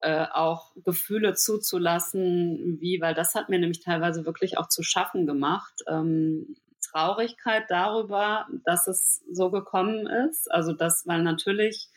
äh, 0.00 0.26
auch 0.32 0.72
Gefühle 0.84 1.34
zuzulassen, 1.34 2.78
wie, 2.80 3.00
weil 3.00 3.14
das 3.14 3.34
hat 3.34 3.48
mir 3.48 3.58
nämlich 3.58 3.80
teilweise 3.80 4.24
wirklich 4.24 4.58
auch 4.58 4.68
zu 4.68 4.82
schaffen 4.82 5.26
gemacht. 5.26 5.82
Ähm, 5.88 6.56
Traurigkeit 6.90 7.64
darüber, 7.68 8.46
dass 8.64 8.86
es 8.86 9.22
so 9.30 9.50
gekommen 9.50 10.06
ist. 10.06 10.50
Also 10.50 10.72
das, 10.72 11.06
weil 11.06 11.22
natürlich 11.22 11.88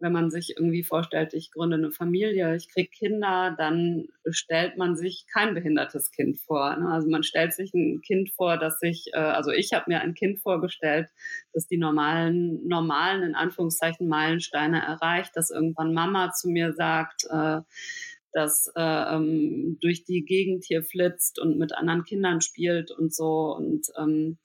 wenn 0.00 0.12
man 0.12 0.30
sich 0.30 0.54
irgendwie 0.56 0.84
vorstellt, 0.84 1.34
ich 1.34 1.50
gründe 1.50 1.76
eine 1.76 1.90
Familie, 1.90 2.54
ich 2.54 2.68
kriege 2.68 2.88
Kinder, 2.88 3.54
dann 3.58 4.08
stellt 4.30 4.76
man 4.76 4.96
sich 4.96 5.26
kein 5.32 5.54
behindertes 5.54 6.10
Kind 6.10 6.38
vor. 6.38 6.76
Ne? 6.76 6.88
Also 6.88 7.08
man 7.08 7.22
stellt 7.22 7.52
sich 7.52 7.74
ein 7.74 8.00
Kind 8.00 8.30
vor, 8.30 8.56
dass 8.58 8.78
sich, 8.78 9.06
äh, 9.12 9.18
also 9.18 9.50
ich 9.50 9.72
habe 9.72 9.86
mir 9.88 10.00
ein 10.00 10.14
Kind 10.14 10.40
vorgestellt, 10.40 11.08
das 11.52 11.66
die 11.66 11.78
normalen, 11.78 12.66
normalen, 12.66 13.22
in 13.22 13.34
Anführungszeichen, 13.34 14.08
Meilensteine 14.08 14.80
erreicht, 14.82 15.32
dass 15.34 15.50
irgendwann 15.50 15.92
Mama 15.92 16.32
zu 16.32 16.48
mir 16.48 16.72
sagt, 16.72 17.24
äh, 17.30 17.60
dass 18.32 18.70
äh, 18.76 19.14
ähm, 19.14 19.78
durch 19.80 20.04
die 20.04 20.24
Gegend 20.24 20.64
hier 20.64 20.82
flitzt 20.82 21.40
und 21.40 21.58
mit 21.58 21.74
anderen 21.74 22.04
Kindern 22.04 22.40
spielt 22.40 22.90
und 22.90 23.12
so 23.12 23.54
und 23.56 23.86
ähm, 23.98 24.38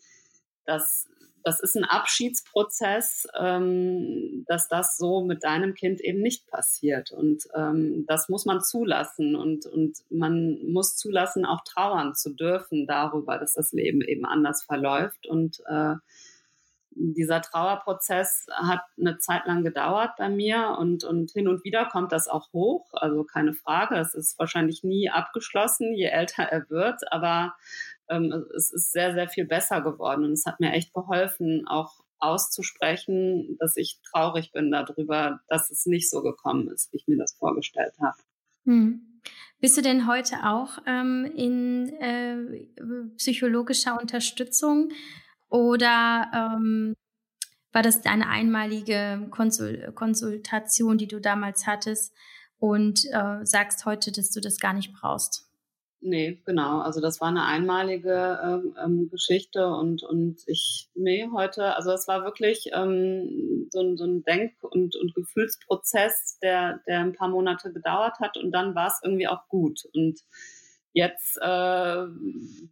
dass 0.65 1.07
das 1.43 1.59
ist 1.59 1.75
ein 1.75 1.83
Abschiedsprozess, 1.83 3.27
ähm, 3.37 4.45
dass 4.47 4.67
das 4.69 4.97
so 4.97 5.23
mit 5.23 5.43
deinem 5.43 5.73
Kind 5.73 6.01
eben 6.01 6.21
nicht 6.21 6.47
passiert. 6.47 7.11
Und 7.11 7.47
ähm, 7.55 8.05
das 8.07 8.29
muss 8.29 8.45
man 8.45 8.61
zulassen. 8.61 9.35
Und, 9.35 9.65
und 9.65 9.97
man 10.09 10.59
muss 10.71 10.95
zulassen, 10.95 11.45
auch 11.45 11.63
trauern 11.65 12.15
zu 12.15 12.33
dürfen 12.33 12.87
darüber, 12.87 13.37
dass 13.37 13.53
das 13.53 13.73
Leben 13.73 14.01
eben 14.01 14.25
anders 14.25 14.63
verläuft. 14.63 15.27
Und 15.27 15.61
äh, 15.67 15.95
dieser 16.95 17.41
Trauerprozess 17.41 18.45
hat 18.53 18.81
eine 18.99 19.17
Zeit 19.17 19.45
lang 19.45 19.63
gedauert 19.63 20.11
bei 20.17 20.29
mir 20.29 20.77
und, 20.79 21.03
und 21.03 21.31
hin 21.31 21.47
und 21.47 21.63
wieder 21.63 21.85
kommt 21.85 22.11
das 22.11 22.27
auch 22.27 22.53
hoch. 22.53 22.87
Also 22.93 23.23
keine 23.23 23.53
Frage, 23.53 23.97
es 23.97 24.13
ist 24.13 24.37
wahrscheinlich 24.39 24.83
nie 24.83 25.09
abgeschlossen, 25.09 25.93
je 25.93 26.05
älter 26.05 26.43
er 26.43 26.69
wird. 26.69 27.11
Aber 27.11 27.55
ähm, 28.09 28.45
es 28.55 28.71
ist 28.71 28.91
sehr, 28.91 29.13
sehr 29.13 29.27
viel 29.27 29.45
besser 29.45 29.81
geworden. 29.81 30.25
Und 30.25 30.33
es 30.33 30.45
hat 30.45 30.59
mir 30.59 30.71
echt 30.71 30.93
geholfen, 30.93 31.65
auch 31.67 32.03
auszusprechen, 32.19 33.57
dass 33.59 33.75
ich 33.75 33.99
traurig 34.11 34.51
bin 34.51 34.71
darüber, 34.71 35.41
dass 35.47 35.69
es 35.69 35.85
nicht 35.85 36.09
so 36.09 36.21
gekommen 36.21 36.69
ist, 36.69 36.91
wie 36.91 36.97
ich 36.97 37.07
mir 37.07 37.17
das 37.17 37.33
vorgestellt 37.33 37.93
habe. 38.01 38.17
Hm. 38.65 39.19
Bist 39.59 39.77
du 39.77 39.81
denn 39.81 40.07
heute 40.07 40.45
auch 40.45 40.77
ähm, 40.85 41.25
in 41.35 41.89
äh, 41.99 42.65
psychologischer 43.17 43.99
Unterstützung 43.99 44.89
oder 45.49 46.29
ähm, 46.33 46.95
war 47.71 47.81
das 47.81 48.01
deine 48.01 48.27
einmalige 48.27 49.27
Konsul 49.31 49.91
Konsultation, 49.95 50.97
die 50.97 51.07
du 51.07 51.19
damals 51.19 51.65
hattest 51.65 52.13
und 52.59 53.05
äh, 53.11 53.45
sagst 53.45 53.85
heute, 53.85 54.11
dass 54.11 54.31
du 54.31 54.41
das 54.41 54.59
gar 54.59 54.73
nicht 54.73 54.93
brauchst? 54.93 55.49
Nee, 56.05 56.41
genau. 56.45 56.81
Also 56.81 56.99
das 56.99 57.21
war 57.21 57.29
eine 57.29 57.45
einmalige 57.45 58.37
ähm, 58.43 58.75
ähm, 58.83 59.09
Geschichte 59.09 59.67
und, 59.67 60.03
und 60.03 60.41
ich, 60.47 60.89
nee, 60.95 61.29
heute, 61.33 61.77
also 61.77 61.91
es 61.93 62.09
war 62.09 62.25
wirklich 62.25 62.71
ähm, 62.73 63.69
so, 63.71 63.79
ein, 63.79 63.95
so 63.95 64.03
ein 64.03 64.21
Denk- 64.23 64.61
und, 64.63 64.97
und 64.97 65.15
Gefühlsprozess, 65.15 66.39
der, 66.41 66.81
der 66.87 66.99
ein 66.99 67.13
paar 67.13 67.29
Monate 67.29 67.71
gedauert 67.71 68.19
hat 68.19 68.35
und 68.35 68.51
dann 68.51 68.75
war 68.75 68.87
es 68.87 68.99
irgendwie 69.01 69.29
auch 69.29 69.47
gut. 69.47 69.85
Und 69.93 70.19
jetzt 70.91 71.37
äh, 71.41 72.05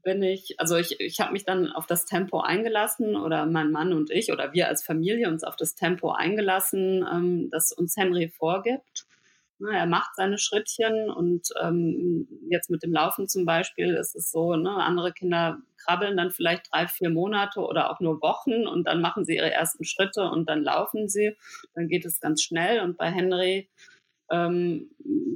bin 0.03 0.23
ich, 0.23 0.59
also 0.59 0.75
ich, 0.75 0.99
ich 0.99 1.21
habe 1.21 1.31
mich 1.31 1.45
dann 1.45 1.71
auf 1.71 1.87
das 1.87 2.03
Tempo 2.03 2.41
eingelassen 2.41 3.15
oder 3.15 3.45
mein 3.45 3.71
Mann 3.71 3.93
und 3.93 4.11
ich 4.11 4.33
oder 4.33 4.51
wir 4.51 4.67
als 4.67 4.83
Familie 4.83 5.29
uns 5.29 5.45
auf 5.45 5.55
das 5.55 5.75
Tempo 5.75 6.11
eingelassen, 6.11 7.07
ähm, 7.09 7.49
das 7.49 7.71
uns 7.71 7.95
Henry 7.95 8.27
vorgibt. 8.27 9.05
Ne, 9.61 9.77
er 9.77 9.85
macht 9.85 10.15
seine 10.15 10.39
Schrittchen 10.39 11.11
und 11.11 11.49
ähm, 11.61 12.27
jetzt 12.49 12.71
mit 12.71 12.81
dem 12.81 12.91
Laufen 12.91 13.27
zum 13.27 13.45
Beispiel 13.45 13.93
ist 13.93 14.15
es 14.15 14.31
so, 14.31 14.55
ne, 14.55 14.71
andere 14.71 15.13
Kinder 15.13 15.59
krabbeln 15.77 16.17
dann 16.17 16.31
vielleicht 16.31 16.73
drei, 16.73 16.87
vier 16.87 17.11
Monate 17.11 17.59
oder 17.59 17.91
auch 17.91 17.99
nur 17.99 18.21
Wochen 18.23 18.65
und 18.65 18.87
dann 18.87 19.01
machen 19.01 19.23
sie 19.23 19.35
ihre 19.35 19.51
ersten 19.51 19.83
Schritte 19.83 20.23
und 20.23 20.49
dann 20.49 20.63
laufen 20.63 21.07
sie. 21.09 21.37
Dann 21.75 21.87
geht 21.87 22.05
es 22.05 22.19
ganz 22.19 22.41
schnell 22.41 22.79
und 22.81 22.97
bei 22.97 23.11
Henry 23.11 23.69
ähm, 24.31 24.89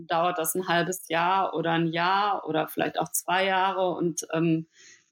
dauert 0.07 0.39
das 0.39 0.55
ein 0.55 0.67
halbes 0.67 1.07
Jahr 1.07 1.53
oder 1.53 1.73
ein 1.73 1.87
Jahr 1.87 2.47
oder 2.47 2.67
vielleicht 2.67 2.99
auch 2.99 3.11
zwei 3.11 3.45
Jahre 3.45 3.91
und 3.91 4.25
ähm, 4.33 4.65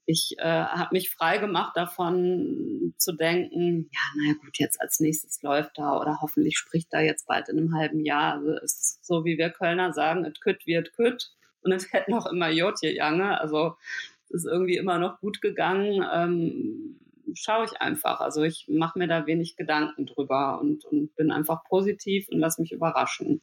ich 0.06 0.36
äh, 0.38 0.42
habe 0.42 0.90
mich 0.92 1.10
frei 1.10 1.38
gemacht 1.38 1.76
davon 1.76 2.94
zu 2.98 3.12
denken, 3.12 3.88
ja, 3.92 4.00
naja 4.16 4.34
gut, 4.40 4.58
jetzt 4.58 4.80
als 4.80 5.00
nächstes 5.00 5.42
läuft 5.42 5.78
da 5.78 5.98
oder 5.98 6.20
hoffentlich 6.20 6.58
spricht 6.58 6.92
da 6.92 7.00
jetzt 7.00 7.26
bald 7.26 7.48
in 7.48 7.58
einem 7.58 7.74
halben 7.74 8.04
Jahr. 8.04 8.34
Also 8.34 8.50
es 8.62 8.80
ist 8.80 9.06
so, 9.06 9.24
wie 9.24 9.38
wir 9.38 9.50
Kölner 9.50 9.92
sagen, 9.92 10.24
et 10.24 10.40
kütt 10.40 10.66
wird 10.66 10.92
kütt 10.92 11.32
und 11.62 11.72
es 11.72 11.92
hätte 11.92 12.10
noch 12.10 12.26
immer 12.26 12.50
Jotje 12.50 12.94
Jange. 12.94 13.40
Also 13.40 13.76
es 14.28 14.44
ist 14.44 14.46
irgendwie 14.46 14.76
immer 14.76 14.98
noch 14.98 15.20
gut 15.20 15.40
gegangen. 15.40 16.04
Ähm, 16.12 17.00
schaue 17.34 17.64
ich 17.64 17.80
einfach. 17.80 18.20
Also 18.20 18.42
ich 18.42 18.66
mache 18.68 18.98
mir 18.98 19.08
da 19.08 19.26
wenig 19.26 19.56
Gedanken 19.56 20.06
drüber 20.06 20.60
und, 20.60 20.84
und 20.84 21.14
bin 21.16 21.30
einfach 21.30 21.64
positiv 21.64 22.28
und 22.28 22.38
lass 22.38 22.58
mich 22.58 22.72
überraschen. 22.72 23.40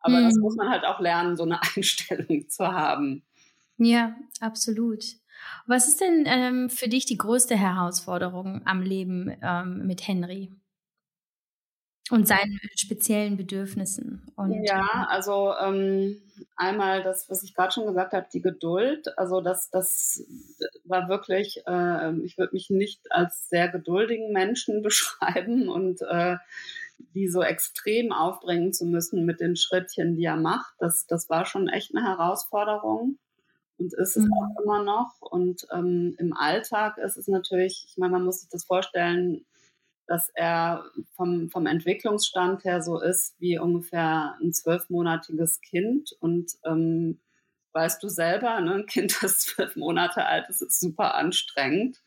Aber 0.00 0.18
mhm. 0.18 0.24
das 0.24 0.36
muss 0.36 0.56
man 0.56 0.70
halt 0.70 0.84
auch 0.84 0.98
lernen, 0.98 1.36
so 1.36 1.44
eine 1.44 1.60
Einstellung 1.76 2.48
zu 2.48 2.66
haben. 2.66 3.22
Ja, 3.76 4.16
absolut. 4.40 5.04
Was 5.66 5.88
ist 5.88 6.00
denn 6.00 6.24
ähm, 6.26 6.70
für 6.70 6.88
dich 6.88 7.06
die 7.06 7.18
größte 7.18 7.56
Herausforderung 7.56 8.62
am 8.64 8.82
Leben 8.82 9.36
ähm, 9.42 9.86
mit 9.86 10.06
Henry? 10.06 10.50
Und 12.10 12.26
seinen 12.26 12.58
speziellen 12.74 13.36
Bedürfnissen. 13.36 14.32
Und, 14.34 14.64
ja, 14.64 14.80
ähm, 14.80 15.06
also 15.08 15.54
ähm, 15.62 16.20
einmal 16.56 17.04
das, 17.04 17.30
was 17.30 17.44
ich 17.44 17.54
gerade 17.54 17.72
schon 17.72 17.86
gesagt 17.86 18.12
habe, 18.12 18.26
die 18.32 18.42
Geduld. 18.42 19.16
Also 19.16 19.40
das, 19.40 19.70
das 19.70 20.24
war 20.84 21.08
wirklich, 21.08 21.62
äh, 21.68 22.12
ich 22.24 22.36
würde 22.36 22.52
mich 22.52 22.68
nicht 22.68 23.00
als 23.10 23.48
sehr 23.48 23.68
geduldigen 23.68 24.32
Menschen 24.32 24.82
beschreiben 24.82 25.68
und 25.68 26.02
äh, 26.02 26.36
die 27.14 27.28
so 27.28 27.42
extrem 27.42 28.12
aufbringen 28.12 28.72
zu 28.72 28.86
müssen 28.86 29.24
mit 29.24 29.40
den 29.40 29.54
Schrittchen, 29.54 30.16
die 30.16 30.24
er 30.24 30.36
macht. 30.36 30.74
Das, 30.80 31.06
das 31.06 31.30
war 31.30 31.46
schon 31.46 31.68
echt 31.68 31.94
eine 31.94 32.04
Herausforderung 32.04 33.18
und 33.80 33.94
ist 33.94 34.16
es 34.16 34.24
mhm. 34.24 34.32
auch 34.34 34.62
immer 34.62 34.84
noch. 34.84 35.20
Und 35.20 35.66
ähm, 35.72 36.14
im 36.18 36.34
Alltag 36.34 36.98
ist 36.98 37.16
es 37.16 37.26
natürlich, 37.28 37.86
ich 37.88 37.96
meine, 37.96 38.12
man 38.12 38.24
muss 38.24 38.40
sich 38.40 38.50
das 38.50 38.64
vorstellen, 38.64 39.46
dass 40.06 40.28
er 40.34 40.84
vom, 41.16 41.50
vom 41.50 41.66
Entwicklungsstand 41.66 42.64
her 42.64 42.82
so 42.82 43.00
ist 43.00 43.40
wie 43.40 43.58
ungefähr 43.58 44.36
ein 44.42 44.52
zwölfmonatiges 44.52 45.60
Kind. 45.62 46.12
Und 46.20 46.52
ähm, 46.64 47.20
weißt 47.72 48.02
du 48.02 48.08
selber, 48.08 48.60
ne, 48.60 48.74
ein 48.74 48.86
Kind, 48.86 49.16
das 49.22 49.40
zwölf 49.40 49.76
Monate 49.76 50.26
alt 50.26 50.48
ist, 50.50 50.60
ist 50.60 50.78
super 50.78 51.14
anstrengend. 51.14 52.02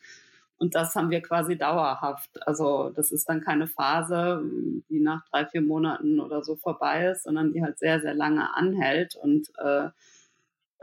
Und 0.58 0.76
das 0.76 0.96
haben 0.96 1.10
wir 1.10 1.22
quasi 1.22 1.58
dauerhaft. 1.58 2.46
Also 2.48 2.90
das 2.90 3.12
ist 3.12 3.28
dann 3.28 3.42
keine 3.42 3.68
Phase, 3.68 4.44
die 4.90 5.00
nach 5.00 5.26
drei, 5.30 5.46
vier 5.48 5.62
Monaten 5.62 6.20
oder 6.20 6.44
so 6.44 6.56
vorbei 6.56 7.08
ist, 7.08 7.24
sondern 7.24 7.52
die 7.52 7.64
halt 7.64 7.80
sehr, 7.80 8.00
sehr 8.00 8.14
lange 8.14 8.54
anhält. 8.56 9.16
Und 9.16 9.50
äh, 9.58 9.90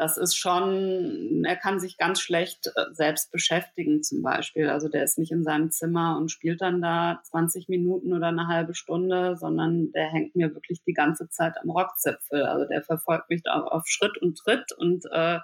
das 0.00 0.16
ist 0.16 0.34
schon, 0.34 1.44
er 1.44 1.56
kann 1.56 1.78
sich 1.78 1.98
ganz 1.98 2.22
schlecht 2.22 2.68
äh, 2.68 2.86
selbst 2.92 3.30
beschäftigen 3.30 4.02
zum 4.02 4.22
Beispiel. 4.22 4.70
Also 4.70 4.88
der 4.88 5.04
ist 5.04 5.18
nicht 5.18 5.30
in 5.30 5.44
seinem 5.44 5.70
Zimmer 5.70 6.16
und 6.16 6.30
spielt 6.30 6.62
dann 6.62 6.80
da 6.80 7.20
20 7.24 7.68
Minuten 7.68 8.14
oder 8.14 8.28
eine 8.28 8.48
halbe 8.48 8.74
Stunde, 8.74 9.36
sondern 9.36 9.92
der 9.92 10.08
hängt 10.08 10.34
mir 10.34 10.54
wirklich 10.54 10.82
die 10.86 10.94
ganze 10.94 11.28
Zeit 11.28 11.56
am 11.62 11.68
Rockzipfel. 11.68 12.44
Also 12.44 12.66
der 12.66 12.82
verfolgt 12.82 13.28
mich 13.28 13.42
da 13.42 13.60
auf 13.60 13.86
Schritt 13.88 14.16
und 14.16 14.38
Tritt 14.38 14.72
und 14.72 15.04
äh, 15.12 15.40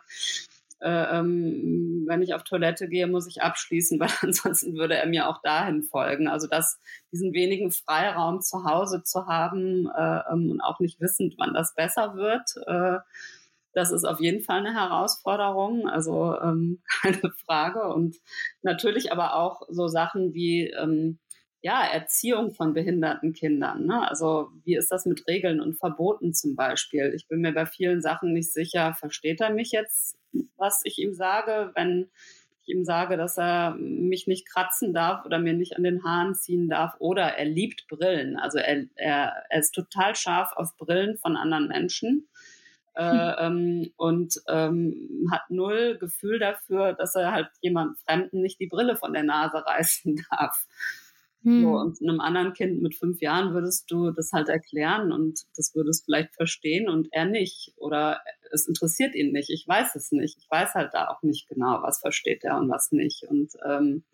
äh, 0.81 1.19
ähm, 1.19 2.05
wenn 2.07 2.23
ich 2.23 2.33
auf 2.33 2.43
Toilette 2.43 2.89
gehe, 2.89 3.07
muss 3.07 3.27
ich 3.27 3.43
abschließen, 3.43 4.01
weil 4.01 4.11
ansonsten 4.23 4.75
würde 4.75 4.97
er 4.97 5.07
mir 5.07 5.29
auch 5.29 5.43
dahin 5.43 5.83
folgen. 5.83 6.29
Also 6.29 6.47
das, 6.47 6.81
diesen 7.13 7.35
wenigen 7.35 7.73
Freiraum 7.73 8.41
zu 8.41 8.65
Hause 8.65 9.03
zu 9.03 9.27
haben 9.27 9.87
äh, 9.95 10.21
ähm, 10.33 10.51
und 10.51 10.61
auch 10.63 10.81
nicht 10.81 10.99
wissend, 10.99 11.35
wann 11.37 11.53
das 11.53 11.75
besser 11.75 12.15
wird, 12.15 12.55
äh, 12.67 13.01
das 13.77 13.93
ist 13.93 14.05
auf 14.05 14.21
jeden 14.21 14.43
Fall 14.43 14.61
eine 14.61 14.75
Herausforderung, 14.75 15.87
also 15.87 16.35
ähm, 16.41 16.81
keine 17.03 17.31
Frage. 17.45 17.83
Und 17.93 18.17
natürlich 18.63 19.13
aber 19.13 19.37
auch 19.37 19.63
so 19.69 19.87
Sachen 19.87 20.33
wie 20.33 20.71
ähm, 20.71 21.19
ja, 21.61 21.85
Erziehung 21.85 22.55
von 22.55 22.73
behinderten 22.73 23.35
Kindern. 23.35 23.85
Ne? 23.85 24.09
Also 24.09 24.49
wie 24.65 24.77
ist 24.77 24.91
das 24.91 25.05
mit 25.05 25.27
Regeln 25.29 25.61
und 25.61 25.77
Verboten 25.77 26.33
zum 26.33 26.57
Beispiel? 26.57 27.13
Ich 27.15 27.29
bin 27.29 27.43
mir 27.43 27.53
bei 27.53 27.67
vielen 27.67 28.01
Sachen 28.01 28.33
nicht 28.33 28.51
sicher, 28.51 28.95
versteht 28.95 29.43
er 29.43 29.51
mich 29.51 29.73
jetzt, 29.73 30.17
was 30.57 30.81
ich 30.85 30.99
ihm 30.99 31.13
sage, 31.13 31.73
wenn 31.75 32.09
ich 32.63 32.75
ihm 32.75 32.85
sage, 32.85 33.19
dass 33.19 33.37
er 33.37 33.75
mich 33.75 34.27
nicht 34.27 34.49
kratzen 34.49 34.95
darf 34.95 35.27
oder 35.27 35.39
mir 35.39 35.53
nicht 35.53 35.77
an 35.77 35.83
den 35.83 36.03
Haaren 36.03 36.35
ziehen 36.35 36.71
darf 36.71 36.95
oder 36.99 37.37
er 37.37 37.45
liebt 37.45 37.89
Brillen. 37.89 38.39
Also 38.39 38.59
er, 38.59 38.87
er, 38.95 39.45
er 39.51 39.61
ist 39.61 39.73
total 39.73 40.17
scharf 40.17 40.53
auf 40.57 40.77
Brillen 40.79 41.19
von 41.19 41.37
anderen 41.37 41.69
Menschen. 41.69 42.27
Äh, 42.97 43.47
ähm, 43.47 43.93
und 43.97 44.41
ähm, 44.49 45.29
hat 45.31 45.43
null 45.51 45.99
Gefühl 45.99 46.39
dafür, 46.39 46.95
dass 46.95 47.15
er 47.15 47.33
halt 47.33 47.49
jemand 47.61 47.99
Fremden 48.01 48.41
nicht 48.41 48.59
die 48.59 48.69
Brille 48.69 48.97
von 48.97 49.13
der 49.13 49.23
Nase 49.23 49.63
reißen 49.67 50.17
darf. 50.31 50.67
Hm. 51.43 51.63
So, 51.63 51.69
und 51.77 52.01
einem 52.01 52.21
anderen 52.21 52.55
Kind 52.55 52.81
mit 52.81 52.97
fünf 52.97 53.21
Jahren 53.21 53.53
würdest 53.53 53.91
du 53.91 54.13
das 54.13 54.33
halt 54.33 54.49
erklären 54.49 55.13
und 55.13 55.43
das 55.57 55.75
würde 55.75 55.91
es 55.91 56.03
vielleicht 56.05 56.35
verstehen 56.35 56.89
und 56.89 57.09
er 57.13 57.27
nicht. 57.27 57.75
Oder 57.77 58.21
es 58.51 58.67
interessiert 58.67 59.15
ihn 59.15 59.33
nicht. 59.33 59.51
Ich 59.51 59.69
weiß 59.69 59.95
es 59.95 60.11
nicht. 60.11 60.39
Ich 60.39 60.51
weiß 60.51 60.75
halt 60.75 60.95
da 60.95 61.09
auch 61.09 61.23
nicht 61.23 61.49
genau, 61.49 61.83
was 61.83 62.01
versteht 62.01 62.45
er 62.45 62.57
und 62.57 62.71
was 62.71 62.93
nicht. 62.93 63.25
Und 63.29 63.53
ähm, 63.69 64.05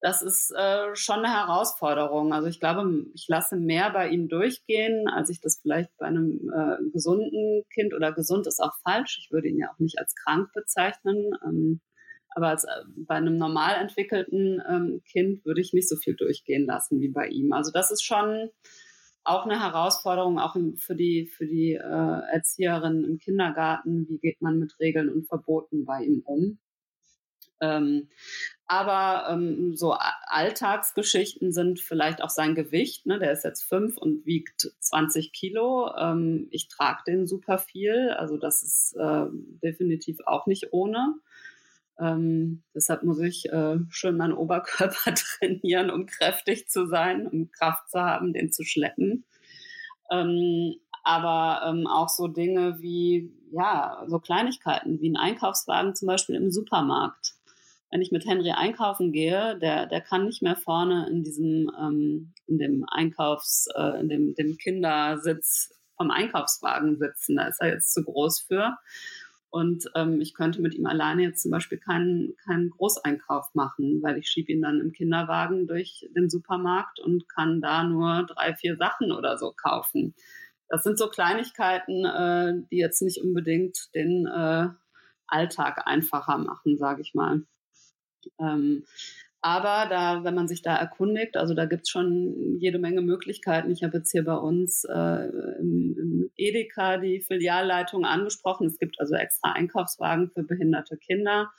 das 0.00 0.22
ist 0.22 0.52
äh, 0.52 0.94
schon 0.94 1.24
eine 1.24 1.32
Herausforderung. 1.32 2.32
Also 2.32 2.48
ich 2.48 2.60
glaube, 2.60 3.06
ich 3.14 3.26
lasse 3.28 3.56
mehr 3.56 3.90
bei 3.90 4.08
ihm 4.08 4.28
durchgehen, 4.28 5.08
als 5.08 5.30
ich 5.30 5.40
das 5.40 5.58
vielleicht 5.60 5.96
bei 5.96 6.06
einem 6.06 6.50
äh, 6.54 6.90
gesunden 6.92 7.64
Kind 7.72 7.94
oder 7.94 8.12
gesund 8.12 8.46
ist 8.46 8.60
auch 8.60 8.74
falsch. 8.82 9.18
Ich 9.22 9.32
würde 9.32 9.48
ihn 9.48 9.58
ja 9.58 9.70
auch 9.72 9.78
nicht 9.78 9.98
als 9.98 10.14
krank 10.14 10.52
bezeichnen. 10.52 11.32
Ähm, 11.44 11.80
aber 12.30 12.48
als, 12.48 12.64
äh, 12.64 12.68
bei 12.86 13.14
einem 13.14 13.38
normal 13.38 13.76
entwickelten 13.76 14.62
ähm, 14.68 15.02
Kind 15.10 15.44
würde 15.46 15.62
ich 15.62 15.72
nicht 15.72 15.88
so 15.88 15.96
viel 15.96 16.14
durchgehen 16.14 16.66
lassen 16.66 17.00
wie 17.00 17.08
bei 17.08 17.28
ihm. 17.28 17.52
Also 17.52 17.72
das 17.72 17.90
ist 17.90 18.02
schon 18.02 18.50
auch 19.24 19.44
eine 19.44 19.60
Herausforderung, 19.60 20.38
auch 20.38 20.54
für 20.76 20.94
die, 20.94 21.26
für 21.26 21.46
die 21.46 21.72
äh, 21.72 22.20
Erzieherin 22.32 23.04
im 23.04 23.18
Kindergarten. 23.18 24.06
Wie 24.08 24.18
geht 24.18 24.40
man 24.40 24.58
mit 24.58 24.78
Regeln 24.78 25.08
und 25.08 25.26
Verboten 25.26 25.84
bei 25.84 26.04
ihm 26.04 26.22
um? 26.24 26.58
Ähm, 27.60 28.08
aber 28.68 29.30
ähm, 29.30 29.76
so 29.76 29.96
Alltagsgeschichten 30.26 31.52
sind 31.52 31.78
vielleicht 31.78 32.20
auch 32.20 32.30
sein 32.30 32.56
Gewicht. 32.56 33.06
Ne? 33.06 33.18
Der 33.20 33.30
ist 33.30 33.44
jetzt 33.44 33.62
fünf 33.62 33.96
und 33.96 34.26
wiegt 34.26 34.72
20 34.80 35.32
Kilo. 35.32 35.94
Ähm, 35.96 36.48
ich 36.50 36.68
trage 36.68 37.02
den 37.06 37.26
super 37.26 37.58
viel. 37.58 38.10
Also 38.10 38.36
das 38.36 38.64
ist 38.64 38.96
äh, 38.98 39.26
definitiv 39.62 40.18
auch 40.26 40.46
nicht 40.46 40.72
ohne. 40.72 41.14
Ähm, 41.98 42.64
deshalb 42.74 43.04
muss 43.04 43.20
ich 43.20 43.48
äh, 43.50 43.78
schön 43.88 44.16
meinen 44.16 44.34
Oberkörper 44.34 45.14
trainieren, 45.38 45.90
um 45.90 46.06
kräftig 46.06 46.68
zu 46.68 46.86
sein, 46.86 47.28
um 47.28 47.50
Kraft 47.52 47.88
zu 47.90 48.00
haben, 48.00 48.32
den 48.32 48.52
zu 48.52 48.64
schleppen. 48.64 49.24
Ähm, 50.10 50.74
aber 51.04 51.64
ähm, 51.68 51.86
auch 51.86 52.08
so 52.08 52.26
Dinge 52.26 52.78
wie, 52.80 53.32
ja, 53.52 54.04
so 54.08 54.18
Kleinigkeiten 54.18 55.00
wie 55.00 55.08
ein 55.08 55.16
Einkaufswagen 55.16 55.94
zum 55.94 56.06
Beispiel 56.06 56.34
im 56.34 56.50
Supermarkt. 56.50 57.35
Wenn 57.90 58.02
ich 58.02 58.10
mit 58.10 58.26
Henry 58.26 58.50
einkaufen 58.50 59.12
gehe, 59.12 59.58
der, 59.58 59.86
der 59.86 60.00
kann 60.00 60.26
nicht 60.26 60.42
mehr 60.42 60.56
vorne 60.56 61.08
in 61.08 61.22
diesem, 61.22 61.70
ähm, 61.78 62.34
in 62.46 62.58
dem 62.58 62.84
Einkaufs, 62.88 63.68
äh, 63.76 64.00
in 64.00 64.08
dem, 64.08 64.34
dem 64.34 64.56
Kindersitz 64.56 65.72
vom 65.96 66.10
Einkaufswagen 66.10 66.98
sitzen. 66.98 67.36
Da 67.36 67.46
ist 67.46 67.60
er 67.60 67.68
jetzt 67.68 67.92
zu 67.92 68.04
groß 68.04 68.40
für. 68.40 68.76
Und 69.50 69.86
ähm, 69.94 70.20
ich 70.20 70.34
könnte 70.34 70.60
mit 70.60 70.74
ihm 70.74 70.86
alleine 70.86 71.22
jetzt 71.22 71.42
zum 71.42 71.50
Beispiel 71.50 71.78
keinen, 71.78 72.36
keinen 72.44 72.70
Großeinkauf 72.70 73.54
machen, 73.54 74.02
weil 74.02 74.18
ich 74.18 74.28
schiebe 74.28 74.52
ihn 74.52 74.60
dann 74.60 74.80
im 74.80 74.92
Kinderwagen 74.92 75.66
durch 75.66 76.06
den 76.14 76.28
Supermarkt 76.28 77.00
und 77.00 77.28
kann 77.28 77.60
da 77.60 77.84
nur 77.84 78.26
drei, 78.26 78.54
vier 78.54 78.76
Sachen 78.76 79.12
oder 79.12 79.38
so 79.38 79.54
kaufen. 79.56 80.14
Das 80.68 80.82
sind 80.82 80.98
so 80.98 81.08
Kleinigkeiten, 81.08 82.04
äh, 82.04 82.54
die 82.70 82.76
jetzt 82.76 83.00
nicht 83.00 83.22
unbedingt 83.22 83.94
den 83.94 84.26
äh, 84.26 84.68
Alltag 85.28 85.86
einfacher 85.86 86.38
machen, 86.38 86.76
sage 86.76 87.00
ich 87.02 87.14
mal. 87.14 87.42
Ähm, 88.38 88.84
aber 89.46 89.86
da, 89.88 90.24
wenn 90.24 90.34
man 90.34 90.48
sich 90.48 90.62
da 90.62 90.74
erkundigt, 90.74 91.36
also 91.36 91.54
da 91.54 91.66
gibt 91.66 91.82
es 91.84 91.90
schon 91.90 92.58
jede 92.58 92.80
Menge 92.80 93.00
Möglichkeiten. 93.00 93.70
Ich 93.70 93.84
habe 93.84 93.98
jetzt 93.98 94.10
hier 94.10 94.24
bei 94.24 94.34
uns 94.34 94.82
äh, 94.84 95.28
im, 95.60 95.96
im, 95.96 96.30
Edeka 96.36 96.98
die 96.98 97.20
Filialleitung 97.20 98.04
angesprochen. 98.04 98.66
Es 98.66 98.78
gibt 98.78 98.98
also 98.98 99.14
extra 99.14 99.52
Einkaufswagen 99.52 100.30
für 100.30 100.42
behinderte 100.42 100.96
Kinder, 100.96 101.52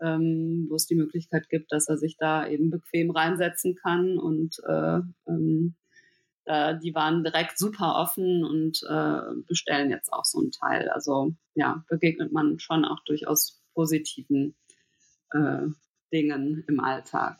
ähm, 0.00 0.66
wo 0.70 0.76
es 0.76 0.86
die 0.86 0.94
Möglichkeit 0.94 1.48
gibt, 1.48 1.72
dass 1.72 1.88
er 1.88 1.98
sich 1.98 2.16
da 2.16 2.46
eben 2.46 2.70
bequem 2.70 3.10
reinsetzen 3.10 3.74
kann. 3.74 4.16
Und 4.16 4.60
äh, 4.68 5.00
ähm, 5.26 5.74
da, 6.44 6.74
die 6.74 6.94
waren 6.94 7.24
direkt 7.24 7.58
super 7.58 7.96
offen 7.96 8.44
und 8.44 8.80
äh, 8.88 9.42
bestellen 9.48 9.90
jetzt 9.90 10.12
auch 10.12 10.24
so 10.24 10.38
einen 10.38 10.52
Teil. 10.52 10.88
Also 10.88 11.34
ja, 11.56 11.84
begegnet 11.88 12.30
man 12.30 12.60
schon 12.60 12.84
auch 12.84 13.00
durchaus 13.04 13.60
positiven 13.74 14.54
äh, 15.32 15.66
Dingen 16.12 16.64
im 16.68 16.80
Alltag. 16.80 17.38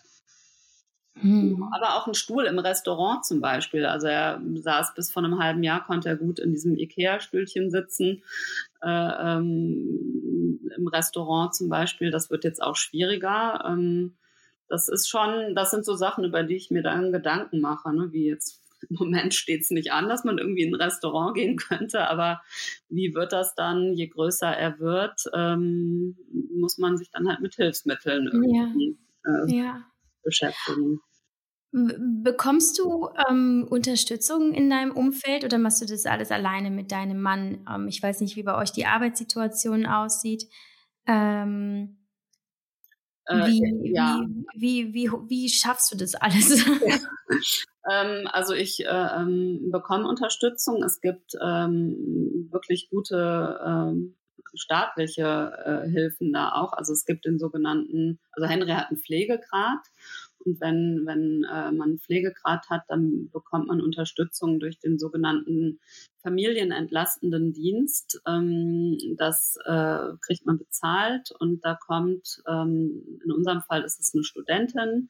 Hm. 1.20 1.68
Aber 1.72 1.96
auch 1.96 2.08
ein 2.08 2.14
Stuhl 2.14 2.44
im 2.44 2.58
Restaurant 2.58 3.24
zum 3.24 3.40
Beispiel. 3.40 3.86
Also 3.86 4.08
er 4.08 4.40
saß 4.54 4.94
bis 4.94 5.12
vor 5.12 5.22
einem 5.22 5.38
halben 5.38 5.62
Jahr, 5.62 5.84
konnte 5.84 6.08
er 6.08 6.16
gut 6.16 6.40
in 6.40 6.50
diesem 6.50 6.76
Ikea-Stühlchen 6.76 7.70
sitzen. 7.70 8.22
Äh, 8.82 8.88
ähm, 8.88 10.60
Im 10.76 10.88
Restaurant 10.88 11.54
zum 11.54 11.68
Beispiel, 11.68 12.10
das 12.10 12.30
wird 12.30 12.42
jetzt 12.42 12.60
auch 12.60 12.74
schwieriger. 12.74 13.64
Ähm, 13.64 14.16
das 14.68 14.88
ist 14.88 15.08
schon, 15.08 15.54
das 15.54 15.70
sind 15.70 15.84
so 15.84 15.94
Sachen, 15.94 16.24
über 16.24 16.42
die 16.42 16.56
ich 16.56 16.70
mir 16.70 16.82
dann 16.82 17.12
Gedanken 17.12 17.60
mache, 17.60 17.94
ne? 17.94 18.08
wie 18.12 18.26
jetzt 18.26 18.63
im 18.88 18.96
Moment 18.96 19.34
steht 19.34 19.62
es 19.62 19.70
nicht 19.70 19.92
an, 19.92 20.08
dass 20.08 20.24
man 20.24 20.38
irgendwie 20.38 20.62
in 20.62 20.74
ein 20.74 20.80
Restaurant 20.80 21.34
gehen 21.34 21.56
könnte, 21.56 22.08
aber 22.08 22.42
wie 22.88 23.14
wird 23.14 23.32
das 23.32 23.54
dann, 23.54 23.94
je 23.94 24.08
größer 24.08 24.48
er 24.48 24.78
wird, 24.78 25.24
ähm, 25.34 26.16
muss 26.58 26.78
man 26.78 26.96
sich 26.96 27.10
dann 27.10 27.28
halt 27.28 27.40
mit 27.40 27.54
Hilfsmitteln 27.54 28.26
irgendwie 28.26 28.96
ja. 29.24 29.44
Äh, 29.44 29.56
ja. 29.56 29.86
beschäftigen. 30.22 31.00
Bekommst 31.72 32.78
du 32.78 33.08
ähm, 33.28 33.66
Unterstützung 33.68 34.52
in 34.54 34.70
deinem 34.70 34.92
Umfeld 34.92 35.42
oder 35.42 35.58
machst 35.58 35.82
du 35.82 35.86
das 35.86 36.06
alles 36.06 36.30
alleine 36.30 36.70
mit 36.70 36.92
deinem 36.92 37.20
Mann? 37.20 37.66
Ähm, 37.68 37.88
ich 37.88 38.00
weiß 38.00 38.20
nicht, 38.20 38.36
wie 38.36 38.44
bei 38.44 38.56
euch 38.56 38.70
die 38.70 38.86
Arbeitssituation 38.86 39.84
aussieht. 39.84 40.44
Ähm, 41.08 41.98
äh, 43.26 43.46
wie, 43.46 43.92
ja. 43.92 44.24
wie, 44.54 44.94
wie, 44.94 44.94
wie, 44.94 45.10
wie, 45.28 45.48
schaffst 45.48 45.92
du 45.92 45.96
das 45.96 46.14
alles? 46.14 46.64
Ja. 46.86 46.98
Ähm, 47.90 48.28
also 48.32 48.54
ich 48.54 48.84
äh, 48.84 48.88
ähm, 48.88 49.70
bekomme 49.70 50.08
Unterstützung. 50.08 50.82
Es 50.82 51.00
gibt 51.00 51.32
ähm, 51.42 52.48
wirklich 52.50 52.88
gute 52.90 53.60
ähm, 53.64 54.16
staatliche 54.54 55.52
äh, 55.84 55.90
Hilfen 55.90 56.32
da 56.32 56.52
auch. 56.52 56.72
Also 56.72 56.92
es 56.92 57.04
gibt 57.04 57.24
den 57.24 57.38
sogenannten, 57.38 58.20
also 58.32 58.48
Henry 58.48 58.70
hat 58.70 58.88
einen 58.88 58.98
Pflegegrad. 58.98 59.80
Und 60.44 60.60
wenn, 60.60 61.02
wenn 61.06 61.44
äh, 61.44 61.72
man 61.72 61.88
einen 61.88 61.98
Pflegegrad 61.98 62.68
hat, 62.68 62.82
dann 62.88 63.30
bekommt 63.32 63.68
man 63.68 63.80
Unterstützung 63.80 64.60
durch 64.60 64.78
den 64.78 64.98
sogenannten 64.98 65.80
familienentlastenden 66.22 67.52
Dienst. 67.54 68.20
Ähm, 68.26 68.98
das 69.16 69.56
äh, 69.64 70.16
kriegt 70.20 70.44
man 70.44 70.58
bezahlt 70.58 71.30
und 71.38 71.64
da 71.64 71.74
kommt, 71.74 72.42
ähm, 72.46 73.20
in 73.24 73.32
unserem 73.32 73.62
Fall 73.62 73.84
ist 73.84 74.00
es 74.00 74.12
eine 74.14 74.24
Studentin, 74.24 75.08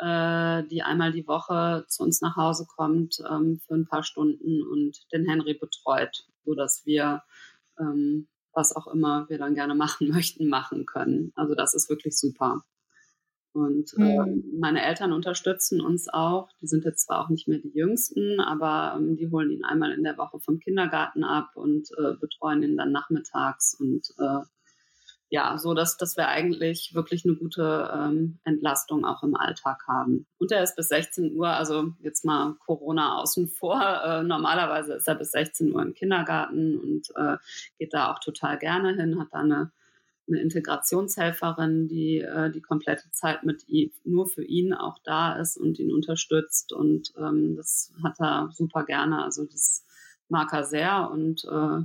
äh, 0.00 0.66
die 0.68 0.82
einmal 0.82 1.12
die 1.12 1.26
Woche 1.26 1.84
zu 1.88 2.02
uns 2.02 2.20
nach 2.20 2.36
Hause 2.36 2.66
kommt 2.66 3.22
ähm, 3.30 3.60
für 3.66 3.74
ein 3.74 3.86
paar 3.86 4.02
Stunden 4.02 4.62
und 4.62 4.98
den 5.12 5.28
Henry 5.28 5.54
betreut, 5.54 6.24
so 6.44 6.54
dass 6.54 6.82
wir 6.84 7.22
ähm, 7.78 8.28
was 8.52 8.74
auch 8.74 8.86
immer 8.88 9.28
wir 9.28 9.38
dann 9.38 9.54
gerne 9.54 9.74
machen 9.74 10.08
möchten, 10.12 10.48
machen 10.48 10.86
können. 10.86 11.32
Also 11.34 11.54
das 11.54 11.74
ist 11.74 11.88
wirklich 11.88 12.18
super. 12.18 12.64
Und 13.52 13.94
äh, 13.98 14.18
mhm. 14.18 14.58
meine 14.60 14.84
Eltern 14.84 15.12
unterstützen 15.12 15.80
uns 15.80 16.08
auch. 16.08 16.50
Die 16.60 16.68
sind 16.68 16.84
jetzt 16.84 17.06
zwar 17.06 17.24
auch 17.24 17.30
nicht 17.30 17.48
mehr 17.48 17.58
die 17.58 17.72
Jüngsten, 17.74 18.38
aber 18.40 18.96
ähm, 18.96 19.16
die 19.16 19.28
holen 19.28 19.50
ihn 19.50 19.64
einmal 19.64 19.90
in 19.90 20.04
der 20.04 20.16
Woche 20.18 20.38
vom 20.38 20.60
Kindergarten 20.60 21.24
ab 21.24 21.50
und 21.56 21.88
äh, 21.98 22.14
betreuen 22.20 22.62
ihn 22.62 22.76
dann 22.76 22.92
nachmittags 22.92 23.74
und 23.74 24.14
äh, 24.18 24.44
ja, 25.30 25.56
so 25.58 25.74
dass, 25.74 25.96
dass 25.96 26.16
wir 26.16 26.26
eigentlich 26.26 26.92
wirklich 26.92 27.24
eine 27.24 27.36
gute 27.36 27.88
ähm, 27.94 28.40
Entlastung 28.42 29.04
auch 29.04 29.22
im 29.22 29.36
Alltag 29.36 29.84
haben. 29.86 30.26
Und 30.38 30.50
er 30.50 30.64
ist 30.64 30.74
bis 30.74 30.88
16 30.88 31.36
Uhr, 31.36 31.48
also 31.48 31.92
jetzt 32.00 32.24
mal 32.24 32.56
Corona 32.58 33.18
außen 33.18 33.48
vor. 33.48 33.80
Äh, 33.80 34.24
normalerweise 34.24 34.94
ist 34.94 35.06
er 35.06 35.14
bis 35.14 35.30
16 35.30 35.72
Uhr 35.72 35.82
im 35.82 35.94
Kindergarten 35.94 36.78
und 36.80 37.10
äh, 37.14 37.36
geht 37.78 37.94
da 37.94 38.12
auch 38.12 38.18
total 38.18 38.58
gerne 38.58 38.96
hin, 38.96 39.20
hat 39.20 39.28
da 39.30 39.38
eine, 39.38 39.70
eine 40.26 40.40
Integrationshelferin, 40.40 41.86
die 41.86 42.18
äh, 42.18 42.50
die 42.50 42.60
komplette 42.60 43.08
Zeit 43.12 43.44
mit 43.44 43.68
ihm, 43.68 43.92
nur 44.02 44.26
für 44.26 44.44
ihn 44.44 44.74
auch 44.74 44.98
da 45.04 45.34
ist 45.36 45.56
und 45.56 45.78
ihn 45.78 45.92
unterstützt. 45.92 46.72
Und 46.72 47.12
ähm, 47.16 47.54
das 47.54 47.92
hat 48.02 48.18
er 48.18 48.50
super 48.52 48.84
gerne. 48.84 49.22
Also 49.22 49.44
das 49.44 49.86
mag 50.28 50.52
er 50.52 50.64
sehr. 50.64 51.08
Und 51.12 51.44
äh, 51.44 51.84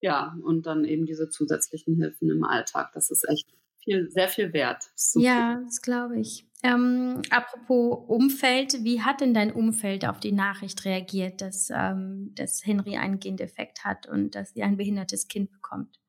ja, 0.00 0.36
und 0.42 0.66
dann 0.66 0.84
eben 0.84 1.06
diese 1.06 1.28
zusätzlichen 1.28 1.96
Hilfen 1.96 2.30
im 2.30 2.44
Alltag. 2.44 2.92
Das 2.94 3.10
ist 3.10 3.28
echt 3.28 3.46
viel, 3.82 4.10
sehr 4.10 4.28
viel 4.28 4.52
wert. 4.52 4.84
Super. 4.94 5.24
Ja, 5.24 5.60
das 5.64 5.80
glaube 5.80 6.18
ich. 6.18 6.46
Ähm, 6.62 7.22
apropos 7.30 8.04
Umfeld, 8.08 8.82
wie 8.82 9.02
hat 9.02 9.20
denn 9.20 9.34
dein 9.34 9.52
Umfeld 9.52 10.06
auf 10.06 10.18
die 10.20 10.32
Nachricht 10.32 10.84
reagiert, 10.84 11.40
dass, 11.40 11.70
ähm, 11.70 12.32
dass 12.34 12.66
Henry 12.66 12.96
einen 12.96 13.20
Gendefekt 13.20 13.84
hat 13.84 14.08
und 14.08 14.34
dass 14.34 14.52
sie 14.52 14.62
ein 14.62 14.76
behindertes 14.76 15.28
Kind 15.28 15.52
bekommt? 15.52 16.00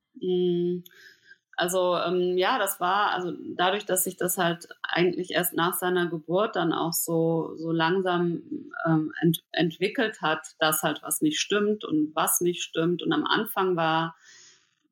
Also 1.58 1.96
ähm, 1.96 2.38
ja, 2.38 2.56
das 2.56 2.78
war, 2.78 3.10
also 3.10 3.32
dadurch, 3.56 3.84
dass 3.84 4.04
sich 4.04 4.16
das 4.16 4.38
halt 4.38 4.68
eigentlich 4.82 5.32
erst 5.32 5.54
nach 5.54 5.74
seiner 5.74 6.06
Geburt 6.08 6.54
dann 6.54 6.72
auch 6.72 6.92
so, 6.92 7.56
so 7.56 7.72
langsam 7.72 8.42
ähm, 8.86 9.12
ent 9.20 9.42
entwickelt 9.50 10.22
hat, 10.22 10.54
dass 10.60 10.84
halt 10.84 11.02
was 11.02 11.20
nicht 11.20 11.40
stimmt 11.40 11.84
und 11.84 12.14
was 12.14 12.40
nicht 12.40 12.62
stimmt. 12.62 13.02
Und 13.02 13.12
am 13.12 13.26
Anfang 13.26 13.74
war 13.74 14.14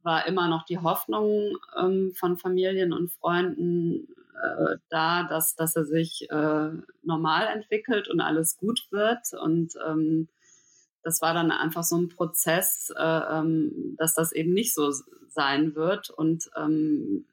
war 0.02 0.26
immer 0.26 0.48
noch 0.48 0.64
die 0.64 0.78
Hoffnung 0.78 1.58
ähm, 1.76 2.14
von 2.16 2.36
Familien 2.36 2.92
und 2.92 3.12
Freunden 3.12 4.08
äh, 4.42 4.76
da, 4.88 5.24
dass, 5.24 5.54
dass 5.54 5.76
er 5.76 5.84
sich 5.84 6.30
äh, 6.30 6.70
normal 7.02 7.46
entwickelt 7.48 8.08
und 8.08 8.20
alles 8.20 8.56
gut 8.56 8.86
wird. 8.90 9.32
Und 9.40 9.74
ähm, 9.86 10.28
das 11.06 11.22
war 11.22 11.34
dann 11.34 11.52
einfach 11.52 11.84
so 11.84 11.96
ein 11.96 12.08
Prozess, 12.08 12.92
äh, 12.98 13.00
ähm, 13.00 13.94
dass 13.96 14.14
das 14.14 14.32
eben 14.32 14.52
nicht 14.52 14.74
so 14.74 14.92
sein 15.28 15.76
wird. 15.76 16.10
Und 16.10 16.50
ähm, 16.56 17.24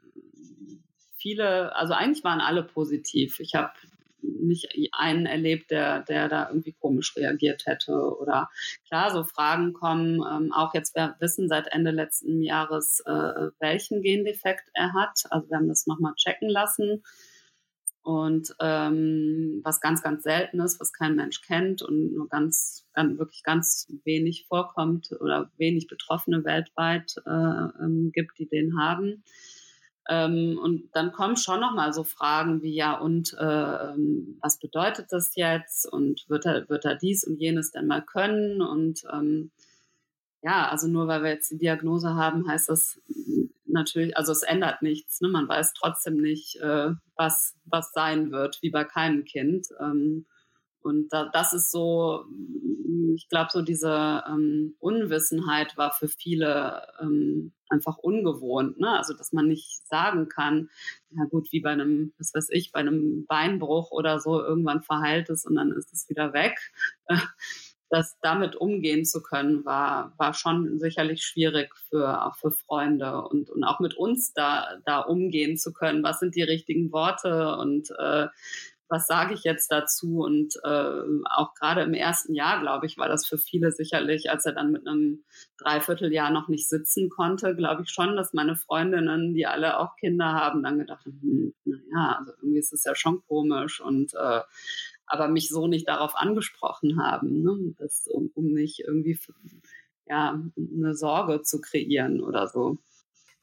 viele, 1.15 1.75
also 1.75 1.93
eigentlich 1.93 2.23
waren 2.23 2.39
alle 2.39 2.61
positiv. 2.61 3.39
Ich 3.39 3.55
habe 3.55 3.73
nicht 4.21 4.67
einen 4.91 5.25
erlebt, 5.25 5.71
der, 5.71 6.01
der 6.01 6.29
da 6.29 6.49
irgendwie 6.49 6.73
komisch 6.73 7.15
reagiert 7.17 7.65
hätte. 7.65 7.93
Oder 7.93 8.51
klar, 8.87 9.09
so 9.09 9.23
Fragen 9.23 9.73
kommen, 9.73 10.21
ähm, 10.21 10.53
auch 10.53 10.75
jetzt, 10.75 10.95
wir 10.95 11.15
wissen 11.19 11.49
seit 11.49 11.65
Ende 11.71 11.89
letzten 11.89 12.43
Jahres, 12.43 12.99
äh, 13.07 13.49
welchen 13.59 14.03
Gendefekt 14.03 14.69
er 14.75 14.93
hat. 14.93 15.23
Also 15.31 15.49
wir 15.49 15.57
haben 15.57 15.67
das 15.67 15.87
nochmal 15.87 16.13
checken 16.13 16.47
lassen. 16.47 17.03
Und 18.03 18.53
ähm, 18.59 19.61
was 19.63 19.79
ganz, 19.79 20.03
ganz 20.03 20.23
selten 20.23 20.59
ist, 20.59 20.81
was 20.81 20.91
kein 20.91 21.15
Mensch 21.15 21.41
kennt 21.41 21.81
und 21.81 22.13
nur 22.13 22.27
ganz, 22.27 22.85
ganz 22.93 23.17
wirklich 23.17 23.43
ganz 23.43 23.87
wenig 24.03 24.45
vorkommt 24.49 25.09
oder 25.21 25.49
wenig 25.57 25.87
Betroffene 25.87 26.43
weltweit 26.43 27.15
äh, 27.25 27.29
ähm, 27.29 28.11
gibt, 28.13 28.37
die 28.37 28.47
den 28.47 28.77
haben. 28.77 29.23
Ähm, 30.09 30.59
und 30.61 30.89
dann 30.93 31.13
kommen 31.13 31.37
schon 31.37 31.61
nochmal 31.61 31.93
so 31.93 32.03
Fragen 32.03 32.61
wie, 32.61 32.75
ja, 32.75 32.99
und 32.99 33.33
äh, 33.39 33.91
ähm, 33.93 34.37
was 34.41 34.59
bedeutet 34.59 35.07
das 35.11 35.35
jetzt? 35.35 35.85
Und 35.85 36.25
wird 36.27 36.45
er, 36.45 36.67
wird 36.67 36.83
er 36.83 36.95
dies 36.95 37.23
und 37.23 37.39
jenes 37.39 37.71
denn 37.71 37.87
mal 37.87 38.01
können? 38.01 38.61
Und 38.61 39.03
ähm, 39.13 39.51
ja, 40.41 40.67
also 40.67 40.89
nur 40.89 41.07
weil 41.07 41.23
wir 41.23 41.29
jetzt 41.31 41.51
die 41.51 41.57
Diagnose 41.57 42.15
haben, 42.15 42.49
heißt 42.49 42.67
das 42.67 42.99
natürlich, 43.73 44.15
also 44.15 44.31
es 44.31 44.43
ändert 44.43 44.81
nichts. 44.81 45.19
Ne? 45.21 45.27
Man 45.27 45.47
weiß 45.47 45.73
trotzdem 45.73 46.17
nicht, 46.17 46.55
äh, 46.61 46.91
was, 47.15 47.55
was 47.65 47.91
sein 47.91 48.31
wird, 48.31 48.59
wie 48.61 48.69
bei 48.69 48.83
keinem 48.85 49.25
Kind. 49.25 49.67
Ähm, 49.79 50.25
und 50.81 51.13
da, 51.13 51.29
das 51.31 51.53
ist 51.53 51.71
so, 51.71 52.25
ich 53.15 53.29
glaube, 53.29 53.49
so 53.51 53.61
diese 53.61 54.23
ähm, 54.27 54.75
Unwissenheit 54.79 55.77
war 55.77 55.91
für 55.91 56.09
viele 56.09 56.87
ähm, 56.99 57.53
einfach 57.69 57.97
ungewohnt. 57.97 58.79
Ne? 58.79 58.89
Also, 58.89 59.13
dass 59.13 59.31
man 59.31 59.47
nicht 59.47 59.87
sagen 59.87 60.27
kann, 60.27 60.69
ja 61.11 61.23
gut, 61.25 61.51
wie 61.51 61.61
bei 61.61 61.71
einem, 61.71 62.13
was 62.17 62.33
weiß 62.33 62.47
ich, 62.51 62.71
bei 62.71 62.79
einem 62.79 63.25
Beinbruch 63.25 63.91
oder 63.91 64.19
so, 64.19 64.41
irgendwann 64.41 64.83
verheilt 64.83 65.29
es 65.29 65.45
und 65.45 65.55
dann 65.55 65.71
ist 65.71 65.93
es 65.93 66.09
wieder 66.09 66.33
weg. 66.33 66.57
das 67.93 68.17
damit 68.23 68.55
umgehen 68.55 69.05
zu 69.05 69.21
können, 69.21 69.63
war, 69.65 70.13
war 70.17 70.33
schon 70.33 70.79
sicherlich 70.79 71.23
schwierig 71.23 71.75
für, 71.89 72.25
auch 72.25 72.35
für 72.35 72.49
Freunde 72.49 73.21
und, 73.21 73.51
und 73.51 73.63
auch 73.63 73.79
mit 73.79 73.93
uns 73.93 74.33
da, 74.33 74.79
da 74.83 75.01
umgehen 75.01 75.57
zu 75.57 75.73
können. 75.73 76.03
Was 76.03 76.19
sind 76.19 76.35
die 76.35 76.41
richtigen 76.41 76.91
Worte 76.91 77.55
und 77.55 77.91
äh, 77.99 78.29
was 78.89 79.05
sage 79.05 79.35
ich 79.35 79.43
jetzt 79.43 79.71
dazu? 79.71 80.23
Und 80.23 80.55
äh, 80.63 81.01
auch 81.35 81.53
gerade 81.53 81.81
im 81.81 81.93
ersten 81.93 82.33
Jahr, 82.33 82.61
glaube 82.61 82.87
ich, 82.87 82.97
war 82.97 83.07
das 83.07 83.27
für 83.27 83.37
viele 83.37 83.71
sicherlich, 83.71 84.31
als 84.31 84.47
er 84.47 84.53
dann 84.53 84.71
mit 84.71 84.87
einem 84.87 85.23
Dreivierteljahr 85.59 86.31
noch 86.31 86.47
nicht 86.47 86.67
sitzen 86.67 87.09
konnte, 87.09 87.55
glaube 87.55 87.83
ich 87.83 87.91
schon, 87.91 88.15
dass 88.15 88.33
meine 88.33 88.55
Freundinnen, 88.55 89.35
die 89.35 89.45
alle 89.45 89.79
auch 89.79 89.95
Kinder 89.97 90.33
haben, 90.33 90.63
dann 90.63 90.79
gedacht 90.79 91.05
haben, 91.05 91.19
hm, 91.21 91.53
naja, 91.65 92.17
also 92.19 92.31
irgendwie 92.41 92.59
ist 92.59 92.73
es 92.73 92.83
ja 92.85 92.95
schon 92.95 93.21
komisch 93.27 93.81
und 93.81 94.15
äh, 94.15 94.41
aber 95.05 95.27
mich 95.27 95.49
so 95.49 95.67
nicht 95.67 95.87
darauf 95.87 96.15
angesprochen 96.15 97.01
haben, 97.01 97.41
ne? 97.41 97.75
das, 97.77 98.07
um, 98.07 98.31
um 98.33 98.45
nicht 98.53 98.79
irgendwie 98.79 99.19
ja, 100.05 100.41
eine 100.57 100.95
Sorge 100.95 101.41
zu 101.41 101.61
kreieren 101.61 102.21
oder 102.21 102.47
so. 102.47 102.77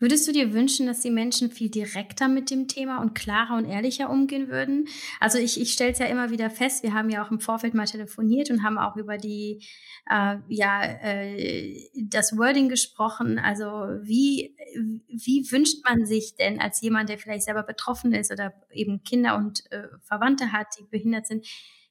Würdest 0.01 0.27
du 0.27 0.33
dir 0.33 0.55
wünschen, 0.55 0.87
dass 0.87 1.01
die 1.01 1.11
Menschen 1.11 1.51
viel 1.51 1.69
direkter 1.69 2.27
mit 2.27 2.51
dem 2.51 2.69
Thema 2.69 3.03
und 3.03 3.15
klarer 3.15 3.59
und 3.59 3.67
ehrlicher 3.67 4.09
umgehen 4.09 4.49
würden? 4.49 4.89
Also 5.21 5.37
ich, 5.37 5.61
ich 5.61 5.73
stelle 5.73 5.93
es 5.93 5.99
ja 5.99 6.07
immer 6.07 6.31
wieder 6.31 6.49
fest, 6.49 6.83
wir 6.83 6.95
haben 6.95 7.11
ja 7.11 7.23
auch 7.23 7.31
im 7.31 7.39
Vorfeld 7.39 7.75
mal 7.75 7.85
telefoniert 7.85 8.51
und 8.51 8.63
haben 8.63 8.79
auch 8.79 8.97
über 8.97 9.19
die, 9.19 9.63
äh, 10.11 10.37
ja, 10.49 10.83
äh, 10.83 11.91
das 11.95 12.37
Wording 12.39 12.71
gesprochen. 12.71 13.39
Also 13.39 13.67
wie, 14.01 14.57
wie 15.07 15.47
wünscht 15.53 15.85
man 15.85 16.07
sich 16.07 16.35
denn 16.35 16.61
als 16.61 16.81
jemand, 16.81 17.11
der 17.11 17.19
vielleicht 17.19 17.45
selber 17.45 17.63
betroffen 17.63 18.15
ist 18.15 18.33
oder 18.33 18.55
eben 18.73 19.03
Kinder 19.03 19.37
und 19.37 19.71
äh, 19.71 19.83
Verwandte 20.01 20.51
hat, 20.51 20.69
die 20.79 20.85
behindert 20.85 21.27
sind, 21.27 21.47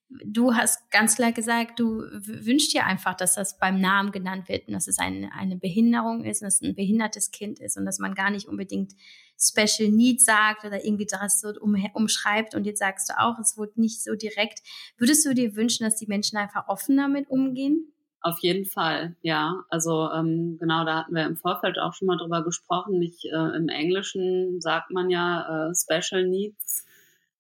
du 0.10 0.56
hast 0.56 0.90
ganz 0.92 1.16
klar 1.16 1.32
gesagt, 1.32 1.80
du 1.80 2.04
wünschst 2.12 2.74
dir 2.74 2.86
einfach, 2.86 3.16
dass 3.16 3.36
das 3.36 3.60
beim 3.60 3.80
Namen 3.80 4.12
genannt 4.12 4.50
wird 4.50 4.68
und 4.68 4.74
dass 4.74 4.88
es 4.88 4.98
eine, 4.98 5.32
eine 5.34 5.56
Behinderung 5.56 6.24
ist, 6.26 6.42
dass 6.42 6.56
es 6.56 6.62
ein 6.62 6.76
behindertes 6.76 7.32
Kind 7.32 7.60
ist 7.60 7.78
und 7.78 7.86
dass 7.86 8.00
man 8.00 8.16
gar 8.16 8.32
nicht 8.32 8.48
unbedingt 8.48 8.94
Special 9.40 9.90
Needs 9.90 10.26
sagt 10.26 10.66
oder 10.66 10.84
irgendwie 10.84 11.06
das 11.06 11.40
so 11.40 11.50
um, 11.62 11.76
umschreibt 11.94 12.56
und 12.56 12.66
jetzt 12.66 12.80
sagst 12.80 13.10
du 13.10 13.20
auch, 13.20 13.38
es 13.40 13.58
wurde 13.58 13.80
nicht 13.80 14.04
so 14.04 14.16
direkt. 14.16 14.62
Würdest 14.98 15.26
du 15.26 15.34
dir 15.34 15.56
wünschen, 15.56 15.84
dass 15.84 15.96
die 15.96 16.08
Menschen 16.08 16.38
einfach 16.38 16.68
offen 16.68 16.98
damit 16.98 17.30
umgehen? 17.30 17.94
Auf 18.22 18.40
jeden 18.40 18.66
Fall, 18.66 19.16
ja. 19.22 19.64
Also 19.70 20.12
ähm, 20.12 20.58
genau, 20.60 20.84
da 20.84 20.98
hatten 20.98 21.16
wir 21.16 21.26
im 21.26 21.38
Vorfeld 21.38 21.80
auch 21.80 21.94
schon 21.94 22.08
mal 22.08 22.18
drüber 22.18 22.44
gesprochen. 22.44 23.02
Ich, 23.02 23.24
äh, 23.32 23.56
Im 23.56 23.70
Englischen 23.70 24.60
sagt 24.60 24.92
man 24.92 25.10
ja 25.10 25.70
äh, 25.70 25.74
Special 25.74 26.28
Needs, 26.28 26.86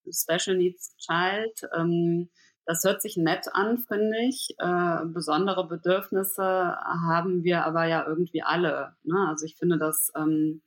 Special 0.09 0.55
Needs 0.55 0.95
Child. 0.97 1.69
Ähm, 1.75 2.29
das 2.69 2.83
hört 2.83 3.01
sich 3.01 3.17
nett 3.17 3.47
an, 3.51 3.79
finde 3.79 4.15
ich. 4.27 4.53
Äh, 4.59 5.05
besondere 5.05 5.67
Bedürfnisse 5.67 6.43
haben 6.43 7.43
wir 7.43 7.65
aber 7.65 7.85
ja 7.85 8.05
irgendwie 8.05 8.43
alle. 8.43 8.93
Ne? 9.01 9.15
Also 9.27 9.47
ich 9.47 9.55
finde, 9.55 9.79
das 9.79 10.11
ähm, 10.15 10.61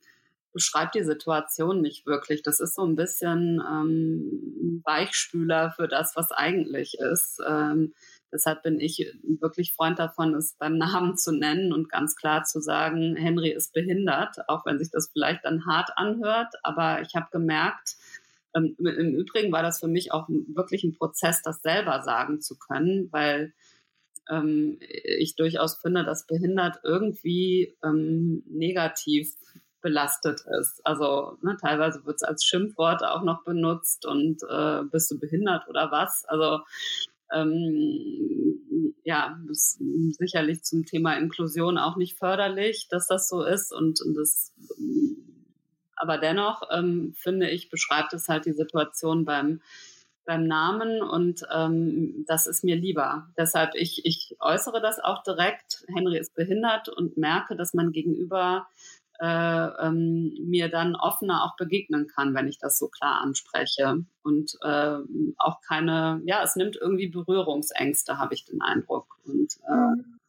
beschreibt 0.51 0.95
die 0.95 1.03
Situation 1.05 1.79
nicht 1.79 2.05
wirklich. 2.05 2.43
Das 2.43 2.59
ist 2.59 2.75
so 2.75 2.83
ein 2.83 2.97
bisschen 2.97 3.63
ähm, 3.65 4.81
Weichspüler 4.83 5.71
für 5.71 5.87
das, 5.87 6.17
was 6.17 6.33
eigentlich 6.33 6.97
ist. 6.99 7.39
Ähm, 7.47 7.93
deshalb 8.33 8.63
bin 8.63 8.81
ich 8.81 9.09
wirklich 9.39 9.73
Freund 9.73 9.97
davon, 9.97 10.35
es 10.35 10.57
beim 10.59 10.77
Namen 10.77 11.15
zu 11.15 11.31
nennen 11.31 11.71
und 11.71 11.87
ganz 11.87 12.17
klar 12.17 12.43
zu 12.43 12.59
sagen, 12.59 13.15
Henry 13.15 13.51
ist 13.51 13.71
behindert, 13.71 14.49
auch 14.49 14.65
wenn 14.65 14.77
sich 14.77 14.91
das 14.91 15.09
vielleicht 15.13 15.45
dann 15.45 15.65
hart 15.65 15.91
anhört. 15.95 16.53
Aber 16.63 17.01
ich 17.01 17.15
habe 17.15 17.27
gemerkt, 17.31 17.95
ähm, 18.55 18.75
Im 18.77 19.15
Übrigen 19.15 19.51
war 19.51 19.63
das 19.63 19.79
für 19.79 19.87
mich 19.87 20.11
auch 20.11 20.27
wirklich 20.29 20.83
ein 20.83 20.93
Prozess, 20.93 21.41
das 21.41 21.61
selber 21.61 22.01
sagen 22.03 22.41
zu 22.41 22.57
können, 22.57 23.09
weil 23.11 23.53
ähm, 24.29 24.79
ich 24.79 25.35
durchaus 25.35 25.75
finde, 25.75 26.03
dass 26.03 26.27
behindert 26.27 26.79
irgendwie 26.83 27.75
ähm, 27.83 28.43
negativ 28.47 29.35
belastet 29.81 30.41
ist. 30.61 30.81
Also 30.85 31.37
ne, 31.41 31.57
teilweise 31.59 32.05
wird 32.05 32.15
es 32.15 32.23
als 32.23 32.43
Schimpfwort 32.43 33.03
auch 33.03 33.23
noch 33.23 33.43
benutzt 33.43 34.05
und 34.05 34.41
äh, 34.49 34.83
bist 34.89 35.11
du 35.11 35.19
behindert 35.19 35.67
oder 35.67 35.91
was? 35.91 36.23
Also 36.25 36.63
ähm, 37.33 38.93
ja, 39.03 39.37
ist 39.49 39.81
sicherlich 40.17 40.63
zum 40.63 40.85
Thema 40.85 41.17
Inklusion 41.17 41.77
auch 41.77 41.97
nicht 41.97 42.17
förderlich, 42.17 42.87
dass 42.89 43.07
das 43.07 43.27
so 43.27 43.43
ist 43.43 43.73
und, 43.73 44.01
und 44.01 44.15
das 44.15 44.53
aber 45.95 46.17
dennoch 46.17 46.63
ähm, 46.71 47.13
finde 47.15 47.49
ich, 47.49 47.69
beschreibt 47.69 48.13
es 48.13 48.27
halt 48.27 48.45
die 48.45 48.53
Situation 48.53 49.25
beim, 49.25 49.61
beim 50.25 50.47
Namen 50.47 51.01
und 51.01 51.43
ähm, 51.53 52.25
das 52.27 52.47
ist 52.47 52.63
mir 52.63 52.75
lieber. 52.75 53.27
Deshalb, 53.37 53.75
ich, 53.75 54.05
ich 54.05 54.35
äußere 54.39 54.81
das 54.81 54.99
auch 54.99 55.23
direkt. 55.23 55.85
Henry 55.93 56.17
ist 56.17 56.35
behindert 56.35 56.89
und 56.89 57.17
merke, 57.17 57.55
dass 57.55 57.73
man 57.73 57.91
gegenüber 57.91 58.67
äh, 59.19 59.87
ähm, 59.87 60.33
mir 60.41 60.69
dann 60.69 60.95
offener 60.95 61.43
auch 61.43 61.55
begegnen 61.55 62.07
kann, 62.07 62.33
wenn 62.33 62.47
ich 62.47 62.57
das 62.57 62.77
so 62.77 62.87
klar 62.87 63.21
anspreche. 63.21 64.03
Und 64.23 64.57
äh, 64.61 64.97
auch 65.37 65.61
keine, 65.61 66.21
ja, 66.25 66.43
es 66.43 66.55
nimmt 66.55 66.75
irgendwie 66.75 67.07
Berührungsängste, 67.07 68.17
habe 68.17 68.33
ich 68.33 68.45
den 68.45 68.61
Eindruck. 68.61 69.17
Und 69.25 69.59
äh, 69.67 69.71
mhm. 69.71 70.19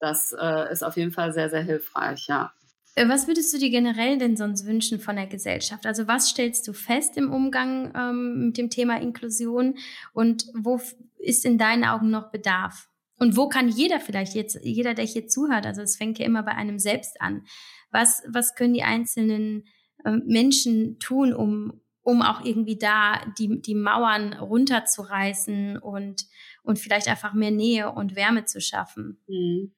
das 0.00 0.34
äh, 0.38 0.70
ist 0.70 0.82
auf 0.82 0.96
jeden 0.96 1.12
Fall 1.12 1.32
sehr, 1.32 1.50
sehr 1.50 1.62
hilfreich, 1.62 2.26
ja. 2.28 2.52
Äh, 2.94 3.08
was 3.08 3.26
würdest 3.26 3.52
du 3.52 3.58
dir 3.58 3.70
generell 3.70 4.18
denn 4.18 4.36
sonst 4.36 4.66
wünschen 4.66 5.00
von 5.00 5.16
der 5.16 5.26
Gesellschaft? 5.26 5.86
Also 5.86 6.06
was 6.06 6.28
stellst 6.28 6.66
du 6.68 6.72
fest 6.72 7.16
im 7.16 7.32
Umgang 7.32 7.92
ähm, 7.96 8.46
mit 8.46 8.58
dem 8.58 8.70
Thema 8.70 9.00
Inklusion 9.00 9.76
und 10.12 10.46
wo 10.54 10.80
ist 11.18 11.44
in 11.44 11.58
deinen 11.58 11.84
Augen 11.84 12.10
noch 12.10 12.30
Bedarf? 12.30 12.88
Und 13.18 13.36
wo 13.36 13.48
kann 13.48 13.68
jeder 13.68 14.00
vielleicht 14.00 14.34
jetzt, 14.34 14.58
jeder, 14.62 14.94
der 14.94 15.04
hier 15.04 15.28
zuhört, 15.28 15.66
also 15.66 15.82
es 15.82 15.96
fängt 15.96 16.18
ja 16.18 16.26
immer 16.26 16.42
bei 16.42 16.52
einem 16.52 16.78
selbst 16.78 17.20
an. 17.20 17.44
Was, 17.90 18.22
was 18.26 18.54
können 18.54 18.74
die 18.74 18.82
einzelnen 18.82 19.64
äh, 20.04 20.16
Menschen 20.26 20.98
tun, 20.98 21.32
um, 21.32 21.80
um 22.02 22.22
auch 22.22 22.44
irgendwie 22.44 22.76
da 22.76 23.24
die, 23.38 23.62
die 23.62 23.76
Mauern 23.76 24.32
runterzureißen 24.34 25.78
und, 25.78 26.26
und 26.64 26.78
vielleicht 26.80 27.06
einfach 27.08 27.34
mehr 27.34 27.52
Nähe 27.52 27.92
und 27.92 28.16
Wärme 28.16 28.46
zu 28.46 28.60
schaffen? 28.60 29.22
Mhm. 29.28 29.72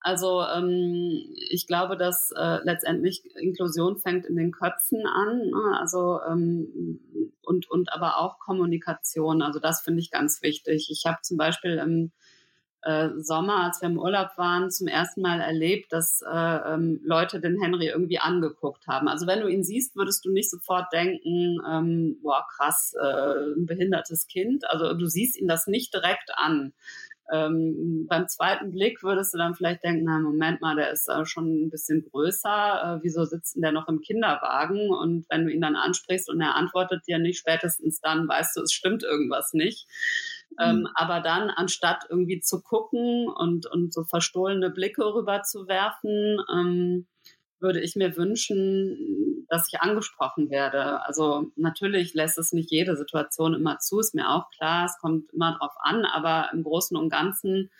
Also 0.00 0.42
ähm, 0.42 1.34
ich 1.50 1.66
glaube, 1.66 1.96
dass 1.96 2.30
äh, 2.30 2.58
letztendlich 2.62 3.24
Inklusion 3.34 3.98
fängt 3.98 4.26
in 4.26 4.36
den 4.36 4.52
Köpfen 4.52 5.04
an, 5.06 5.38
ne? 5.50 5.78
also 5.80 6.20
ähm, 6.28 7.00
und 7.42 7.68
und 7.68 7.92
aber 7.92 8.18
auch 8.18 8.38
Kommunikation. 8.38 9.42
Also 9.42 9.58
das 9.58 9.80
finde 9.80 10.00
ich 10.00 10.10
ganz 10.10 10.40
wichtig. 10.42 10.88
Ich 10.90 11.04
habe 11.06 11.18
zum 11.22 11.36
Beispiel 11.36 11.78
im 11.78 12.12
äh, 12.82 13.10
Sommer, 13.18 13.64
als 13.64 13.82
wir 13.82 13.88
im 13.88 13.98
Urlaub 13.98 14.30
waren, 14.36 14.70
zum 14.70 14.86
ersten 14.86 15.20
Mal 15.20 15.40
erlebt, 15.40 15.92
dass 15.92 16.22
äh, 16.22 16.74
ähm, 16.74 17.00
Leute 17.02 17.40
den 17.40 17.60
Henry 17.60 17.88
irgendwie 17.88 18.20
angeguckt 18.20 18.86
haben. 18.86 19.08
Also 19.08 19.26
wenn 19.26 19.40
du 19.40 19.48
ihn 19.48 19.64
siehst, 19.64 19.96
würdest 19.96 20.24
du 20.24 20.30
nicht 20.30 20.48
sofort 20.48 20.92
denken, 20.92 21.58
ähm, 21.68 22.18
boah 22.22 22.46
krass, 22.56 22.94
äh, 22.98 23.56
ein 23.56 23.66
behindertes 23.66 24.28
Kind. 24.28 24.64
Also 24.70 24.94
du 24.94 25.06
siehst 25.06 25.36
ihn 25.36 25.48
das 25.48 25.66
nicht 25.66 25.92
direkt 25.92 26.30
an. 26.34 26.72
Ähm, 27.30 28.06
beim 28.08 28.26
zweiten 28.28 28.70
Blick 28.70 29.02
würdest 29.02 29.34
du 29.34 29.38
dann 29.38 29.54
vielleicht 29.54 29.84
denken, 29.84 30.04
na 30.04 30.18
Moment 30.18 30.60
mal, 30.60 30.76
der 30.76 30.90
ist 30.90 31.08
äh, 31.08 31.24
schon 31.26 31.66
ein 31.66 31.70
bisschen 31.70 32.02
größer, 32.02 32.98
äh, 32.98 33.02
wieso 33.02 33.24
sitzt 33.24 33.54
denn 33.56 33.62
der 33.62 33.72
noch 33.72 33.88
im 33.88 34.00
Kinderwagen? 34.00 34.90
Und 34.90 35.26
wenn 35.28 35.44
du 35.44 35.52
ihn 35.52 35.60
dann 35.60 35.76
ansprichst 35.76 36.30
und 36.30 36.40
er 36.40 36.54
antwortet 36.54 37.06
dir 37.06 37.18
nicht, 37.18 37.38
spätestens 37.38 38.00
dann 38.00 38.28
weißt 38.28 38.56
du, 38.56 38.62
es 38.62 38.72
stimmt 38.72 39.02
irgendwas 39.02 39.52
nicht. 39.52 39.86
Ähm, 40.58 40.80
mhm. 40.80 40.88
Aber 40.94 41.20
dann, 41.20 41.50
anstatt 41.50 42.04
irgendwie 42.08 42.40
zu 42.40 42.62
gucken 42.62 43.28
und, 43.28 43.66
und 43.66 43.92
so 43.92 44.04
verstohlene 44.04 44.70
Blicke 44.70 45.04
rüber 45.04 45.42
zu 45.42 45.68
werfen, 45.68 46.38
ähm, 46.52 47.06
würde 47.60 47.80
ich 47.80 47.96
mir 47.96 48.16
wünschen, 48.16 49.46
dass 49.48 49.68
ich 49.68 49.80
angesprochen 49.80 50.50
werde. 50.50 51.04
Also 51.04 51.50
natürlich 51.56 52.14
lässt 52.14 52.38
es 52.38 52.52
nicht 52.52 52.70
jede 52.70 52.96
Situation 52.96 53.54
immer 53.54 53.78
zu, 53.78 53.98
ist 53.98 54.14
mir 54.14 54.30
auch 54.30 54.50
klar, 54.50 54.86
es 54.86 54.98
kommt 55.00 55.32
immer 55.32 55.56
drauf 55.58 55.74
an, 55.80 56.04
aber 56.04 56.50
im 56.52 56.62
Großen 56.62 56.96
und 56.96 57.08
Ganzen 57.08 57.70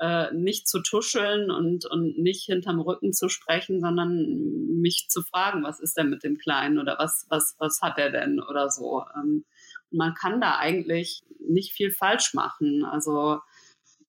äh, 0.00 0.32
nicht 0.32 0.66
zu 0.66 0.80
tuscheln 0.80 1.50
und, 1.50 1.84
und 1.84 2.18
nicht 2.18 2.44
hinterm 2.46 2.80
Rücken 2.80 3.12
zu 3.12 3.28
sprechen, 3.28 3.80
sondern 3.80 4.80
mich 4.80 5.08
zu 5.10 5.22
fragen, 5.22 5.62
was 5.62 5.78
ist 5.78 5.96
denn 5.96 6.08
mit 6.08 6.24
dem 6.24 6.38
Kleinen 6.38 6.78
oder 6.78 6.96
was, 6.98 7.26
was, 7.28 7.54
was 7.58 7.82
hat 7.82 7.98
er 7.98 8.10
denn 8.10 8.40
oder 8.40 8.70
so. 8.70 9.04
Ähm, 9.14 9.44
man 9.90 10.14
kann 10.14 10.40
da 10.40 10.56
eigentlich 10.56 11.22
nicht 11.38 11.72
viel 11.72 11.90
falsch 11.90 12.32
machen. 12.32 12.84
Also 12.84 13.40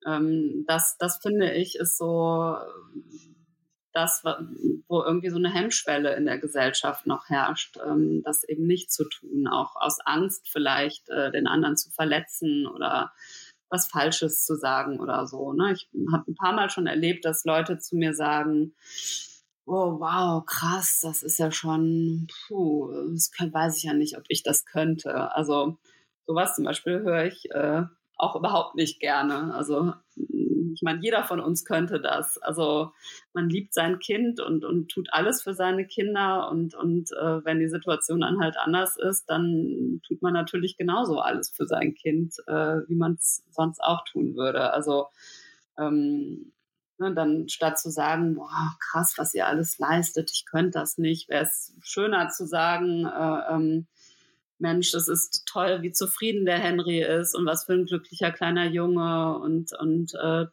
ähm, 0.06 0.64
das, 0.68 0.96
das 0.98 1.18
finde 1.18 1.54
ich 1.54 1.76
ist 1.76 1.98
so 1.98 2.56
das, 3.94 4.24
wo 4.24 5.04
irgendwie 5.04 5.30
so 5.30 5.38
eine 5.38 5.54
Hemmschwelle 5.54 6.16
in 6.16 6.26
der 6.26 6.38
Gesellschaft 6.38 7.08
noch 7.08 7.30
herrscht, 7.30 7.78
ähm, 7.86 8.22
das 8.24 8.44
eben 8.44 8.66
nicht 8.66 8.92
zu 8.92 9.08
tun, 9.08 9.48
auch 9.48 9.76
aus 9.76 10.00
Angst 10.06 10.50
vielleicht 10.50 11.10
äh, 11.10 11.32
den 11.32 11.48
anderen 11.48 11.78
zu 11.78 11.92
verletzen 11.92 12.68
oder 12.68 13.12
was 13.70 13.88
Falsches 13.88 14.46
zu 14.46 14.56
sagen 14.56 15.00
oder 15.00 15.26
so. 15.28 15.54
Ne? 15.54 15.74
Ich 15.74 15.90
habe 16.12 16.32
ein 16.32 16.36
paar 16.36 16.54
Mal 16.54 16.70
schon 16.70 16.88
erlebt, 16.88 17.26
dass 17.26 17.46
Leute 17.46 17.80
zu 17.80 17.96
mir 17.96 18.14
sagen, 18.14 18.74
oh 19.66 20.00
wow, 20.00 20.46
krass, 20.46 21.00
das 21.02 21.24
ist 21.24 21.40
ja 21.40 21.52
schon, 21.52 22.28
puh, 22.48 22.92
das 23.14 23.32
kann, 23.32 23.54
weiß 23.54 23.78
ich 23.78 23.84
ja 23.84 23.94
nicht, 23.94 24.18
ob 24.18 24.24
ich 24.28 24.44
das 24.44 24.66
könnte. 24.66 25.32
Also 25.34 25.78
sowas 26.26 26.56
zum 26.56 26.66
Beispiel 26.66 27.00
höre 27.00 27.26
ich 27.26 27.50
äh, 27.52 27.84
auch 28.18 28.36
überhaupt 28.36 28.76
nicht 28.76 29.00
gerne. 29.00 29.54
Also 29.54 29.94
ich 30.74 30.82
meine, 30.82 31.00
jeder 31.02 31.24
von 31.24 31.40
uns 31.40 31.66
könnte 31.66 32.00
das. 32.00 32.38
Also 32.38 32.92
man 33.34 33.50
liebt 33.50 33.74
sein 33.74 34.00
Kind 34.00 34.40
und, 34.40 34.66
und 34.66 34.90
tut 34.90 35.10
alles 35.12 35.42
für 35.42 35.54
seine 35.54 35.86
Kinder 35.86 36.50
und, 36.50 36.76
und 36.76 37.12
äh, 37.12 37.44
wenn 37.46 37.60
die 37.60 37.70
Situation 37.70 38.22
dann 38.22 38.40
halt 38.40 38.58
anders 38.58 38.98
ist, 38.98 39.30
dann 39.30 40.02
tut 40.08 40.22
man 40.22 40.34
natürlich 40.34 40.78
genauso 40.78 41.20
alles 41.20 41.50
für 41.50 41.68
sein 41.68 41.94
Kind, 41.96 42.36
äh, 42.48 42.82
wie 42.88 42.96
man 42.96 43.14
es 43.14 43.44
sonst 43.52 43.80
auch 43.84 44.04
tun 44.06 44.36
würde. 44.36 44.72
Also 44.72 45.08
ähm, 45.78 46.52
ne, 46.98 47.14
dann 47.14 47.50
statt 47.50 47.80
zu 47.80 47.90
sagen, 47.90 48.36
boah, 48.36 48.76
krass, 48.80 49.16
was 49.18 49.34
ihr 49.34 49.48
alles 49.48 49.78
leistet, 49.80 50.32
ich 50.32 50.46
könnte 50.46 50.80
das 50.80 50.98
nicht, 50.98 51.30
wäre 51.30 51.44
es 51.44 51.74
schöner 51.82 52.30
zu 52.30 52.46
sagen, 52.46 53.06
äh, 53.06 53.54
ähm, 53.54 53.88
Mensch, 54.62 54.92
das 54.92 55.08
ist 55.08 55.46
toll, 55.46 55.82
wie 55.82 55.92
zufrieden 55.92 56.46
der 56.46 56.60
Henry 56.60 57.02
ist 57.02 57.36
und 57.36 57.46
was 57.46 57.66
für 57.66 57.74
ein 57.74 57.86
glücklicher 57.86 58.32
kleiner 58.32 58.66
Junge 58.66 59.40
und, 59.40 59.72
und 59.80 60.14
äh, 60.14 60.46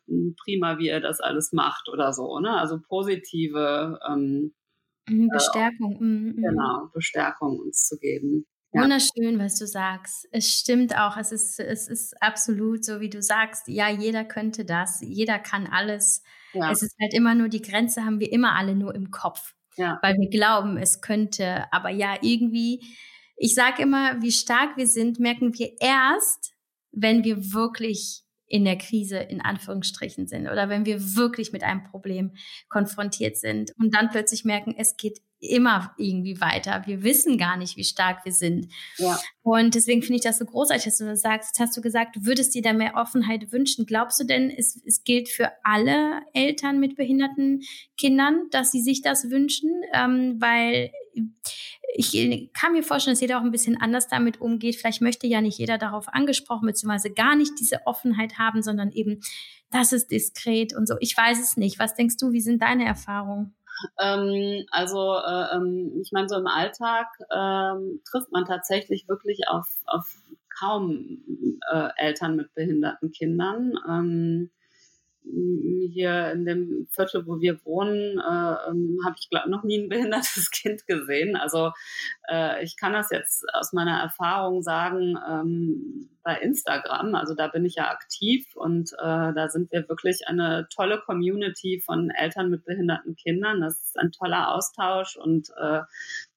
prima, 0.42 0.78
wie 0.78 0.88
er 0.88 1.00
das 1.00 1.20
alles 1.20 1.52
macht 1.52 1.88
oder 1.88 2.12
so. 2.12 2.40
Ne? 2.40 2.50
Also 2.58 2.80
positive 2.80 4.00
ähm, 4.08 4.54
mhm, 5.08 5.28
Bestärkung. 5.28 5.96
Äh, 5.96 6.04
mhm, 6.04 6.26
mhm. 6.36 6.42
genau, 6.42 6.90
Bestärkung 6.92 7.60
uns 7.60 7.86
zu 7.86 7.98
geben. 7.98 8.46
Ja. 8.72 8.82
Wunderschön, 8.82 9.38
was 9.38 9.58
du 9.58 9.66
sagst. 9.66 10.28
Es 10.30 10.52
stimmt 10.52 10.96
auch. 10.96 11.16
Es 11.16 11.32
ist, 11.32 11.58
es 11.58 11.88
ist 11.88 12.20
absolut 12.22 12.84
so, 12.84 13.00
wie 13.00 13.08
du 13.08 13.22
sagst. 13.22 13.66
Ja, 13.68 13.88
jeder 13.88 14.24
könnte 14.24 14.64
das. 14.64 15.00
Jeder 15.00 15.38
kann 15.38 15.66
alles. 15.66 16.22
Ja. 16.52 16.70
Es 16.70 16.82
ist 16.82 16.94
halt 17.00 17.14
immer 17.14 17.34
nur 17.34 17.48
die 17.48 17.62
Grenze 17.62 18.04
haben 18.04 18.20
wir 18.20 18.30
immer 18.30 18.56
alle 18.56 18.74
nur 18.74 18.94
im 18.94 19.10
Kopf. 19.10 19.54
Ja. 19.76 19.98
Weil 20.02 20.16
wir 20.16 20.28
glauben, 20.28 20.76
es 20.76 21.00
könnte. 21.00 21.72
Aber 21.72 21.88
ja, 21.88 22.16
irgendwie 22.20 22.84
ich 23.38 23.54
sage 23.54 23.82
immer, 23.82 24.20
wie 24.20 24.32
stark 24.32 24.76
wir 24.76 24.86
sind, 24.86 25.20
merken 25.20 25.56
wir 25.56 25.70
erst, 25.80 26.52
wenn 26.92 27.24
wir 27.24 27.52
wirklich 27.52 28.24
in 28.46 28.64
der 28.64 28.76
Krise 28.76 29.18
in 29.18 29.40
Anführungsstrichen 29.40 30.26
sind 30.26 30.48
oder 30.48 30.68
wenn 30.68 30.86
wir 30.86 31.16
wirklich 31.16 31.52
mit 31.52 31.62
einem 31.62 31.84
Problem 31.84 32.32
konfrontiert 32.68 33.36
sind. 33.36 33.72
Und 33.78 33.94
dann 33.94 34.08
plötzlich 34.10 34.44
merken, 34.44 34.74
es 34.76 34.96
geht 34.96 35.20
immer 35.40 35.94
irgendwie 35.96 36.40
weiter. 36.40 36.82
Wir 36.86 37.02
wissen 37.02 37.38
gar 37.38 37.56
nicht, 37.56 37.76
wie 37.76 37.84
stark 37.84 38.24
wir 38.24 38.32
sind. 38.32 38.72
Ja. 38.96 39.18
Und 39.42 39.74
deswegen 39.74 40.02
finde 40.02 40.16
ich 40.16 40.22
das 40.22 40.38
so 40.38 40.44
großartig, 40.44 40.84
dass 40.84 40.98
du 40.98 41.04
das 41.04 41.20
sagst. 41.20 41.50
Jetzt 41.50 41.60
hast 41.60 41.76
du 41.76 41.80
gesagt, 41.80 42.16
du 42.16 42.24
würdest 42.24 42.54
dir 42.54 42.62
da 42.62 42.72
mehr 42.72 42.94
Offenheit 42.96 43.52
wünschen. 43.52 43.86
Glaubst 43.86 44.18
du 44.20 44.24
denn, 44.24 44.50
es, 44.50 44.80
es 44.84 45.04
gilt 45.04 45.28
für 45.28 45.52
alle 45.62 46.22
Eltern 46.34 46.80
mit 46.80 46.96
behinderten 46.96 47.62
Kindern, 47.96 48.48
dass 48.50 48.72
sie 48.72 48.80
sich 48.80 49.02
das 49.02 49.30
wünschen? 49.30 49.70
Ähm, 49.94 50.36
weil 50.40 50.90
ich 51.94 52.50
kann 52.52 52.72
mir 52.72 52.82
vorstellen, 52.82 53.14
dass 53.14 53.20
jeder 53.20 53.38
auch 53.38 53.44
ein 53.44 53.50
bisschen 53.50 53.80
anders 53.80 54.08
damit 54.08 54.40
umgeht. 54.40 54.76
Vielleicht 54.76 55.00
möchte 55.00 55.26
ja 55.26 55.40
nicht 55.40 55.58
jeder 55.58 55.78
darauf 55.78 56.08
angesprochen, 56.08 56.66
beziehungsweise 56.66 57.10
gar 57.10 57.34
nicht 57.34 57.52
diese 57.58 57.86
Offenheit 57.86 58.38
haben, 58.38 58.62
sondern 58.62 58.90
eben, 58.92 59.20
das 59.70 59.92
ist 59.92 60.10
diskret 60.10 60.74
und 60.74 60.86
so. 60.86 60.96
Ich 61.00 61.16
weiß 61.16 61.40
es 61.40 61.56
nicht. 61.56 61.78
Was 61.78 61.94
denkst 61.94 62.16
du? 62.18 62.32
Wie 62.32 62.40
sind 62.40 62.62
deine 62.62 62.84
Erfahrungen? 62.86 63.54
Ähm, 64.00 64.66
also 64.70 65.14
äh, 65.16 65.56
ähm, 65.56 66.00
ich 66.02 66.12
meine, 66.12 66.28
so 66.28 66.36
im 66.36 66.46
Alltag 66.46 67.06
ähm, 67.30 68.00
trifft 68.10 68.32
man 68.32 68.44
tatsächlich 68.44 69.08
wirklich 69.08 69.48
auf, 69.48 69.66
auf 69.86 70.22
kaum 70.58 71.22
äh, 71.72 71.88
Eltern 71.96 72.36
mit 72.36 72.54
behinderten 72.54 73.12
Kindern. 73.12 73.74
Ähm, 73.88 74.50
hier 75.90 76.30
in 76.32 76.44
dem 76.44 76.86
Viertel, 76.90 77.26
wo 77.26 77.40
wir 77.40 77.64
wohnen, 77.64 78.18
äh, 78.18 78.70
ähm, 78.70 78.98
habe 79.04 79.16
ich 79.18 79.28
glaube 79.30 79.50
noch 79.50 79.62
nie 79.62 79.78
ein 79.78 79.88
behindertes 79.88 80.50
Kind 80.52 80.86
gesehen. 80.86 81.36
Also 81.36 81.72
äh, 82.28 82.62
ich 82.64 82.76
kann 82.76 82.92
das 82.92 83.10
jetzt 83.10 83.44
aus 83.52 83.72
meiner 83.72 84.00
Erfahrung 84.00 84.62
sagen 84.62 85.18
ähm, 85.28 86.10
bei 86.22 86.36
Instagram. 86.38 87.14
Also 87.14 87.34
da 87.34 87.48
bin 87.48 87.64
ich 87.64 87.76
ja 87.76 87.90
aktiv 87.90 88.46
und 88.54 88.92
äh, 88.92 89.32
da 89.32 89.48
sind 89.48 89.72
wir 89.72 89.88
wirklich 89.88 90.28
eine 90.28 90.68
tolle 90.74 91.00
Community 91.00 91.82
von 91.84 92.10
Eltern 92.10 92.50
mit 92.50 92.64
behinderten 92.64 93.16
Kindern. 93.16 93.60
Das 93.60 93.80
ist 93.80 93.98
ein 93.98 94.12
toller 94.12 94.54
Austausch 94.54 95.16
und 95.16 95.50
äh, 95.60 95.80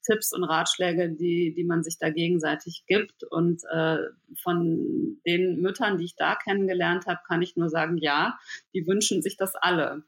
Tipps 0.04 0.34
und 0.34 0.44
Ratschläge, 0.44 1.10
die, 1.10 1.54
die 1.54 1.64
man 1.64 1.84
sich 1.84 1.98
da 1.98 2.10
gegenseitig 2.10 2.84
gibt. 2.88 3.24
Und 3.24 3.64
äh, 3.72 3.98
von 4.42 5.20
den 5.26 5.62
Müttern, 5.62 5.98
die 5.98 6.06
ich 6.06 6.16
da 6.16 6.36
kennengelernt 6.36 7.06
habe, 7.08 7.20
kann 7.28 7.42
ich 7.42 7.56
nur 7.56 7.70
sagen, 7.70 7.98
ja, 7.98 8.40
die 8.74 8.86
wünschen 8.88 9.22
sich 9.22 9.38
das 9.38 9.56
alle. 9.56 10.04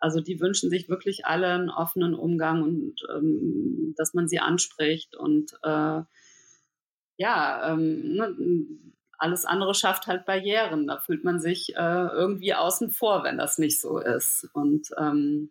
Also 0.00 0.20
die 0.20 0.40
wünschen 0.40 0.70
sich 0.70 0.88
wirklich 0.88 1.24
alle 1.24 1.48
einen 1.48 1.70
offenen 1.70 2.14
Umgang 2.14 2.62
und 2.62 2.94
ähm, 3.14 3.94
dass 3.96 4.14
man 4.14 4.28
sie 4.28 4.40
anspricht 4.40 5.16
und 5.16 5.52
äh, 5.62 6.02
ja, 7.18 7.72
ähm, 7.72 8.14
ne, 8.14 8.36
alles 9.18 9.44
andere 9.44 9.74
schafft 9.74 10.06
halt 10.06 10.26
Barrieren. 10.26 10.86
Da 10.86 10.98
fühlt 10.98 11.24
man 11.24 11.40
sich 11.40 11.74
äh, 11.74 12.06
irgendwie 12.08 12.54
außen 12.54 12.90
vor, 12.90 13.24
wenn 13.24 13.38
das 13.38 13.58
nicht 13.58 13.80
so 13.80 13.98
ist. 13.98 14.48
Und 14.52 14.88
ähm, 14.98 15.50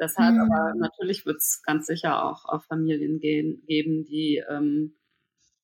Deshalb 0.00 0.34
mhm. 0.34 0.40
aber 0.40 0.74
natürlich 0.74 1.26
wird 1.26 1.38
es 1.38 1.62
ganz 1.62 1.86
sicher 1.86 2.24
auch, 2.24 2.44
auch 2.44 2.62
Familien 2.64 3.18
gehen, 3.18 3.62
geben, 3.66 4.04
die, 4.04 4.42
ähm, 4.48 4.94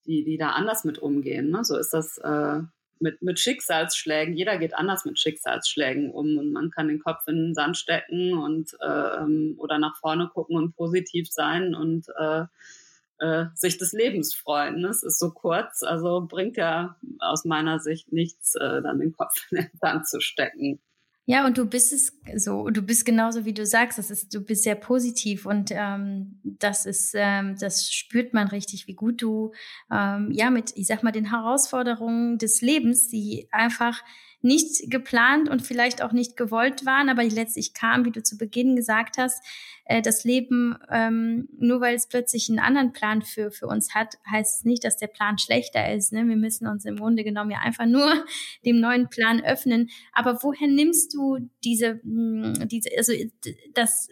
die, 0.06 0.24
die 0.24 0.36
da 0.36 0.50
anders 0.50 0.84
mit 0.84 0.98
umgehen. 0.98 1.50
Ne? 1.50 1.64
So 1.64 1.76
ist 1.76 1.94
das 1.94 2.18
äh, 2.18 2.60
mit, 2.98 3.22
mit 3.22 3.38
Schicksalsschlägen. 3.38 4.34
Jeder 4.34 4.58
geht 4.58 4.74
anders 4.74 5.04
mit 5.04 5.18
Schicksalsschlägen 5.18 6.10
um 6.10 6.38
und 6.38 6.52
man 6.52 6.70
kann 6.70 6.88
den 6.88 7.00
Kopf 7.00 7.26
in 7.26 7.36
den 7.36 7.54
Sand 7.54 7.76
stecken 7.76 8.34
und 8.34 8.72
äh, 8.80 9.18
ähm, 9.18 9.54
oder 9.58 9.78
nach 9.78 9.96
vorne 9.98 10.28
gucken 10.32 10.56
und 10.56 10.74
positiv 10.74 11.30
sein 11.30 11.74
und 11.74 12.06
äh, 12.18 12.44
äh, 13.18 13.46
sich 13.54 13.78
des 13.78 13.92
Lebens 13.92 14.34
freuen. 14.34 14.84
Es 14.84 15.02
ist 15.02 15.18
so 15.18 15.30
kurz, 15.30 15.82
also 15.82 16.26
bringt 16.26 16.56
ja 16.56 16.96
aus 17.20 17.44
meiner 17.44 17.78
Sicht 17.78 18.12
nichts, 18.12 18.54
äh, 18.56 18.82
dann 18.82 18.98
den 18.98 19.12
Kopf 19.12 19.34
in 19.50 19.58
den 19.58 19.70
Sand 19.80 20.08
zu 20.08 20.20
stecken. 20.20 20.80
Ja, 21.26 21.46
und 21.46 21.56
du 21.56 21.64
bist 21.64 21.92
es 21.92 22.20
so, 22.36 22.68
du 22.68 22.82
bist 22.82 23.06
genauso 23.06 23.46
wie 23.46 23.54
du 23.54 23.64
sagst, 23.64 23.96
das 23.98 24.10
ist, 24.10 24.34
du 24.34 24.40
bist 24.42 24.62
sehr 24.62 24.74
positiv 24.74 25.46
und 25.46 25.70
ähm, 25.72 26.38
das 26.44 26.84
ist, 26.84 27.14
ähm, 27.16 27.56
das 27.58 27.90
spürt 27.90 28.34
man 28.34 28.48
richtig, 28.48 28.86
wie 28.88 28.94
gut 28.94 29.22
du 29.22 29.52
ähm, 29.90 30.30
ja 30.32 30.50
mit, 30.50 30.72
ich 30.76 30.86
sag 30.86 31.02
mal, 31.02 31.12
den 31.12 31.30
Herausforderungen 31.30 32.36
des 32.36 32.60
Lebens, 32.60 33.08
die 33.08 33.48
einfach 33.52 34.02
nicht 34.44 34.90
geplant 34.90 35.48
und 35.48 35.62
vielleicht 35.62 36.02
auch 36.02 36.12
nicht 36.12 36.36
gewollt 36.36 36.84
waren, 36.84 37.08
aber 37.08 37.22
die 37.22 37.34
letztlich 37.34 37.72
kamen, 37.72 38.04
wie 38.04 38.10
du 38.10 38.22
zu 38.22 38.36
Beginn 38.36 38.76
gesagt 38.76 39.16
hast, 39.16 39.42
äh, 39.86 40.02
das 40.02 40.24
Leben, 40.24 40.76
ähm, 40.90 41.48
nur 41.58 41.80
weil 41.80 41.94
es 41.94 42.06
plötzlich 42.06 42.50
einen 42.50 42.58
anderen 42.58 42.92
Plan 42.92 43.22
für, 43.22 43.50
für 43.50 43.66
uns 43.66 43.94
hat, 43.94 44.18
heißt 44.30 44.58
es 44.58 44.64
nicht, 44.64 44.84
dass 44.84 44.98
der 44.98 45.06
Plan 45.06 45.38
schlechter 45.38 45.92
ist. 45.92 46.12
Ne? 46.12 46.28
Wir 46.28 46.36
müssen 46.36 46.66
uns 46.66 46.84
im 46.84 46.96
Grunde 46.96 47.24
genommen 47.24 47.50
ja 47.50 47.60
einfach 47.60 47.86
nur 47.86 48.12
dem 48.66 48.80
neuen 48.80 49.08
Plan 49.08 49.42
öffnen. 49.42 49.88
Aber 50.12 50.42
woher 50.42 50.68
nimmst 50.68 51.14
du 51.14 51.50
diese, 51.64 52.00
hm, 52.02 52.68
diese, 52.68 52.90
also 52.98 53.14
das, 53.72 54.08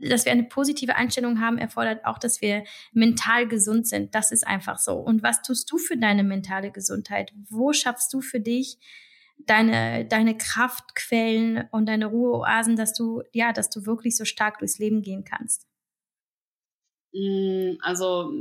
dass 0.00 0.24
wir 0.24 0.32
eine 0.32 0.44
positive 0.44 0.96
Einstellung 0.96 1.40
haben, 1.40 1.58
erfordert 1.58 2.04
auch, 2.04 2.18
dass 2.18 2.40
wir 2.40 2.64
mental 2.92 3.46
gesund 3.46 3.86
sind. 3.86 4.14
Das 4.14 4.32
ist 4.32 4.46
einfach 4.46 4.78
so. 4.78 4.94
Und 4.94 5.22
was 5.22 5.42
tust 5.42 5.70
du 5.70 5.78
für 5.78 5.96
deine 5.96 6.24
mentale 6.24 6.70
Gesundheit? 6.72 7.32
Wo 7.48 7.72
schaffst 7.72 8.12
du 8.12 8.20
für 8.20 8.40
dich 8.40 8.78
deine, 9.46 10.06
deine 10.06 10.36
Kraftquellen 10.36 11.68
und 11.70 11.86
deine 11.86 12.06
Ruheoasen, 12.06 12.76
dass 12.76 12.92
du, 12.92 13.22
ja, 13.32 13.52
dass 13.52 13.70
du 13.70 13.86
wirklich 13.86 14.16
so 14.16 14.24
stark 14.24 14.58
durchs 14.58 14.78
Leben 14.78 15.02
gehen 15.02 15.24
kannst? 15.24 15.66
Mm, 17.12 17.76
also 17.80 18.32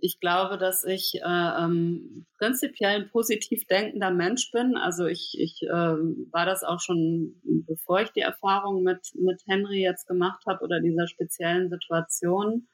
ich 0.00 0.20
glaube, 0.20 0.56
dass 0.56 0.84
ich 0.84 1.14
äh, 1.16 1.64
ähm, 1.64 2.26
prinzipiell 2.38 3.02
ein 3.02 3.10
positiv 3.10 3.66
denkender 3.66 4.10
Mensch 4.10 4.50
bin. 4.52 4.76
Also 4.76 5.06
ich, 5.06 5.36
ich 5.38 5.62
äh, 5.62 5.68
war 5.68 6.46
das 6.46 6.62
auch 6.62 6.80
schon, 6.80 7.40
bevor 7.66 8.02
ich 8.02 8.10
die 8.10 8.20
Erfahrung 8.20 8.82
mit, 8.82 9.12
mit 9.14 9.42
Henry 9.46 9.82
jetzt 9.82 10.06
gemacht 10.06 10.44
habe 10.46 10.62
oder 10.62 10.80
dieser 10.80 11.08
speziellen 11.08 11.70
Situation. 11.70 12.68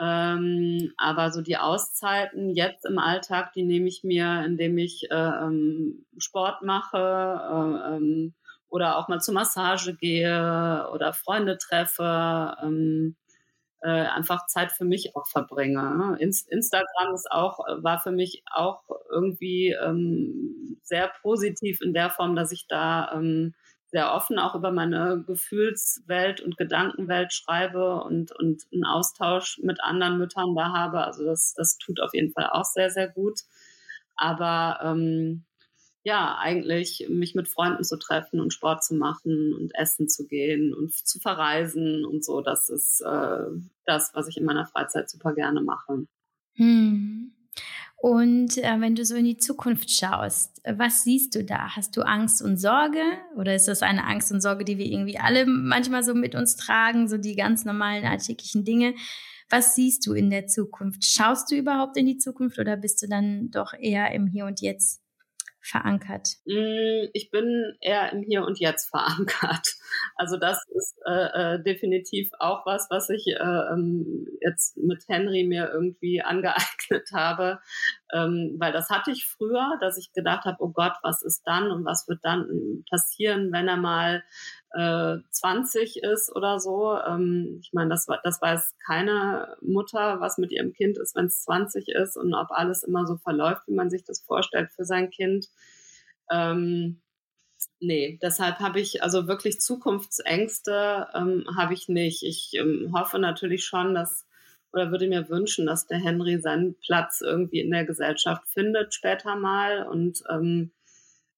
Ähm, 0.00 0.92
aber 0.98 1.30
so 1.30 1.40
die 1.40 1.56
Auszeiten 1.56 2.50
jetzt 2.50 2.84
im 2.84 2.98
Alltag, 2.98 3.52
die 3.54 3.64
nehme 3.64 3.88
ich 3.88 4.04
mir, 4.04 4.44
indem 4.44 4.76
ich 4.76 5.10
äh, 5.10 5.14
ähm, 5.14 6.04
Sport 6.18 6.62
mache 6.62 6.98
äh, 6.98 7.96
ähm, 7.96 8.34
oder 8.68 8.98
auch 8.98 9.08
mal 9.08 9.20
zur 9.20 9.34
Massage 9.34 9.94
gehe 9.94 10.88
oder 10.92 11.14
Freunde 11.14 11.56
treffe, 11.56 12.56
ähm, 12.62 13.16
äh, 13.80 13.88
einfach 13.88 14.46
Zeit 14.46 14.72
für 14.72 14.84
mich 14.84 15.16
auch 15.16 15.26
verbringe. 15.28 15.80
Ne? 15.96 16.18
Instagram 16.20 17.14
ist 17.14 17.30
auch, 17.30 17.60
war 17.78 17.98
für 18.00 18.10
mich 18.10 18.42
auch 18.52 18.82
irgendwie 19.10 19.70
ähm, 19.70 20.78
sehr 20.82 21.10
positiv 21.22 21.80
in 21.80 21.94
der 21.94 22.10
Form, 22.10 22.36
dass 22.36 22.52
ich 22.52 22.66
da 22.68 23.12
ähm, 23.14 23.54
sehr 23.96 24.12
offen 24.12 24.38
auch 24.38 24.54
über 24.54 24.72
meine 24.72 25.24
Gefühlswelt 25.26 26.42
und 26.42 26.58
Gedankenwelt 26.58 27.32
schreibe 27.32 28.02
und, 28.02 28.30
und 28.30 28.64
einen 28.70 28.84
Austausch 28.84 29.58
mit 29.62 29.82
anderen 29.82 30.18
Müttern 30.18 30.54
da 30.54 30.70
habe. 30.74 31.02
Also 31.02 31.24
das, 31.24 31.54
das 31.56 31.78
tut 31.78 32.02
auf 32.02 32.12
jeden 32.12 32.30
Fall 32.30 32.50
auch 32.52 32.66
sehr, 32.66 32.90
sehr 32.90 33.08
gut. 33.08 33.40
Aber 34.14 34.80
ähm, 34.82 35.46
ja, 36.02 36.36
eigentlich 36.38 37.06
mich 37.08 37.34
mit 37.34 37.48
Freunden 37.48 37.84
zu 37.84 37.98
treffen 37.98 38.38
und 38.38 38.52
Sport 38.52 38.84
zu 38.84 38.94
machen 38.94 39.54
und 39.54 39.74
essen 39.74 40.10
zu 40.10 40.26
gehen 40.26 40.74
und 40.74 40.92
zu 40.92 41.18
verreisen 41.18 42.04
und 42.04 42.22
so, 42.22 42.42
das 42.42 42.68
ist 42.68 43.00
äh, 43.00 43.46
das, 43.86 44.10
was 44.12 44.28
ich 44.28 44.36
in 44.36 44.44
meiner 44.44 44.66
Freizeit 44.66 45.08
super 45.08 45.32
gerne 45.32 45.62
mache. 45.62 46.06
Hm. 46.56 47.32
Und 47.98 48.58
äh, 48.58 48.80
wenn 48.80 48.94
du 48.94 49.04
so 49.04 49.16
in 49.16 49.24
die 49.24 49.38
Zukunft 49.38 49.90
schaust, 49.90 50.60
was 50.64 51.02
siehst 51.02 51.34
du 51.34 51.44
da? 51.44 51.74
Hast 51.74 51.96
du 51.96 52.02
Angst 52.02 52.42
und 52.42 52.58
Sorge? 52.58 53.02
Oder 53.36 53.54
ist 53.54 53.68
das 53.68 53.82
eine 53.82 54.04
Angst 54.04 54.30
und 54.32 54.42
Sorge, 54.42 54.64
die 54.64 54.78
wir 54.78 54.86
irgendwie 54.86 55.18
alle 55.18 55.46
manchmal 55.46 56.04
so 56.04 56.14
mit 56.14 56.34
uns 56.34 56.56
tragen, 56.56 57.08
so 57.08 57.16
die 57.16 57.36
ganz 57.36 57.64
normalen 57.64 58.04
alltäglichen 58.04 58.64
Dinge? 58.64 58.94
Was 59.48 59.74
siehst 59.74 60.06
du 60.06 60.12
in 60.12 60.28
der 60.28 60.46
Zukunft? 60.46 61.04
Schaust 61.04 61.50
du 61.50 61.56
überhaupt 61.56 61.96
in 61.96 62.06
die 62.06 62.18
Zukunft 62.18 62.58
oder 62.58 62.76
bist 62.76 63.02
du 63.02 63.08
dann 63.08 63.50
doch 63.50 63.72
eher 63.72 64.12
im 64.12 64.26
Hier 64.26 64.44
und 64.44 64.60
Jetzt? 64.60 65.05
Verankert? 65.66 66.28
Mm, 66.46 67.08
ich 67.12 67.30
bin 67.30 67.76
eher 67.80 68.12
im 68.12 68.22
Hier 68.22 68.44
und 68.44 68.58
Jetzt 68.58 68.88
verankert. 68.90 69.66
Also 70.16 70.36
das 70.36 70.62
ist 70.74 70.98
äh, 71.06 71.54
äh, 71.54 71.62
definitiv 71.62 72.30
auch 72.38 72.66
was, 72.66 72.86
was 72.90 73.08
ich 73.08 73.26
äh, 73.28 73.72
ähm, 73.72 74.26
jetzt 74.40 74.76
mit 74.76 75.04
Henry 75.08 75.44
mir 75.44 75.70
irgendwie 75.72 76.22
angeeignet 76.24 77.10
habe, 77.12 77.60
ähm, 78.12 78.56
weil 78.58 78.72
das 78.72 78.90
hatte 78.90 79.10
ich 79.10 79.26
früher, 79.26 79.78
dass 79.80 79.98
ich 79.98 80.12
gedacht 80.12 80.44
habe, 80.44 80.56
oh 80.60 80.68
Gott, 80.68 80.94
was 81.02 81.22
ist 81.22 81.42
dann 81.46 81.70
und 81.70 81.84
was 81.84 82.08
wird 82.08 82.20
dann 82.22 82.84
passieren, 82.90 83.52
wenn 83.52 83.68
er 83.68 83.76
mal 83.76 84.22
äh, 84.76 85.18
20 85.30 86.02
ist 86.02 86.34
oder 86.34 86.60
so. 86.60 86.98
Ähm, 86.98 87.58
ich 87.62 87.72
meine, 87.72 87.90
das, 87.90 88.06
das 88.22 88.42
weiß 88.42 88.74
keine 88.86 89.56
Mutter, 89.62 90.20
was 90.20 90.36
mit 90.36 90.52
ihrem 90.52 90.72
Kind 90.74 90.98
ist, 90.98 91.16
wenn 91.16 91.26
es 91.26 91.42
20 91.42 91.88
ist 91.88 92.16
und 92.16 92.34
ob 92.34 92.50
alles 92.50 92.82
immer 92.82 93.06
so 93.06 93.16
verläuft, 93.16 93.62
wie 93.66 93.74
man 93.74 93.88
sich 93.88 94.04
das 94.04 94.20
vorstellt 94.20 94.70
für 94.72 94.84
sein 94.84 95.10
Kind. 95.10 95.48
Ähm, 96.30 97.00
nee, 97.80 98.18
deshalb 98.22 98.58
habe 98.58 98.80
ich 98.80 99.02
also 99.02 99.26
wirklich 99.26 99.60
Zukunftsängste 99.60 101.08
ähm, 101.14 101.46
habe 101.56 101.72
ich 101.72 101.88
nicht. 101.88 102.22
Ich 102.22 102.52
ähm, 102.58 102.92
hoffe 102.94 103.18
natürlich 103.18 103.64
schon, 103.64 103.94
dass 103.94 104.26
oder 104.72 104.90
würde 104.90 105.08
mir 105.08 105.30
wünschen, 105.30 105.64
dass 105.64 105.86
der 105.86 105.98
Henry 105.98 106.38
seinen 106.38 106.76
Platz 106.80 107.22
irgendwie 107.22 107.60
in 107.60 107.70
der 107.70 107.86
Gesellschaft 107.86 108.46
findet 108.48 108.92
später 108.92 109.34
mal 109.36 109.86
und 109.86 110.22
ähm, 110.28 110.70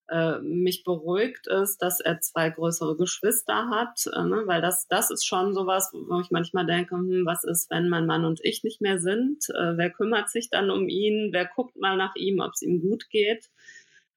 äh, 0.09 0.39
mich 0.41 0.85
beruhigt 0.85 1.47
ist, 1.47 1.79
dass 1.83 2.01
er 2.01 2.21
zwei 2.21 2.51
größere 2.51 2.97
Geschwister 2.97 3.69
hat, 3.71 4.07
äh, 4.07 4.25
ne? 4.25 4.43
weil 4.47 4.61
das, 4.61 4.87
das 4.89 5.11
ist 5.11 5.27
schon 5.27 5.55
sowas, 5.55 5.93
wo 5.93 6.21
ich 6.21 6.31
manchmal 6.31 6.67
denke, 6.67 6.95
hm, 6.95 7.25
was 7.27 7.45
ist, 7.45 7.71
wenn 7.71 7.89
mein 7.89 8.07
Mann 8.07 8.25
und 8.25 8.41
ich 8.43 8.65
nicht 8.65 8.81
mehr 8.81 8.99
sind? 8.99 9.45
Äh, 9.51 9.77
wer 9.77 9.91
kümmert 9.91 10.31
sich 10.31 10.51
dann 10.51 10.71
um 10.71 10.89
ihn? 10.89 11.31
Wer 11.33 11.47
guckt 11.47 11.77
mal 11.77 11.97
nach 11.97 12.15
ihm, 12.17 12.41
ob 12.41 12.53
es 12.53 12.63
ihm 12.63 12.81
gut 12.81 13.09
geht? 13.11 13.51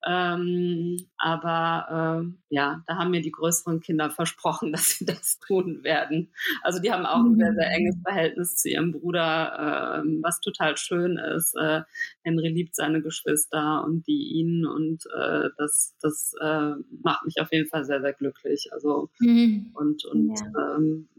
Ähm, 0.08 0.98
aber 1.18 2.24
äh, 2.24 2.34
ja, 2.50 2.84
da 2.88 2.96
haben 2.96 3.12
mir 3.12 3.22
die 3.22 3.32
größeren 3.32 3.82
Kinder 3.82 4.10
versprochen, 4.10 4.72
dass 4.72 4.98
sie 4.98 5.06
das 5.06 5.40
tun 5.40 5.84
werden. 5.84 6.34
Also 6.64 6.80
die 6.82 6.92
haben 6.92 7.06
auch 7.06 7.24
ein 7.24 7.36
sehr, 7.36 7.54
sehr 7.54 7.68
mhm. 7.68 7.76
enges 7.76 7.96
Verhältnis 8.04 8.56
zu 8.56 8.70
ihrem 8.70 8.92
Bruder, 8.92 10.04
äh, 10.04 10.08
was 10.22 10.40
total 10.40 10.78
schön 10.78 11.18
ist. 11.18 11.56
Äh, 11.56 11.82
Henry 12.24 12.50
liebt 12.50 12.76
seine 12.76 13.02
Geschwister 13.02 13.84
und 13.86 14.08
die 14.08 14.34
ihn 14.34 14.66
und 14.66 15.06
äh, 15.16 15.50
das, 15.58 15.96
das 16.02 16.34
äh, 16.42 16.74
macht 17.04 17.26
mich 17.26 17.40
auf 17.40 17.52
jeden 17.52 17.68
Fall 17.68 17.86
sehr, 17.86 18.02
sehr 18.02 18.14
glücklich. 18.14 18.70
Also 18.74 19.10
mhm. 19.20 19.72
und, 19.74 20.06
und 20.06 20.36
ja. 20.36 20.76
ähm, 20.76 21.10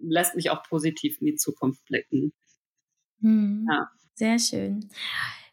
lässt 0.00 0.34
mich 0.34 0.50
auch 0.50 0.62
positiv 0.62 1.20
in 1.20 1.26
die 1.26 1.36
Zukunft 1.36 1.84
blicken. 1.84 2.32
Mhm. 3.20 3.66
Ja. 3.70 3.90
Sehr 4.14 4.38
schön. 4.38 4.88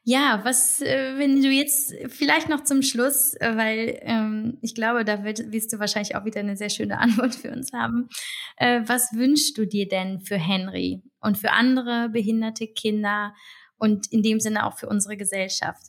Ja, 0.08 0.42
was, 0.44 0.82
äh, 0.82 1.18
wenn 1.18 1.42
du 1.42 1.50
jetzt 1.50 1.92
vielleicht 2.10 2.48
noch 2.48 2.64
zum 2.64 2.84
Schluss, 2.84 3.34
äh, 3.40 3.58
weil 3.58 3.98
ähm, 4.04 4.60
ich 4.62 4.76
glaube, 4.76 5.04
da 5.04 5.24
wird, 5.24 5.52
wirst 5.52 5.74
du 5.74 5.80
wahrscheinlich 5.80 6.16
auch 6.16 6.26
wieder 6.26 6.42
eine 6.42 6.56
sehr 6.56 6.70
schöne 6.70 7.00
Antwort 7.00 7.34
für 7.34 7.52
uns 7.52 7.74
haben. 7.74 8.08
Äh, 8.58 8.82
was 8.86 9.14
wünschst 9.14 9.58
du 9.58 9.66
dir 9.66 9.88
denn 9.88 10.22
für 10.22 10.38
Henry 10.38 11.02
und 11.22 11.40
für 11.40 11.52
andere 11.52 12.10
behinderte 12.10 12.68
Kinder 12.68 13.34
und 13.80 14.12
in 14.12 14.22
dem 14.22 14.40
Sinne 14.40 14.68
auch 14.68 14.78
für 14.78 14.88
unsere 14.88 15.18
Gesellschaft? 15.18 15.88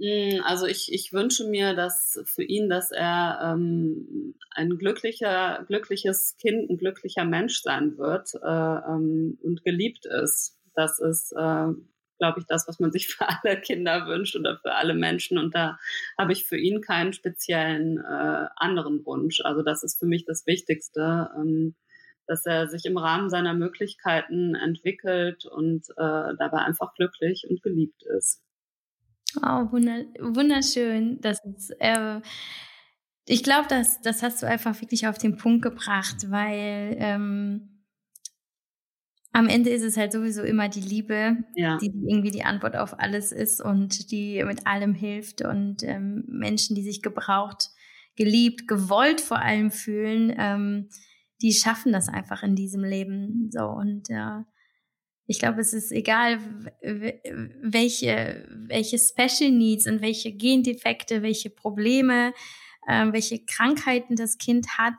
Mm, 0.00 0.40
also 0.42 0.66
ich, 0.66 0.92
ich 0.92 1.12
wünsche 1.12 1.46
mir, 1.46 1.74
dass 1.74 2.20
für 2.24 2.42
ihn, 2.42 2.68
dass 2.68 2.90
er 2.90 3.52
ähm, 3.54 4.34
ein 4.50 4.78
glücklicher, 4.78 5.64
glückliches 5.68 6.36
Kind, 6.38 6.68
ein 6.68 6.76
glücklicher 6.76 7.24
Mensch 7.24 7.62
sein 7.62 7.96
wird 7.98 8.34
äh, 8.34 8.92
ähm, 8.92 9.38
und 9.42 9.62
geliebt 9.62 10.06
ist. 10.06 10.56
Das 10.74 10.98
ist 10.98 11.32
äh, 11.38 11.68
glaube 12.20 12.38
ich, 12.38 12.46
das, 12.46 12.68
was 12.68 12.78
man 12.78 12.92
sich 12.92 13.08
für 13.14 13.26
alle 13.28 13.60
Kinder 13.60 14.06
wünscht 14.06 14.36
oder 14.36 14.58
für 14.58 14.74
alle 14.74 14.94
Menschen. 14.94 15.38
Und 15.38 15.54
da 15.54 15.78
habe 16.16 16.32
ich 16.32 16.46
für 16.46 16.58
ihn 16.58 16.80
keinen 16.80 17.12
speziellen 17.12 17.98
äh, 17.98 18.46
anderen 18.56 19.04
Wunsch. 19.04 19.40
Also 19.40 19.62
das 19.62 19.82
ist 19.82 19.98
für 19.98 20.06
mich 20.06 20.24
das 20.26 20.46
Wichtigste, 20.46 21.30
ähm, 21.36 21.74
dass 22.26 22.46
er 22.46 22.68
sich 22.68 22.84
im 22.84 22.96
Rahmen 22.96 23.28
seiner 23.30 23.54
Möglichkeiten 23.54 24.54
entwickelt 24.54 25.46
und 25.46 25.88
äh, 25.90 26.34
dabei 26.38 26.58
einfach 26.58 26.94
glücklich 26.94 27.46
und 27.48 27.62
geliebt 27.62 28.04
ist. 28.16 28.42
Oh, 29.36 29.72
wunderschön. 29.72 31.20
Das 31.20 31.44
ist, 31.44 31.70
äh, 31.80 32.20
ich 33.26 33.42
glaube, 33.42 33.66
das, 33.68 34.00
das 34.02 34.22
hast 34.22 34.42
du 34.42 34.46
einfach 34.46 34.80
wirklich 34.80 35.08
auf 35.08 35.18
den 35.18 35.36
Punkt 35.36 35.62
gebracht, 35.62 36.30
weil 36.30 36.96
ähm, 36.98 37.79
am 39.32 39.48
Ende 39.48 39.70
ist 39.70 39.82
es 39.82 39.96
halt 39.96 40.12
sowieso 40.12 40.42
immer 40.42 40.68
die 40.68 40.80
Liebe, 40.80 41.36
ja. 41.54 41.78
die 41.78 41.92
irgendwie 42.08 42.32
die 42.32 42.44
Antwort 42.44 42.76
auf 42.76 42.98
alles 42.98 43.30
ist 43.30 43.60
und 43.60 44.10
die 44.10 44.42
mit 44.44 44.66
allem 44.66 44.94
hilft 44.94 45.42
und 45.42 45.82
ähm, 45.84 46.24
Menschen, 46.26 46.74
die 46.74 46.82
sich 46.82 47.00
gebraucht, 47.00 47.70
geliebt, 48.16 48.66
gewollt 48.66 49.20
vor 49.20 49.40
allem 49.40 49.70
fühlen, 49.70 50.34
ähm, 50.36 50.88
die 51.42 51.52
schaffen 51.52 51.92
das 51.92 52.08
einfach 52.08 52.42
in 52.42 52.56
diesem 52.56 52.82
Leben 52.82 53.50
so 53.50 53.66
und 53.66 54.10
äh, 54.10 54.42
ich 55.26 55.38
glaube, 55.38 55.60
es 55.60 55.72
ist 55.72 55.92
egal, 55.92 56.40
welche, 57.62 58.48
welche 58.66 58.98
Special 58.98 59.52
Needs 59.52 59.86
und 59.86 60.02
welche 60.02 60.32
Gendefekte, 60.32 61.22
welche 61.22 61.50
Probleme, 61.50 62.34
äh, 62.88 63.06
welche 63.12 63.38
Krankheiten 63.44 64.16
das 64.16 64.38
Kind 64.38 64.76
hat 64.76 64.96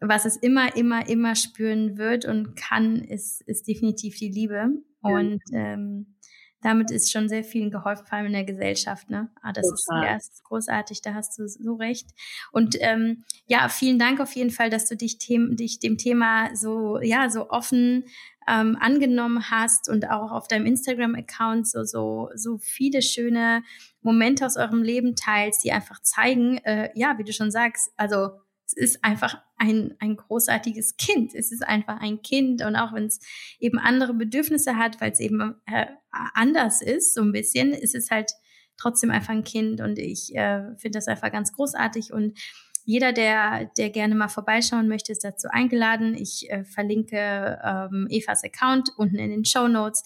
was 0.00 0.24
es 0.24 0.36
immer, 0.36 0.76
immer, 0.76 1.08
immer 1.08 1.34
spüren 1.34 1.98
wird 1.98 2.24
und 2.24 2.54
kann, 2.56 2.96
ist, 2.96 3.42
ist 3.42 3.66
definitiv 3.66 4.16
die 4.16 4.30
Liebe. 4.30 4.68
Und 5.00 5.40
ähm, 5.52 6.18
damit 6.60 6.90
ist 6.90 7.12
schon 7.12 7.28
sehr 7.28 7.44
vielen 7.44 7.70
geholfen, 7.70 8.06
vor 8.06 8.18
allem 8.18 8.26
in 8.26 8.32
der 8.32 8.44
Gesellschaft. 8.44 9.10
Ne? 9.10 9.30
Ah, 9.42 9.52
das 9.52 9.70
ist, 9.70 9.86
ja, 9.90 10.14
das 10.14 10.28
ist 10.28 10.44
großartig, 10.44 11.02
da 11.02 11.14
hast 11.14 11.38
du 11.38 11.46
so 11.46 11.74
recht. 11.74 12.10
Und 12.52 12.76
ähm, 12.80 13.24
ja, 13.46 13.68
vielen 13.68 13.98
Dank 13.98 14.20
auf 14.20 14.32
jeden 14.32 14.50
Fall, 14.50 14.70
dass 14.70 14.88
du 14.88 14.96
dich, 14.96 15.18
them 15.18 15.56
dich 15.56 15.78
dem 15.78 15.98
Thema 15.98 16.54
so, 16.56 17.00
ja, 17.00 17.30
so 17.30 17.50
offen 17.50 18.04
ähm, 18.48 18.76
angenommen 18.80 19.50
hast 19.50 19.88
und 19.88 20.10
auch 20.10 20.32
auf 20.32 20.48
deinem 20.48 20.66
Instagram-Account 20.66 21.68
so, 21.68 21.84
so, 21.84 22.30
so 22.34 22.58
viele 22.58 23.02
schöne 23.02 23.62
Momente 24.02 24.44
aus 24.44 24.56
eurem 24.56 24.82
Leben 24.82 25.14
teilst, 25.14 25.62
die 25.64 25.70
einfach 25.70 26.02
zeigen, 26.02 26.58
äh, 26.58 26.90
ja, 26.94 27.18
wie 27.18 27.24
du 27.24 27.32
schon 27.32 27.50
sagst, 27.50 27.92
also 27.96 28.30
es 28.68 28.74
ist 28.74 29.04
einfach 29.04 29.40
ein, 29.56 29.94
ein 29.98 30.16
großartiges 30.16 30.96
Kind. 30.96 31.34
Es 31.34 31.52
ist 31.52 31.62
einfach 31.66 32.00
ein 32.00 32.20
Kind 32.22 32.62
und 32.62 32.76
auch 32.76 32.92
wenn 32.92 33.06
es 33.06 33.20
eben 33.58 33.78
andere 33.78 34.12
Bedürfnisse 34.12 34.76
hat, 34.76 35.00
weil 35.00 35.12
es 35.12 35.20
eben 35.20 35.54
äh, 35.66 35.86
anders 36.34 36.82
ist, 36.82 37.14
so 37.14 37.22
ein 37.22 37.32
bisschen, 37.32 37.72
ist 37.72 37.94
es 37.94 38.10
halt 38.10 38.32
trotzdem 38.76 39.10
einfach 39.10 39.30
ein 39.30 39.44
Kind 39.44 39.80
und 39.80 39.98
ich 39.98 40.34
äh, 40.36 40.76
finde 40.76 40.98
das 40.98 41.08
einfach 41.08 41.32
ganz 41.32 41.52
großartig 41.52 42.12
und 42.12 42.38
jeder, 42.84 43.12
der, 43.12 43.70
der 43.76 43.90
gerne 43.90 44.14
mal 44.14 44.28
vorbeischauen 44.28 44.88
möchte, 44.88 45.12
ist 45.12 45.22
dazu 45.22 45.48
eingeladen. 45.50 46.14
Ich 46.14 46.50
äh, 46.50 46.64
verlinke 46.64 47.60
ähm, 47.62 48.06
Evas 48.08 48.42
Account 48.44 48.90
unten 48.96 49.16
in 49.16 49.28
den 49.28 49.44
Show 49.44 49.68
Notes. 49.68 50.04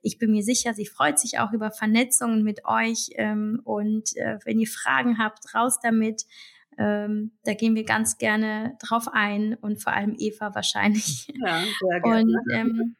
Ich 0.00 0.18
bin 0.18 0.32
mir 0.32 0.42
sicher, 0.42 0.74
sie 0.74 0.86
freut 0.86 1.20
sich 1.20 1.38
auch 1.38 1.52
über 1.52 1.70
Vernetzungen 1.70 2.42
mit 2.42 2.64
euch. 2.64 3.10
Ähm, 3.14 3.60
und 3.62 4.16
äh, 4.16 4.40
wenn 4.44 4.58
ihr 4.58 4.66
Fragen 4.66 5.18
habt, 5.18 5.54
raus 5.54 5.78
damit. 5.80 6.24
Ähm, 6.78 7.32
da 7.44 7.54
gehen 7.54 7.74
wir 7.74 7.84
ganz 7.84 8.18
gerne 8.18 8.76
drauf 8.80 9.08
ein 9.12 9.54
und 9.54 9.82
vor 9.82 9.92
allem 9.92 10.14
Eva 10.18 10.54
wahrscheinlich. 10.54 11.32
Ja, 11.44 11.62
sehr 11.80 12.00
gerne. 12.00 12.22
Und 12.22 12.36
ähm, 12.52 12.96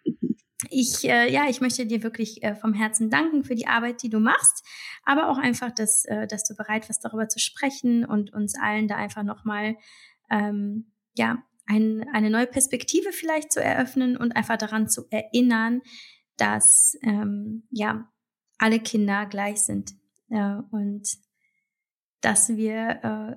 ich, 0.71 1.05
äh, 1.05 1.31
ja, 1.33 1.49
ich 1.49 1.61
möchte 1.61 1.87
dir 1.87 2.03
wirklich 2.03 2.43
äh, 2.43 2.55
vom 2.55 2.75
Herzen 2.75 3.11
danken 3.11 3.45
für 3.45 3.55
die 3.55 3.67
Arbeit, 3.67 4.03
die 4.03 4.09
du 4.09 4.21
machst, 4.21 4.65
aber 5.05 5.29
auch 5.29 5.39
einfach, 5.39 5.71
dass, 5.71 6.05
äh, 6.07 6.27
dass 6.27 6.45
du 6.45 6.55
bereit 6.55 6.89
warst, 6.89 7.05
darüber 7.05 7.29
zu 7.29 7.39
sprechen 7.39 8.05
und 8.05 8.33
uns 8.33 8.55
allen 8.61 8.89
da 8.89 8.97
einfach 8.97 9.23
nochmal, 9.23 9.77
ähm, 10.31 10.93
ja, 11.15 11.43
ein, 11.67 12.07
eine 12.13 12.31
neue 12.31 12.47
Perspektive 12.47 13.13
vielleicht 13.13 13.53
zu 13.53 13.63
eröffnen 13.63 14.17
und 14.17 14.37
einfach 14.37 14.59
daran 14.59 14.89
zu 14.89 15.07
erinnern, 15.11 15.81
dass, 16.37 16.97
ähm, 17.03 17.67
ja, 17.71 18.11
alle 18.59 18.81
Kinder 18.81 19.27
gleich 19.27 19.63
sind 19.63 19.93
äh, 20.31 20.57
und 20.71 21.09
dass 22.21 22.51
wir 22.51 23.05
äh, 23.05 23.37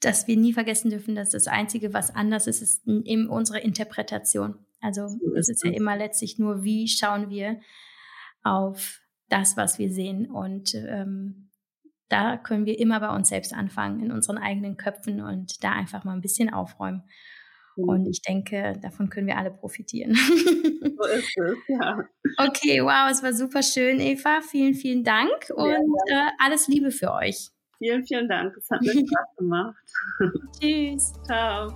dass 0.00 0.26
wir 0.26 0.36
nie 0.36 0.52
vergessen 0.52 0.90
dürfen, 0.90 1.14
dass 1.14 1.30
das 1.30 1.48
Einzige, 1.48 1.92
was 1.92 2.14
anders 2.14 2.46
ist, 2.46 2.62
ist 2.62 2.86
in 2.86 3.28
unserer 3.28 3.62
Interpretation. 3.62 4.54
Also 4.80 5.08
es 5.36 5.48
ist 5.48 5.64
ja 5.64 5.72
immer 5.72 5.96
letztlich 5.96 6.38
nur, 6.38 6.62
wie 6.62 6.86
schauen 6.86 7.30
wir 7.30 7.60
auf 8.44 9.00
das, 9.28 9.56
was 9.56 9.78
wir 9.78 9.90
sehen. 9.90 10.30
Und 10.30 10.74
ähm, 10.74 11.50
da 12.08 12.36
können 12.36 12.64
wir 12.64 12.78
immer 12.78 13.00
bei 13.00 13.14
uns 13.14 13.28
selbst 13.28 13.52
anfangen, 13.52 14.02
in 14.02 14.12
unseren 14.12 14.38
eigenen 14.38 14.76
Köpfen 14.76 15.20
und 15.20 15.62
da 15.64 15.72
einfach 15.72 16.04
mal 16.04 16.12
ein 16.12 16.20
bisschen 16.20 16.52
aufräumen. 16.52 17.02
Und 17.76 18.06
ich 18.06 18.22
denke, 18.22 18.76
davon 18.82 19.08
können 19.08 19.28
wir 19.28 19.38
alle 19.38 19.52
profitieren. 19.52 20.14
So 20.14 21.04
ist 21.04 21.36
es, 21.36 21.58
ja. 21.68 21.98
Okay, 22.38 22.82
wow, 22.82 23.08
es 23.08 23.22
war 23.22 23.32
super 23.32 23.62
schön, 23.62 24.00
Eva. 24.00 24.40
Vielen, 24.40 24.74
vielen 24.74 25.04
Dank 25.04 25.50
und 25.54 25.94
äh, 26.10 26.30
alles 26.40 26.66
Liebe 26.66 26.90
für 26.90 27.12
euch. 27.12 27.50
Vielen, 27.78 28.04
vielen 28.04 28.28
Dank. 28.28 28.56
Es 28.56 28.70
hat 28.70 28.82
mir 28.82 28.92
Spaß 29.06 29.36
gemacht. 29.36 29.76
Tschüss. 30.60 31.12
Ciao. 31.24 31.72